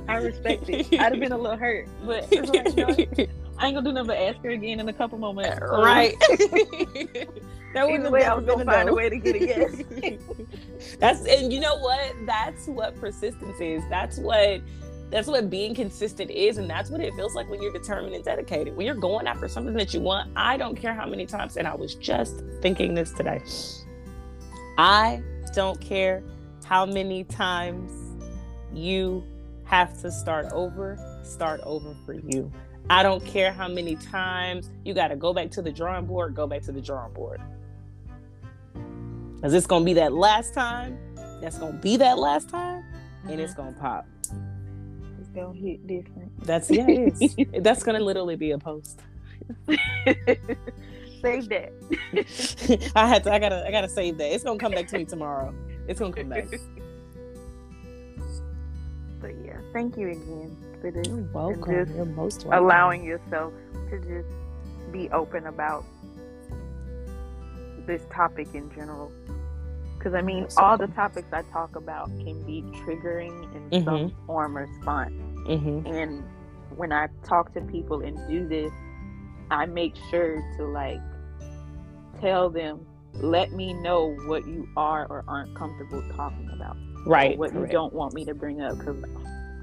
I 0.08 0.18
respect 0.18 0.70
it. 0.70 0.94
I'd 0.94 1.14
have 1.14 1.20
been 1.20 1.32
a 1.32 1.38
little 1.38 1.58
hurt, 1.58 1.88
but 2.06 2.32
like, 2.32 2.78
you 2.78 2.86
know, 2.86 3.28
I 3.58 3.68
ain't 3.68 3.76
gonna 3.76 3.82
do 3.84 3.94
nothing 3.94 4.08
but 4.08 4.18
ask 4.18 4.40
her 4.44 4.50
again 4.50 4.80
in 4.80 4.90
a 4.90 4.94
couple 4.94 5.18
moments. 5.18 5.58
So. 5.58 5.82
Right. 5.82 6.14
that 7.74 7.88
was 7.90 8.04
the 8.04 8.10
way, 8.12 8.24
I 8.24 8.34
was 8.34 8.46
gonna 8.46 8.66
find 8.66 8.90
a 8.90 8.94
way 8.94 9.10
to 9.10 9.18
get 9.18 9.36
a 9.36 9.40
yes. 9.40 10.98
that's 11.00 11.26
and 11.26 11.52
you 11.52 11.60
know 11.60 11.78
what? 11.78 12.14
That's 12.26 12.68
what 12.68 12.96
persistence 13.00 13.60
is. 13.60 13.84
That's 13.90 14.18
what 14.18 14.62
that's 15.10 15.28
what 15.28 15.50
being 15.50 15.74
consistent 15.74 16.32
is, 16.32 16.58
and 16.58 16.70
that's 16.70 16.90
what 16.90 17.00
it 17.00 17.14
feels 17.16 17.36
like 17.36 17.50
when 17.50 17.62
you're 17.62 17.72
determined 17.72 18.16
and 18.16 18.24
dedicated. 18.24 18.76
When 18.76 18.86
you're 18.86 18.96
going 18.96 19.28
after 19.28 19.48
something 19.48 19.74
that 19.76 19.94
you 19.94 20.02
want, 20.02 20.32
I 20.36 20.58
don't 20.58 20.76
care 20.76 20.94
how 20.94 21.08
many 21.08 21.26
times. 21.26 21.58
And 21.58 21.68
I 21.68 21.76
was 21.76 21.96
just 21.96 22.44
thinking 22.62 22.94
this 22.94 23.12
today. 23.12 23.42
I 24.78 25.22
don't 25.54 25.80
care 25.80 26.22
how 26.66 26.86
many 26.86 27.24
times 27.24 27.92
you 28.74 29.24
have 29.66 30.00
to 30.02 30.12
start 30.12 30.48
over, 30.52 30.98
start 31.24 31.62
over 31.64 31.96
for 32.06 32.14
you. 32.14 32.52
I 32.90 33.04
don't 33.04 33.24
care 33.26 33.52
how 33.52 33.68
many 33.68 33.96
times 33.96 34.70
you 34.84 34.94
got 34.94 35.08
to 35.10 35.16
go 35.16 35.34
back 35.34 35.52
to 35.52 35.62
the 35.62 35.72
drawing 35.72 36.06
board, 36.06 36.36
go 36.36 36.46
back 36.48 36.62
to 36.64 36.72
the 36.72 36.82
drawing 36.82 37.14
board. 37.14 37.42
Because 39.36 39.54
it's 39.54 39.68
going 39.68 39.84
to 39.84 39.86
be 39.86 39.94
that 39.94 40.14
last 40.14 40.54
time. 40.54 40.98
That's 41.42 41.58
going 41.58 41.74
to 41.74 41.80
be 41.80 41.98
that 41.98 42.18
last 42.18 42.50
time. 42.50 42.84
And 43.28 43.40
it's 43.40 43.54
mm-hmm. 43.54 43.62
going 43.62 43.74
to 43.76 43.80
pop. 43.80 44.08
It's 45.20 45.30
going 45.30 45.56
to 45.56 45.60
hit 45.60 45.88
different. 45.88 46.46
That's, 46.46 46.70
yeah, 46.70 46.86
it 46.88 47.22
is. 47.22 47.36
That's 47.64 47.84
going 47.84 47.98
to 47.98 48.04
literally 48.04 48.36
be 48.36 48.52
a 48.52 48.58
post. 48.58 49.02
save 51.26 51.50
that. 51.50 52.92
I 52.96 53.08
had 53.08 53.24
to, 53.24 53.34
I 53.34 53.40
gotta, 53.40 53.66
I 53.68 53.72
gotta 53.72 53.90
save 53.90 54.18
that. 54.18 54.34
It's 54.34 54.44
gonna 54.44 54.60
come 54.60 54.72
back 54.72 54.88
to 54.90 54.98
me 54.98 55.06
tomorrow. 55.06 55.54
It's 55.88 56.00
gonna 56.00 56.14
come 56.14 56.30
back. 56.30 56.48
But 59.22 59.34
yeah, 59.44 59.58
thank 59.74 59.98
you 59.98 60.10
again 60.10 60.56
for 60.82 60.92
this. 60.92 61.08
You're 61.08 61.28
welcome. 61.34 61.96
You're 61.96 62.06
most 62.06 62.46
welcome. 62.46 62.64
Allowing 62.64 63.04
yourself 63.04 63.54
to 63.90 63.98
just 64.00 64.30
be 64.92 65.10
open 65.10 65.48
about 65.48 65.84
this 67.88 68.04
topic 68.14 68.48
in 68.54 68.70
general. 68.70 69.12
Because 69.98 70.14
I 70.14 70.22
mean, 70.22 70.48
all 70.58 70.78
the 70.78 70.88
topics 70.88 71.28
I 71.34 71.42
talk 71.52 71.76
about 71.76 72.08
can 72.20 72.46
be 72.46 72.62
triggering 72.84 73.56
in 73.56 73.70
mm-hmm. 73.70 73.86
some 73.86 74.14
form 74.28 74.56
or 74.56 74.68
response. 74.68 75.14
Mm-hmm. 75.48 75.88
And 75.88 76.24
when 76.76 76.92
I 76.92 77.08
talk 77.24 77.52
to 77.56 77.62
people 77.62 78.02
and 78.02 78.16
do 78.30 78.48
this, 78.48 78.72
I 79.50 79.66
make 79.66 79.96
sure 80.12 80.44
to 80.58 80.66
like 80.66 81.02
tell 82.22 82.50
them, 82.50 82.86
let 83.22 83.52
me 83.52 83.74
know 83.74 84.16
what 84.26 84.48
you 84.48 84.68
are 84.76 85.06
or 85.08 85.24
aren't 85.28 85.56
comfortable 85.56 86.04
talking 86.16 86.50
about. 86.54 86.78
Right 87.06 87.38
what 87.38 87.52
correct. 87.52 87.72
you 87.72 87.74
don't 87.74 87.94
want 87.94 88.14
me 88.14 88.26
to 88.26 88.34
bring 88.34 88.62
up 88.62 88.80
because 88.80 89.04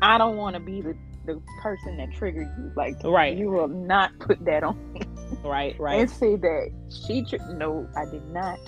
i 0.01 0.17
don't 0.17 0.37
want 0.37 0.55
to 0.55 0.61
be 0.61 0.81
the, 0.81 0.97
the 1.27 1.41
person 1.61 1.97
that 1.97 2.13
triggered 2.13 2.49
you. 2.57 2.73
Like 2.77 2.95
right. 3.05 3.37
you 3.37 3.51
will 3.51 3.69
not 3.69 4.17
put 4.21 4.45
that 4.45 4.63
on 4.63 4.93
me. 4.93 5.03
Right 5.45 5.75
right. 5.81 6.01
and 6.01 6.11
say 6.11 6.37
that 6.37 6.71
she 7.07 7.25
tri- 7.25 7.39
no 7.55 7.89
i 7.97 8.05
did 8.05 8.25
not. 8.29 8.59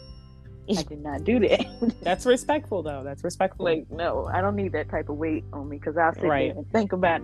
I 0.67 0.83
did 0.83 1.03
not 1.03 1.25
do 1.25 1.39
that. 1.41 1.95
That's 2.03 2.25
respectful 2.25 2.83
though. 2.83 3.03
That's 3.05 3.23
respectful. 3.23 3.65
Like 3.65 3.91
no 3.91 4.29
i 4.33 4.41
don't 4.41 4.57
need 4.57 4.73
that 4.73 4.91
type 4.91 5.09
of 5.09 5.17
weight 5.17 5.45
on 5.53 5.69
me 5.69 5.79
because 5.79 5.97
i'll 5.97 6.15
sit 6.15 6.25
right. 6.25 6.53
there 6.53 6.59
and 6.59 6.73
think 6.73 6.93
about 6.93 7.21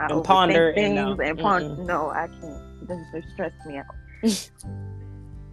I 0.00 0.06
and 0.06 0.24
ponder 0.24 0.72
things 0.74 0.98
and, 0.98 1.18
no. 1.18 1.24
and 1.24 1.38
ponder 1.38 1.82
no 1.82 2.10
i 2.10 2.26
can't. 2.26 2.82
It 2.82 2.88
doesn't 2.88 3.24
stress 3.34 3.52
me 3.66 3.78
out. 3.78 3.86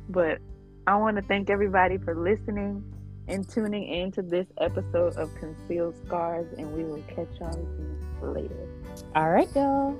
But 0.09 0.39
i 0.87 0.95
want 0.95 1.15
to 1.15 1.21
thank 1.21 1.49
everybody 1.49 1.97
for 1.97 2.15
listening 2.15 2.83
and 3.27 3.47
tuning 3.47 3.83
in 3.87 4.11
to 4.13 4.21
this 4.21 4.47
episode 4.59 5.15
of 5.17 5.33
Concealed 5.35 5.95
Scars, 6.05 6.47
and 6.57 6.73
we 6.73 6.83
will 6.83 7.03
catch 7.09 7.27
y'all 7.39 7.49
again 7.49 7.97
later. 8.21 8.67
All 9.15 9.29
right, 9.29 9.49
y'all. 9.53 9.97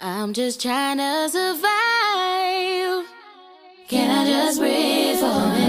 I'm 0.00 0.32
just 0.32 0.60
trying 0.60 0.98
to 0.98 1.28
survive. 1.28 3.06
Can 3.88 4.10
I 4.10 4.24
just 4.26 4.58
breathe 4.58 5.18
for 5.18 5.26
a 5.26 5.52
minute? 5.52 5.61